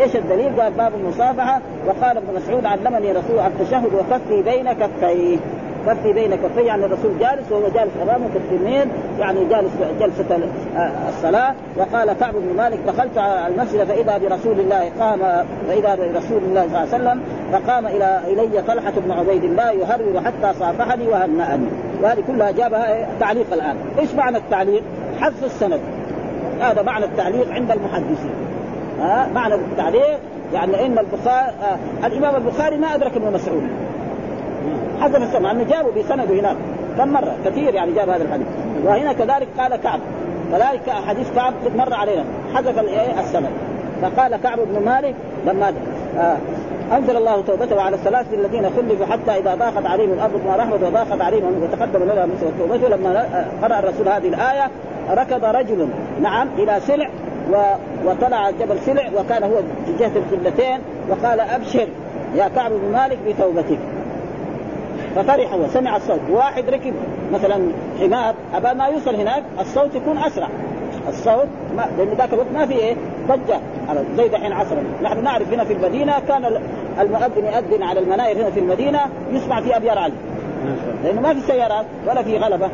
إيش 0.00 0.16
الدليل؟ 0.16 0.60
قال 0.60 0.72
باب 0.72 0.92
المصافحة. 0.94 1.60
وقال 1.86 2.16
ابن 2.16 2.34
مسعود 2.36 2.64
علمني 2.64 3.12
رسول 3.12 3.38
التشهد 3.38 3.94
وكفي 3.94 4.42
بين 4.42 4.72
كفيه. 4.72 5.36
كفي 5.86 6.12
بين 6.12 6.34
كفيه 6.34 6.62
يعني 6.62 6.84
الرسول 6.84 7.18
جالس 7.20 7.52
وهو 7.52 7.68
جالس 7.74 7.92
أمامه 8.02 8.26
كالتنين 8.34 8.88
يعني 9.18 9.44
جالس 9.44 9.70
جلسة 10.00 10.38
الصلاة. 11.08 11.54
وقال 11.76 12.12
كعب 12.12 12.34
بن 12.34 12.56
مالك 12.56 12.78
دخلت 12.86 13.18
على 13.18 13.54
المسجد 13.54 13.84
فإذا 13.84 14.18
برسول 14.18 14.60
الله 14.60 14.90
قام 15.00 15.46
فإذا 15.68 15.94
برسول 15.94 16.42
الله 16.42 16.68
صلى 16.68 16.76
الله 16.76 16.78
عليه 16.78 16.88
وسلم 16.88 17.20
فقام 17.52 17.86
إلى 17.86 18.20
إلي 18.26 18.62
طلحة 18.62 18.92
بن 18.96 19.10
عبيد 19.10 19.44
الله 19.44 19.70
يهرول 19.70 20.18
حتى 20.26 20.58
صافحني 20.58 21.08
وهنأني. 21.08 21.66
وهذه 22.02 22.22
كلها 22.26 22.50
جابها 22.50 23.06
تعليق 23.20 23.52
الآن. 23.52 23.76
إيش 23.98 24.14
معنى 24.14 24.36
التعليق؟ 24.36 24.82
حذف 25.20 25.44
السند. 25.44 25.80
هذا 26.60 26.82
معنى 26.82 27.04
التعليق 27.04 27.52
عند 27.52 27.70
المحدثين. 27.70 28.34
ها؟ 29.00 29.28
معنى 29.34 29.54
التعليق 29.54 30.18
يعني 30.54 30.86
إن 30.86 30.98
البخاري 30.98 31.52
آه 31.62 32.06
الإمام 32.06 32.36
البخاري 32.36 32.76
ما 32.76 32.94
أدرك 32.94 33.16
ابن 33.16 33.32
مسعود. 33.32 33.62
حسب 35.00 35.22
السمع 35.22 35.50
إنه 35.50 35.62
جابوا 35.62 35.90
بسنده 35.92 36.40
هناك. 36.40 36.56
كم 36.98 37.08
مرة؟ 37.08 37.36
كثير 37.44 37.74
يعني 37.74 37.92
جاب 37.92 38.08
هذا 38.08 38.22
الحديث. 38.22 38.46
وهنا 38.84 39.12
كذلك 39.12 39.48
قال 39.58 39.76
كعب. 39.76 40.00
كذلك 40.52 40.90
حديث 41.08 41.30
كعب 41.34 41.54
مر 41.76 41.94
علينا. 41.94 42.24
حذف 42.54 42.78
السند. 43.18 43.50
فقال 44.02 44.36
كعب 44.36 44.58
بن 44.58 44.84
مالك 44.84 45.14
لما 45.46 45.72
آه 46.18 46.36
أنزل 46.92 47.16
الله 47.16 47.42
توبته 47.42 47.82
على 47.82 47.96
الثلاثه 47.96 48.36
الذين 48.36 48.70
خلفوا 48.76 49.06
حتى 49.06 49.30
إذا 49.30 49.54
ضاقت 49.54 49.86
عليهم 49.86 50.12
الأرض 50.12 50.40
بما 50.44 50.56
رحمت 50.56 50.82
وضاقت 50.82 51.20
عليهم 51.20 51.62
وتقدم 51.62 52.02
لنا 52.02 52.26
مثل 52.26 52.46
توبته 52.58 52.88
لما 52.88 53.44
قرأ 53.62 53.78
الرسول 53.78 54.08
هذه 54.08 54.28
الآية 54.28 54.70
ركض 55.10 55.44
رجل 55.44 55.88
نعم 56.22 56.48
إلى 56.58 56.80
سلع 56.80 57.08
و... 57.52 57.56
وطلع 58.04 58.50
جبل 58.50 58.78
سلع 58.78 59.08
وكان 59.16 59.42
هو 59.42 59.56
في 59.86 59.92
جهة 59.98 60.12
القبلتين 60.16 60.78
وقال 61.08 61.40
أبشر 61.40 61.88
يا 62.34 62.48
كعب 62.48 62.70
بن 62.70 62.92
مالك 62.92 63.18
بتوبتك. 63.26 63.78
ففرح 65.16 65.54
وسمع 65.54 65.96
الصوت. 65.96 66.20
واحد 66.30 66.70
ركب 66.70 66.94
مثلا 67.32 67.68
حمار 68.00 68.34
ابى 68.54 68.78
ما 68.78 68.86
يوصل 68.86 69.14
هناك 69.14 69.42
الصوت 69.60 69.94
يكون 69.94 70.18
أسرع. 70.18 70.48
الصوت 71.08 71.48
ما 71.76 71.86
لأن 71.98 72.08
ذاك 72.18 72.32
الوقت 72.32 72.52
ما 72.54 72.66
في 72.66 72.74
إيه؟ 72.74 72.94
ضجة. 73.28 73.60
زي 74.16 74.28
دحين 74.28 74.52
عصرا 74.52 74.82
نحن 75.02 75.24
نعرف 75.24 75.52
هنا 75.52 75.64
في 75.64 75.72
المدينة 75.72 76.12
كان 76.28 76.60
المؤذن 77.00 77.44
يؤذن 77.44 77.82
على 77.82 78.00
المناير 78.00 78.36
هنا 78.36 78.50
في 78.50 78.60
المدينة 78.60 79.00
يسمع 79.32 79.60
في 79.60 79.76
أبيار 79.76 79.98
علي. 79.98 80.14
لأنه 81.04 81.20
ما 81.20 81.34
في 81.34 81.40
سيارات 81.40 81.86
ولا 82.08 82.22
في 82.22 82.38
غلبة. 82.38 82.68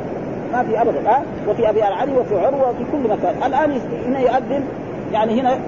ما 0.53 0.63
في 0.63 0.83
أبدا. 0.83 1.11
أه؟ 1.11 1.23
وفي 1.49 1.71
أبيار 1.71 1.93
علي 1.93 2.17
وفي 2.17 2.39
عروة 2.39 2.71
وفي 2.71 2.85
كل 2.93 3.11
مكان. 3.11 3.35
الآن 3.47 3.81
هنا 4.07 4.21
يؤذن. 4.21 4.65
يعني 5.13 5.41
هنا 5.41 5.59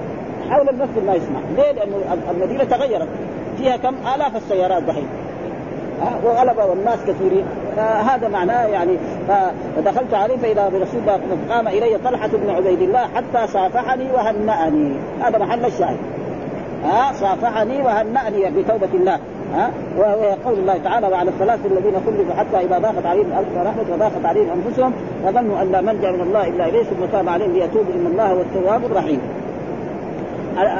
حول 0.51 0.69
المسجد 0.69 1.05
ما 1.07 1.15
يسمع. 1.15 1.41
ليه؟ 1.57 1.73
لأنه 1.73 1.97
المدينة 2.31 2.65
تغيرت. 2.65 3.09
فيها 3.59 3.77
كم؟ 3.77 3.95
آلاف 4.15 4.37
السيارات 4.37 4.83
دحين. 4.83 5.09
وغلبه 6.25 6.65
والناس 6.65 6.99
كثيرين. 7.07 7.45
فهذا 7.77 8.29
معناه 8.29 8.67
يعني 8.67 8.99
فدخلت 9.29 10.15
عليه 10.15 10.37
فإذا 10.37 10.69
برسول 10.69 11.01
الله 11.01 11.21
قام 11.51 11.69
إلي 11.69 11.99
طلحة 12.05 12.29
بن 12.33 12.51
عبيد 12.51 12.83
الله 12.83 13.01
حتى 13.15 13.47
صافحني 13.47 14.13
وهنأني. 14.15 14.97
هذا 15.21 15.39
محل 15.39 15.65
الشاهد. 15.65 15.97
ها 16.85 17.13
صافحني 17.13 17.83
وهنأني 17.83 18.51
بتوبة 18.51 18.89
الله. 18.95 19.19
ها 19.55 19.71
وهو 19.99 20.37
قول 20.45 20.59
الله 20.59 20.79
تعالى 20.79 21.09
وعلى 21.09 21.31
الثلاث 21.31 21.67
الذين 21.67 21.95
خلفوا 22.07 22.35
حتى 22.35 22.67
إذا 22.67 22.79
ضاقت 22.79 23.07
عليهم 23.07 23.27
الأرض 23.27 23.47
ورحمت 23.57 23.91
وضاقت 23.91 24.25
عليهم 24.25 24.49
أنفسهم 24.51 24.93
وظنوا 25.27 25.63
أن 25.63 25.73
لا 25.73 25.81
ملجا 25.81 26.11
من 26.11 26.21
الله 26.21 26.49
إلا 26.49 26.69
إليه 26.69 26.83
ثم 26.83 27.05
تاب 27.13 27.29
عليهم 27.29 27.53
ليتوبوا 27.53 27.95
إن 27.95 28.07
الله 28.07 28.33
هو 28.33 28.41
التواب 28.41 28.85
الرحيم. 28.85 29.21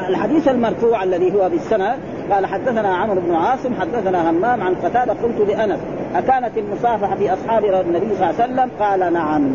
الحديث 0.09 0.49
المرفوع 0.49 1.03
الذي 1.03 1.35
هو 1.35 1.49
بالسند 1.49 1.99
قال 2.31 2.47
حدثنا 2.47 2.97
عمرو 2.97 3.21
بن 3.21 3.35
عاصم 3.35 3.75
حدثنا 3.81 4.31
همام 4.31 4.63
عن 4.63 4.75
قتادة 4.75 5.13
قلت 5.13 5.49
لأنس 5.49 5.81
أكانت 6.15 6.59
المصافحة 6.59 7.17
في 7.17 7.33
أصحاب 7.33 7.65
النبي 7.65 8.15
صلى 8.15 8.31
الله 8.31 8.43
عليه 8.43 8.53
وسلم؟ 8.53 8.71
قال 8.81 9.13
نعم. 9.13 9.51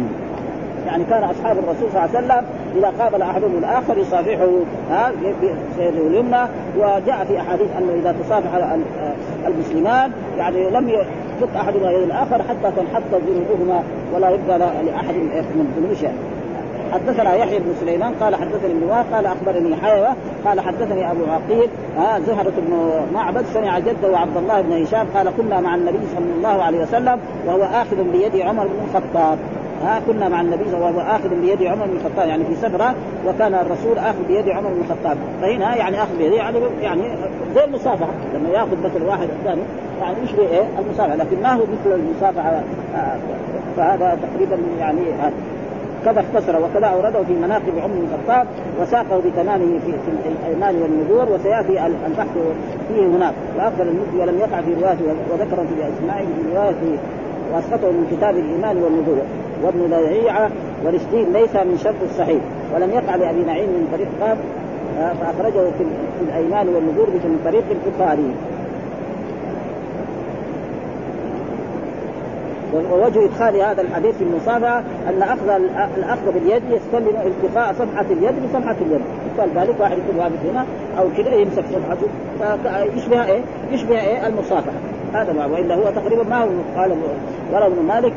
يعني 0.85 1.03
كان 1.03 1.23
أصحاب 1.23 1.57
الرسول 1.57 1.91
صلى 1.91 2.05
الله 2.05 2.17
عليه 2.17 2.27
وسلم 2.27 2.45
إذا 2.75 3.03
قابل 3.03 3.21
أحدهم 3.21 3.57
الآخر 3.57 3.97
يصافحه 3.97 4.49
ها 4.89 5.11
بيده 5.41 5.89
اليمنى 5.89 6.41
وجاء 6.77 7.25
في 7.27 7.41
أحاديث 7.41 7.67
أنه 7.77 7.93
إذا 8.01 8.15
تصافح 8.23 8.49
المسلمان 9.47 10.11
يعني 10.37 10.69
لم 10.69 10.89
يفك 10.89 11.55
احدهما 11.55 11.91
يد 11.91 12.01
الآخر 12.03 12.43
حتى 12.43 12.71
تنحط 12.77 13.03
ذنوبهما 13.11 13.83
ولا 14.15 14.29
يبقى 14.29 14.59
لأحد 14.59 15.15
من 15.55 15.73
ذنوب 15.77 15.93
شيء 15.93 16.13
حدثنا 16.93 17.35
يحيى 17.35 17.59
بن 17.59 17.73
سليمان 17.79 18.13
قال 18.13 18.35
حدثني 18.35 18.71
ابن 18.71 18.89
قال 19.13 19.25
أخبرني 19.25 19.75
حيوة 19.75 20.15
قال 20.45 20.59
حدثني 20.59 21.11
أبو 21.11 21.23
عقيل 21.25 21.69
آه 21.97 22.19
زهرة 22.19 22.53
بن 22.57 22.73
معبد 23.13 23.45
سمع 23.53 23.79
جده 23.79 24.11
وعبد 24.11 24.37
الله 24.37 24.61
بن 24.61 24.83
هشام 24.83 25.07
قال 25.15 25.29
كنا 25.37 25.61
مع 25.61 25.75
النبي 25.75 25.99
صلى 26.15 26.25
الله 26.37 26.63
عليه 26.63 26.81
وسلم 26.81 27.19
وهو 27.45 27.63
آخذ 27.63 28.03
بيد 28.11 28.35
عمر 28.35 28.67
بن 28.67 28.87
الخطاب. 28.87 29.37
ها 29.83 30.01
كنا 30.07 30.29
مع 30.29 30.41
النبي 30.41 30.73
وهو 30.73 30.99
آخذ 30.99 31.29
بيد 31.41 31.63
عمر 31.63 31.85
بن 31.85 31.97
الخطاب 31.97 32.27
يعني 32.27 32.45
في 32.45 32.55
سفرة 32.55 32.95
وكان 33.27 33.53
الرسول 33.53 33.97
آخذ 33.97 34.23
بيد 34.27 34.49
عمر 34.49 34.69
بن 34.69 34.81
الخطاب. 34.81 35.17
فهنا 35.41 35.75
يعني 35.75 36.03
آخذ 36.03 36.17
بيده 36.17 36.35
يعني 36.35 36.59
يعني 36.81 37.01
زي 37.55 37.63
المصافحه 37.63 38.13
لما 38.33 38.49
يأخذ 38.49 38.77
مثل 38.83 39.03
واحد 39.05 39.27
الثاني 39.39 39.61
يعني 40.01 40.15
يشبه 40.23 40.47
إيه 40.47 40.65
المصافحه 40.79 41.15
لكن 41.15 41.41
ما 41.41 41.53
هو 41.53 41.61
مثل 41.61 41.95
المصافحه 41.95 42.61
فهذا 43.77 44.17
تقريبا 44.21 44.57
يعني 44.79 45.01
كذا 46.05 46.19
اختصر 46.19 46.57
وكذا 46.61 46.87
أورده 46.87 47.23
في 47.23 47.33
مناقب 47.33 47.79
عمر 47.83 47.93
بن 47.93 48.07
الخطاب 48.07 48.47
وساقه 48.81 49.21
بتمامه 49.25 49.79
في, 49.85 49.91
في 50.23 50.29
الأيمان 50.29 50.81
والنذور 50.81 51.31
وسيأتي 51.31 51.85
البحث 51.85 52.37
فيه 52.87 53.05
هناك. 53.05 53.33
وأفضل 53.57 53.87
المسلم 53.87 54.19
ولم 54.19 54.39
يقع 54.39 54.61
في 54.61 54.73
روايته 54.73 55.03
وذكر 55.31 55.55
في 55.55 55.73
إسماعيل 55.97 56.27
في 56.27 56.57
روايته 56.57 56.97
واسقطه 57.53 57.91
من 57.91 58.07
كتاب 58.11 58.37
الإيمان 58.37 58.77
والنذور. 58.83 59.17
وابن 59.63 59.89
لهيعه 59.89 60.49
ورشدين 60.85 61.33
ليس 61.33 61.55
من 61.55 61.77
شرط 61.83 62.01
الصحيح. 62.03 62.41
ولم 62.75 62.91
يقع 62.91 63.15
لأبي 63.15 63.43
نعيم 63.43 63.69
من 63.69 63.87
طريق 63.93 64.07
قاب 64.21 64.37
فأخرجه 65.19 65.69
في, 65.77 65.83
في 66.19 66.25
الأيمان 66.27 66.67
والنذور 66.67 67.07
من 67.09 67.39
طريق 67.45 67.63
البخاري. 67.71 68.33
ووجه 72.73 73.25
ادخال 73.25 73.55
هذا 73.55 73.81
الحديث 73.81 74.15
في 74.17 74.23
المصافحة 74.23 74.83
أن 75.09 75.21
أخذ 75.21 75.49
الأخذ 75.97 76.31
باليد 76.33 76.63
يستلم 76.69 77.15
التقاء 77.25 77.73
صفحة 77.73 78.05
اليد 78.11 78.33
بصفحة 78.43 78.75
اليد. 78.81 79.01
مثال 79.33 79.49
ذلك 79.55 79.79
واحد 79.79 79.97
يكون 79.97 80.19
واقف 80.19 80.45
هنا 80.51 80.65
أو 80.99 81.05
كذا 81.17 81.35
يمسك 81.35 81.63
صفحته. 81.65 82.07
فيشبه 82.63 83.25
إيه؟ 83.25 83.41
يشبه 83.71 83.99
إيه؟ 84.01 84.27
المصافحة. 84.27 84.77
هذا 85.13 85.33
ما 85.33 85.45
والا 85.45 85.75
هو 85.75 85.83
تقريبا 85.83 86.23
ما 86.23 86.43
هو 86.43 86.49
قال 86.77 86.91
ولا 87.53 87.67
ابن 87.67 87.81
مالك 87.87 88.13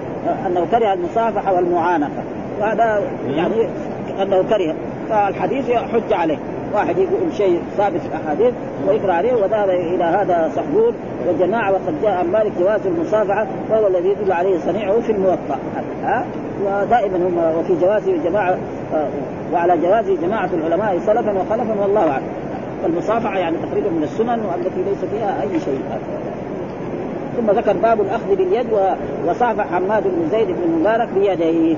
أنه 0.47 0.67
كره 0.71 0.93
المصافحة 0.93 1.55
والمعانقة. 1.55 2.23
وهذا 2.61 3.03
يعني 3.29 3.69
أنه 4.23 4.43
كره. 4.43 4.75
فالحديث 5.11 5.71
حج 5.71 6.13
عليه. 6.13 6.39
واحد 6.75 6.99
يقول 6.99 7.35
شيء 7.37 7.62
ثابت 7.77 8.01
في 8.01 8.07
الأحاديث 8.07 8.55
ويقرأ 8.89 9.12
عليه 9.12 9.35
وذهب 9.35 9.69
إلى 9.69 10.05
هذا 10.05 10.51
صحبون 10.57 10.95
وجماعه 11.29 11.73
وقد 11.73 12.03
جاء 12.03 12.25
مالك 12.25 12.53
جواز 12.61 12.81
المصافحة 12.87 13.47
وهو 13.71 13.87
الذي 13.87 14.09
يدل 14.09 14.33
عليه 14.33 14.59
صنيعه 14.59 15.01
في 15.01 15.12
الموطأ. 15.12 15.59
ها؟ 16.05 16.25
ودائما 16.64 17.17
هم 17.17 17.59
وفي 17.59 17.75
جواز 17.81 18.03
جماعة 18.25 18.59
وعلى 19.53 19.77
جواز 19.79 20.11
جماعة 20.11 20.51
العلماء 20.55 20.99
سلفا 20.99 21.33
وخلفا 21.33 21.83
والله 21.83 22.11
أعلم. 22.11 22.27
المصافحة 22.87 23.39
يعني 23.39 23.57
تقريبا 23.57 23.91
من 23.91 24.03
السنن 24.03 24.41
والتي 24.47 24.83
ليس 24.83 25.05
فيها 25.12 25.43
أي 25.43 25.61
شيء. 25.61 25.81
ثم 27.37 27.51
ذكر 27.51 27.73
باب 27.73 28.01
الأخذ 28.01 28.37
باليد 28.37 28.67
وصافح 29.29 29.67
حماد 29.75 30.03
بن 30.03 30.29
زيد 30.31 30.47
بن 30.47 30.81
مبارك 30.81 31.09
بيديه. 31.14 31.77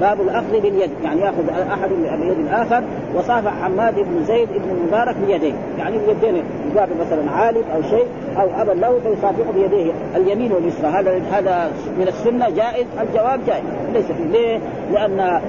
باب 0.00 0.20
الأخذ 0.20 0.60
باليد 0.60 0.90
يعني 1.04 1.20
يأخذ 1.20 1.48
أحد 1.72 1.88
بيد 2.20 2.38
الآخر 2.38 2.82
وصافح 3.14 3.52
حماد 3.62 3.94
بن 3.94 4.24
زيد 4.24 4.48
بن 4.48 4.86
مبارك 4.86 5.16
بيديه. 5.26 5.54
يعني 5.78 5.98
بيدين 5.98 6.42
يقابل 6.74 6.92
مثلا 7.00 7.30
عالم 7.30 7.62
أو 7.74 7.82
شيء 7.82 8.06
أو 8.36 8.62
أبا 8.62 8.72
له 8.72 8.98
فيصافحه 8.98 9.52
بيديه. 9.54 9.92
اليمين 10.16 10.52
واليسرى 10.52 10.86
هذا 10.86 11.22
هذا 11.32 11.70
من 11.98 12.08
السنة 12.08 12.50
جائز 12.50 12.86
الجواب 13.00 13.40
جائز. 13.46 13.64
ليس 13.92 14.06
فيه. 14.06 14.24
ليه؟ 14.24 14.60
لأن 14.92 15.40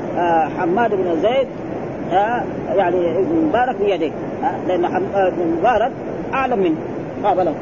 حماد 0.59 0.95
بن 0.95 1.21
زيد 1.21 1.47
آه 2.13 2.43
يعني 2.75 3.19
ابن 3.19 3.45
مبارك 3.49 3.75
بيديه. 3.75 4.11
آه 4.43 4.67
لأن 4.67 4.85
ابن 5.15 5.57
مبارك 5.59 5.91
أعلم 6.33 6.59
منه. 6.59 6.77
قابله. 7.23 7.53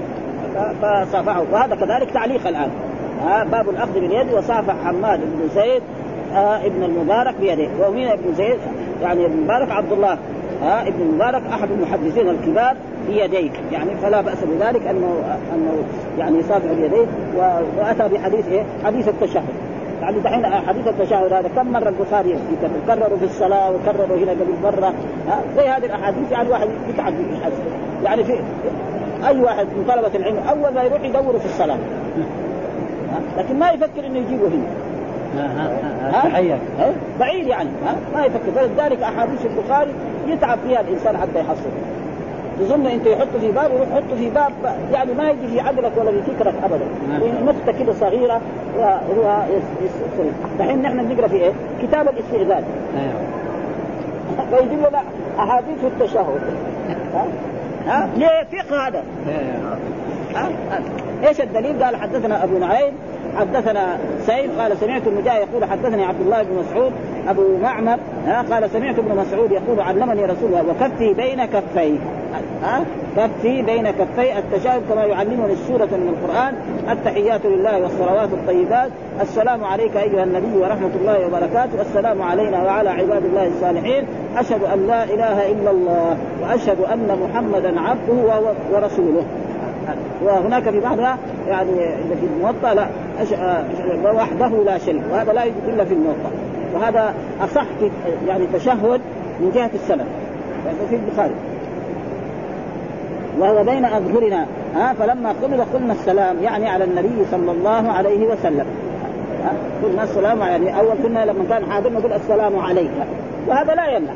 فصافحه. 0.82 1.44
وهذا 1.52 1.76
كذلك 1.76 2.12
تعليق 2.12 2.48
الآن. 2.48 2.70
آه 3.28 3.44
باب 3.44 3.70
الأخذ 3.70 3.94
باليد 3.94 4.34
وصافح 4.34 4.76
حماد 4.86 5.20
بن 5.20 5.50
زيد 5.56 5.82
ابن 6.36 6.84
المبارك 6.84 7.36
بيده. 7.40 7.68
ومين 7.88 8.08
ابن 8.08 8.34
زيد؟ 8.34 8.60
يعني 9.02 9.26
ابن 9.26 9.34
المبارك 9.34 9.72
عبد 9.72 9.92
الله. 9.92 10.18
ها 10.64 10.88
ابن 10.88 11.02
المبارك 11.02 11.42
أحد 11.52 11.72
المحدثين 11.72 12.30
الكبار 12.30 12.76
بيديه. 13.08 13.52
يعني 13.72 13.90
فلا 14.02 14.22
بأس 14.22 14.44
بذلك 14.44 14.88
أنه 14.88 15.38
أنه 15.56 15.84
يعني 16.18 16.40
يصافح 16.40 16.74
بيديه 16.74 17.06
وأتى 17.78 18.08
بحديث 18.08 18.48
إيه؟ 18.48 18.64
حديث 18.86 19.08
التشهد. 19.08 19.44
يعني 20.02 20.20
دحين 20.20 20.46
حديث 20.46 20.88
التشهد 20.88 21.34
هذا 21.34 21.50
كم 21.56 21.72
مرة 21.72 21.90
البخاري 21.90 22.38
يكرره 22.84 23.16
في 23.20 23.26
الصلاة 23.26 23.72
وكرره 23.72 24.16
هنا 24.16 24.32
قبل 24.32 24.54
مرة. 24.64 24.94
زي 25.58 25.70
هذه 25.70 25.86
الأحاديث 25.86 26.32
يعني 26.32 26.50
واحد 26.50 26.68
يتعب 26.90 27.14
يعني 28.04 28.24
في 28.24 28.34
أي 29.28 29.42
واحد 29.42 29.66
من 29.66 29.86
طلبة 29.88 30.16
العلم 30.16 30.38
أول 30.50 30.74
ما 30.74 30.84
يروح 30.84 31.02
يدور 31.04 31.40
في 31.40 31.46
الصلاة. 31.46 31.78
لكن 33.38 33.60
ما 33.60 33.72
يفكر 33.72 34.06
إنه 34.06 34.20
يجيبه 34.20 34.48
هنا. 34.48 34.68
تحية 36.14 36.58
بعيد 37.20 37.48
يعني 37.48 37.70
ها؟ 37.86 37.96
ما 38.14 38.26
يفكر. 38.26 38.52
فلذلك 38.56 39.04
أحاديث 39.04 39.46
البخاري 39.46 39.92
يتعب 40.28 40.58
فيها 40.68 40.82
الإنسان 40.82 41.18
حتى 41.18 41.40
يحصل. 41.40 41.70
تظن 42.60 42.86
أنت 42.86 43.06
يحط 43.06 43.28
في 43.42 43.52
باب 43.52 43.72
يروح 43.72 43.88
يحط 43.92 44.18
في 44.18 44.30
باب 44.30 44.52
يعني 44.94 45.14
ما 45.14 45.30
يجي 45.30 45.48
في 45.48 45.60
عقلك 45.60 45.92
ولا 45.98 46.12
في 46.12 46.22
فكرك 46.22 46.54
ابدا. 46.64 46.86
نقطه 47.46 47.80
كده 47.80 47.94
صغيرة 47.94 48.42
وهو 48.78 49.44
دحين 50.60 50.82
نحن 50.82 51.08
بنقرأ 51.08 51.28
في 51.28 51.36
إيه؟ 51.36 51.52
كتاب 51.82 52.08
الاستئذان 52.08 52.64
فيجيب 54.52 54.80
لنا 54.80 55.02
أحاديث 55.40 55.84
التشهد. 55.84 56.42
ها؟ 57.14 57.26
ها؟ 57.88 58.10
ليه 58.18 58.44
فقه 58.62 58.88
هذا؟ 58.88 59.04
ها؟ 60.36 60.50
إيش 61.28 61.42
الدليل؟ 61.42 61.84
قال 61.84 61.96
حدثنا 61.96 62.44
أبو 62.44 62.58
نعيم 62.58 62.94
حدثنا 63.38 63.98
سيد 64.26 64.60
قال 64.60 64.78
سمعت 64.78 65.08
المجاهد 65.08 65.48
يقول 65.50 65.66
حدثني 65.66 66.06
عبد 66.06 66.22
الله 66.22 66.44
بن 66.44 66.56
مسعود 66.56 66.92
أبو 67.28 67.58
معمر 67.62 67.98
قال 68.52 68.70
سمعت 68.70 69.00
ابن 69.00 69.18
مسعود 69.18 69.52
يقول 69.52 69.80
علمني 69.80 70.26
رسول 70.26 70.50
الله 70.50 70.64
وكفي 70.70 71.14
بين 71.14 71.46
كفيه 71.46 72.00
ها؟ 72.64 72.86
كفي 73.18 73.62
بين 73.62 73.92
كفي. 73.92 74.38
التشهد 74.38 74.82
كما 74.90 75.04
يعلمني 75.04 75.54
السورة 75.54 75.86
من 75.86 76.16
القرآن 76.18 76.54
التحيات 76.92 77.46
لله 77.46 77.82
والصلوات 77.82 78.30
الطيبات 78.34 78.92
السلام 79.22 79.64
عليك 79.64 79.98
أيها 79.98 80.24
النبي 80.24 80.58
ورحمة 80.58 80.90
الله 81.02 81.28
وبركاته 81.28 81.82
السلام 81.82 82.22
علينا 82.22 82.64
وعلى 82.64 82.90
عباد 82.90 83.26
الله 83.26 83.48
الصالحين 83.48 84.06
أشهد 84.38 84.64
أن 84.64 84.88
لا 84.88 85.04
إله 85.04 85.52
إلا 85.52 85.72
الله 85.72 86.18
وأشهد 86.42 86.78
أن 86.94 87.18
محمدا 87.24 87.80
عبده 87.80 88.42
ورسوله. 88.74 89.24
وهناك 90.24 90.70
في 90.70 90.80
بعضها 90.80 91.18
يعني 91.48 91.76
في 92.20 92.26
الموطأ 92.38 92.74
لا 92.74 92.88
وحده 94.12 94.48
لا 94.48 94.78
شريك 94.78 95.02
وهذا 95.12 95.34
لا 95.34 95.44
يوجد 95.44 95.68
إلا 95.68 95.86
في 95.86 95.94
الموطأ. 95.94 96.32
وهذا 96.76 97.14
أصح 97.42 97.66
يعني 98.28 98.48
تشهد 98.54 99.02
من 99.40 99.52
جهة 99.56 99.70
السند 99.74 100.06
يعني 100.66 100.78
في 100.90 100.96
البخاري. 100.96 101.34
وهو 103.40 103.64
بين 103.64 103.86
أظهرنا 103.86 104.46
ها 104.76 104.94
فلما 104.94 105.30
قبل 105.44 105.62
قلنا 105.74 105.94
السلام 105.94 106.36
يعني 106.44 106.70
على 106.70 106.84
النبي 106.84 107.26
صلى 107.32 107.52
الله 107.52 107.92
عليه 107.92 108.28
وسلم. 108.28 108.66
قلنا 109.84 110.04
السلام 110.04 110.40
يعني 110.40 110.80
أول 110.80 110.96
كنا 111.04 111.26
لما 111.26 111.44
كان 111.50 111.72
حاضر 111.72 111.94
نقول 111.94 112.14
السلام 112.14 112.60
عليك. 112.60 112.92
وهذا 113.48 113.76
لا 113.76 113.88
يمنع. 113.88 114.14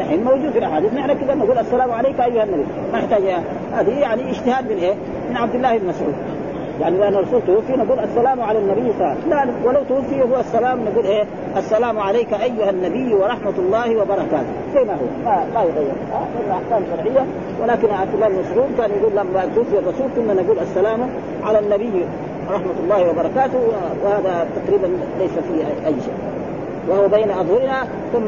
الحين 0.00 0.24
موجود 0.24 0.50
في 0.50 0.58
الأحاديث. 0.58 0.94
نحن 0.94 1.12
كذا 1.12 1.34
نقول 1.34 1.58
السلام 1.58 1.92
عليك 1.92 2.20
أيها 2.20 2.44
النبي. 2.44 2.64
ما 2.92 2.98
يحتاج 2.98 3.22
هذه 3.72 3.98
يعني 3.98 4.30
اجتهاد 4.30 4.72
من 4.72 4.78
إيه؟ 4.78 4.94
من 5.30 5.36
عبد 5.36 5.54
الله 5.54 5.78
بن 5.78 5.88
مسعود. 5.88 6.14
يعني 6.80 6.98
لأن 6.98 7.14
الرسول 7.14 7.40
توفي 7.46 7.72
نقول 7.72 7.98
السلام 7.98 8.40
على 8.40 8.58
النبي 8.58 8.92
صلى 8.98 9.00
الله 9.00 9.06
عليه 9.06 9.18
وسلم. 9.20 9.30
لا 9.30 9.68
ولو 9.68 9.80
توفي 9.88 10.22
هو 10.22 10.40
السلام 10.40 10.84
نقول 10.84 11.04
إيه؟ 11.06 11.24
السلام 11.56 11.98
عليك 11.98 12.32
أيها 12.32 12.70
النبي 12.70 13.14
ورحمة 13.14 13.54
الله 13.58 13.96
وبركاته. 13.96 14.52
زي 14.74 14.84
ما 14.84 14.92
هو. 14.92 15.06
ما, 15.24 15.44
ما 15.54 15.62
يغير 15.62 15.92
آه 16.12 16.52
أحكام 16.52 16.82
شرعية. 16.96 17.26
ولكن 17.62 17.90
عبد 17.90 18.14
الله 18.14 18.28
بن 18.28 18.38
مسعود 18.38 18.68
كان 18.78 18.90
يقول 18.90 19.12
لما 19.12 19.48
توفي 19.54 19.78
الرسول 19.78 20.06
كنا 20.16 20.42
نقول 20.42 20.58
السلام 20.58 21.00
على 21.44 21.58
النبي 21.58 22.04
رحمه 22.50 22.74
الله 22.84 23.10
وبركاته 23.10 23.58
وهذا 24.04 24.46
تقريبا 24.56 24.86
ليس 25.18 25.30
فيه 25.30 25.86
أي 25.86 25.94
شيء. 26.04 26.31
وهو 26.88 27.08
بين 27.08 27.30
أظهرنا 27.30 27.84
ثم 28.12 28.26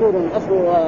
نور 0.00 0.12
أصل 0.36 0.82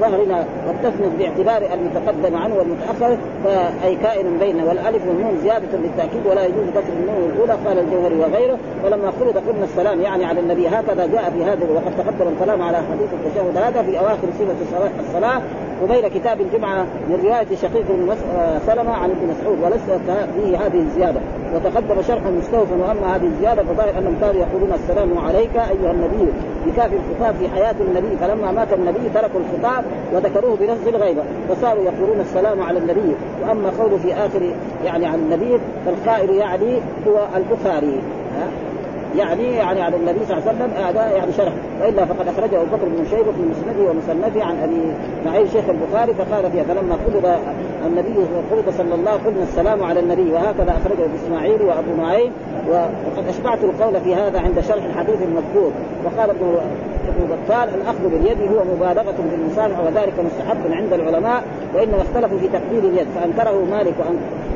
ظهرنا 0.00 0.44
والتسند 0.66 1.18
باعتبار 1.18 1.62
المتقدم 1.74 2.36
عنه 2.36 2.54
والمتأخر 2.54 3.18
فأي 3.44 3.96
كائن 3.96 4.38
بين 4.38 4.60
والألف 4.60 5.06
والنون 5.08 5.38
زيادة 5.42 5.78
للتأكيد 5.78 6.26
ولا 6.26 6.44
يجوز 6.44 6.68
كسر 6.70 6.92
النون 7.00 7.30
الأولى 7.30 7.52
قال 7.66 7.78
الجوهري 7.78 8.16
وغيره. 8.16 8.58
ولما 8.84 9.10
خلد 9.20 9.36
قلنا 9.36 9.64
السلام 9.64 10.00
يعني 10.00 10.24
على 10.24 10.40
النبي 10.40 10.68
هكذا 10.68 11.06
جاء 11.06 11.30
في 11.30 11.44
هذا 11.44 11.70
وقد 11.74 11.92
تقدم 11.98 12.32
الكلام 12.32 12.62
على 12.62 12.76
حديث 12.76 13.08
التشهد 13.12 13.56
هذا 13.56 13.82
في 13.82 13.98
أواخر 13.98 14.28
صفه 14.38 14.54
الصلاة. 15.08 15.40
وبين 15.82 16.08
كتاب 16.08 16.40
الجمعه 16.40 16.82
من 16.82 17.20
رواية 17.24 17.56
شقيق 17.62 17.84
بن 17.88 18.14
سلمة 18.66 18.92
عن 18.92 19.10
ابن 19.10 19.28
مسعود 19.30 19.58
وليس 19.62 19.80
فيه 20.36 20.66
هذه 20.66 20.78
الزيادة. 20.78 21.20
وتقدم 21.54 22.02
شرح 22.02 22.22
مستوفى 22.26 22.72
وأما 22.74 23.16
هذه 23.16 23.26
الزيادة 23.26 23.62
فظاهر 23.62 23.98
انهم 23.98 24.16
كانوا 24.20 24.40
يقولون 24.40 24.72
السلام 24.72 25.18
عليك 25.18 25.56
أيها 25.56 25.90
النبي 25.90 26.32
بكاف 26.66 26.90
الخطاب 26.92 27.34
في 27.34 27.48
حياة 27.48 27.74
النبي 27.80 28.16
فلما 28.20 28.52
مات 28.52 28.72
النبي 28.72 29.08
تركوا 29.14 29.40
الخطاب 29.40 29.84
وذكروه 30.12 30.56
بلفظ 30.56 30.88
الغيبة 30.88 31.22
فصاروا 31.48 31.84
يقولون 31.84 32.20
السلام 32.20 32.62
على 32.62 32.78
النبي. 32.78 33.14
وأما 33.42 33.70
قوله 33.78 33.96
في 33.96 34.14
آخر 34.14 34.42
يعني 34.84 35.06
عن 35.06 35.14
النبي 35.14 35.60
فالقائل 35.86 36.30
يعني 36.30 36.78
هو 37.08 37.26
البخاري. 37.36 38.00
يعني 39.16 39.56
يعني 39.56 39.82
على 39.82 39.96
النبي 39.96 40.18
صلى 40.28 40.38
الله 40.38 40.48
عليه 40.48 40.58
وسلم 40.58 40.84
هذا 40.84 41.16
يعني 41.16 41.32
شرح. 41.32 41.52
وإلا 41.80 42.04
فقد 42.04 42.28
أخرجه 42.28 42.62
أبو 42.62 42.76
بكر 42.76 42.84
بن 42.84 43.04
شيبة 43.10 43.32
في 43.32 43.42
مسنده 43.42 43.90
ومصنفه 43.90 44.44
عن 44.44 44.56
أبي 44.62 44.92
نعيم 45.24 45.46
شيخ 45.46 45.64
البخاري 45.68 46.14
فقال 46.14 46.52
فيها 46.52 46.64
فلما 46.64 46.94
قبض 46.94 47.38
النبي 47.86 48.14
قبض 48.50 48.74
صلى 48.78 48.94
الله 48.94 49.14
وسلم 49.14 49.42
السلام 49.42 49.82
على 49.82 50.00
النبي 50.00 50.32
وهكذا 50.32 50.70
أخرجه 50.70 51.06
الاسماعيلي 51.06 51.64
وأبو 51.64 52.02
نعيم 52.02 52.32
وقد 52.68 53.28
أشبعت 53.28 53.64
القول 53.64 54.00
في 54.00 54.14
هذا 54.14 54.40
عند 54.40 54.60
شرح 54.60 54.84
الحديث 54.84 55.22
المذكور. 55.22 55.72
وقال 56.04 56.30
ابن 56.30 56.58
ابن 57.08 57.36
بطال 57.36 57.68
الأخذ 57.74 58.08
باليد 58.08 58.38
هو 58.52 58.64
مبالغة 58.74 59.14
بالمصالح 59.30 59.80
وذلك 59.80 60.14
مستحب 60.24 60.72
عند 60.72 60.92
العلماء 60.92 61.42
وإنما 61.74 62.02
اختلفوا 62.02 62.38
في 62.38 62.48
تقبيل 62.48 62.84
اليد 62.84 63.06
فأنكره 63.14 63.64
مالك 63.70 63.94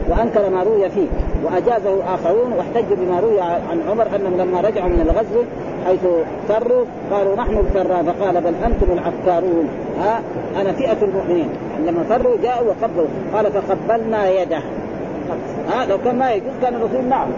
وأنكر 0.09 0.51
ما 0.51 0.63
روي 0.63 0.91
فيه 0.91 1.07
وأجازه 1.45 2.15
اخرون 2.15 2.53
واحتجوا 2.53 2.97
بما 2.97 3.21
روي 3.21 3.41
عن 3.41 3.81
عمر 3.91 4.07
أنهم 4.17 4.37
لما 4.37 4.61
رجعوا 4.61 4.89
من 4.89 5.01
الغزو 5.01 5.43
حيث 5.87 6.07
فروا 6.49 6.85
قالوا 7.11 7.37
نحن 7.37 7.59
الفراء 7.59 8.03
فقال 8.03 8.41
بل 8.41 8.55
أنتم 8.65 8.93
العكارون. 8.93 9.69
ها؟ 10.01 10.21
أنا 10.61 10.73
فئة 10.73 10.97
المؤمنين. 11.03 11.49
لما 11.87 12.05
فروا 12.09 12.37
جاءوا 12.43 12.69
وقبلوا. 12.69 13.07
قال 13.35 13.53
فقبلنا 13.53 14.31
يده. 14.31 14.61
ها؟ 15.69 15.87
لو 15.87 15.99
كان 16.05 16.19
ما 16.19 16.33
يجوز 16.33 16.53
كان 16.63 16.75
الرسول 16.75 17.05
نعم. 17.05 17.29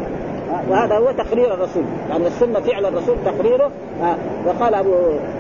وهذا 0.71 0.97
هو 0.97 1.13
تقرير 1.13 1.55
الرسول. 1.55 1.83
يعني 2.11 2.27
السنة 2.27 2.61
فعل 2.61 2.87
الرسول 2.87 3.17
تقريره. 3.25 3.71
وقال 4.47 4.75
أبو 4.75 4.95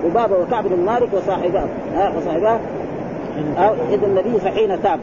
لبابه 0.05 0.37
وكعب 0.39 0.65
بن 0.69 0.85
مالك 0.85 1.09
وصاحباه 1.13 1.67
ها؟ 1.95 2.13
وصاحباه 2.17 2.59
يد 3.91 4.05
النبي 4.05 4.39
فحين 4.41 4.83
تاب. 4.83 5.01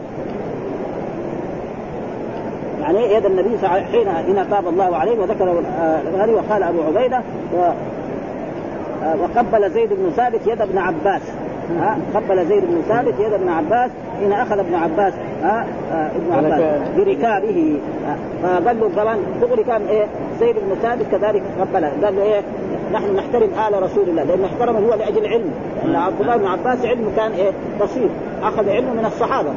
يعني 2.83 3.13
يد 3.13 3.25
النبي 3.25 3.57
حين 3.67 4.09
حين 4.09 4.49
تاب 4.49 4.67
الله 4.67 4.97
عليه 4.97 5.19
وذكر 5.19 5.63
البخاري 6.07 6.33
وقال 6.33 6.63
أبو 6.63 6.81
عبيدة 6.81 7.21
و 7.57 7.71
وقبل 9.21 9.71
زيد 9.71 9.89
بن 9.89 10.11
ثابت 10.15 10.47
يد 10.47 10.61
ابن 10.61 10.77
عباس. 10.77 11.21
ها؟ 11.79 11.97
قبل 12.15 12.45
زيد 12.45 12.63
بن 12.65 12.81
ثابت 12.87 13.13
يد 13.19 13.33
ابن 13.33 13.49
عباس. 13.49 13.91
حين 14.19 14.33
أخذ 14.33 14.59
ابن 14.59 14.75
عباس 14.75 15.13
ها؟ 15.43 15.65
ابن 15.91 16.33
عباس 16.33 16.81
بركابه. 16.97 17.79
فقال 18.43 18.79
له 18.79 18.89
طبعا 18.97 19.17
دغري 19.41 19.63
كان 19.63 19.81
إيه؟ 19.89 20.05
زيد 20.39 20.55
بن 20.55 20.75
ثابت 20.81 21.05
كذلك 21.11 21.43
قبله 21.59 21.91
قال 22.03 22.15
له 22.15 22.23
إيه؟ 22.23 22.41
نحن 22.93 23.15
نحترم 23.15 23.49
آل 23.67 23.83
رسول 23.83 24.09
الله 24.09 24.23
لأنه 24.23 24.45
احترمه 24.45 24.79
هو 24.79 24.93
لأجل 24.93 25.27
علم. 25.27 25.51
لأن 25.83 25.95
عبد 25.95 26.21
الله 26.21 26.37
بن 26.37 26.45
عباس 26.45 26.85
علمه 26.85 27.11
كان 27.15 27.31
إيه؟ 27.31 27.51
بسيط. 27.81 28.09
أخذ 28.43 28.69
علمه 28.69 28.93
من 28.93 29.05
الصحابة. 29.05 29.49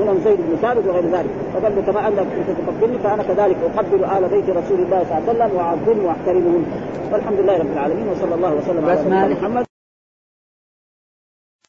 منهم 0.00 0.18
زيد 0.24 0.38
بن 0.38 0.56
ثابت 0.62 0.86
وغير 0.86 1.06
ذلك. 1.16 1.30
فقال 1.54 1.76
له 1.76 1.82
كما 1.82 2.08
انك 2.08 2.26
تقبلني 2.66 2.98
فأنا 2.98 3.22
كذلك 3.22 3.56
أقبل 3.76 4.04
آل 4.04 4.28
بيت 4.28 4.50
رسول 4.50 4.78
الله 4.80 5.04
صلى 5.04 5.18
الله 5.18 5.22
عليه 5.28 5.32
وسلم 5.32 5.50
واعظمهم 5.56 6.04
وأحترمهم. 6.04 6.64
والحمد 7.12 7.40
لله 7.40 7.58
رب 7.58 7.72
العالمين 7.72 8.08
وصلى 8.08 8.34
الله 8.34 8.54
وسلم 8.54 8.84
على 8.84 9.34
محمد. 9.34 9.73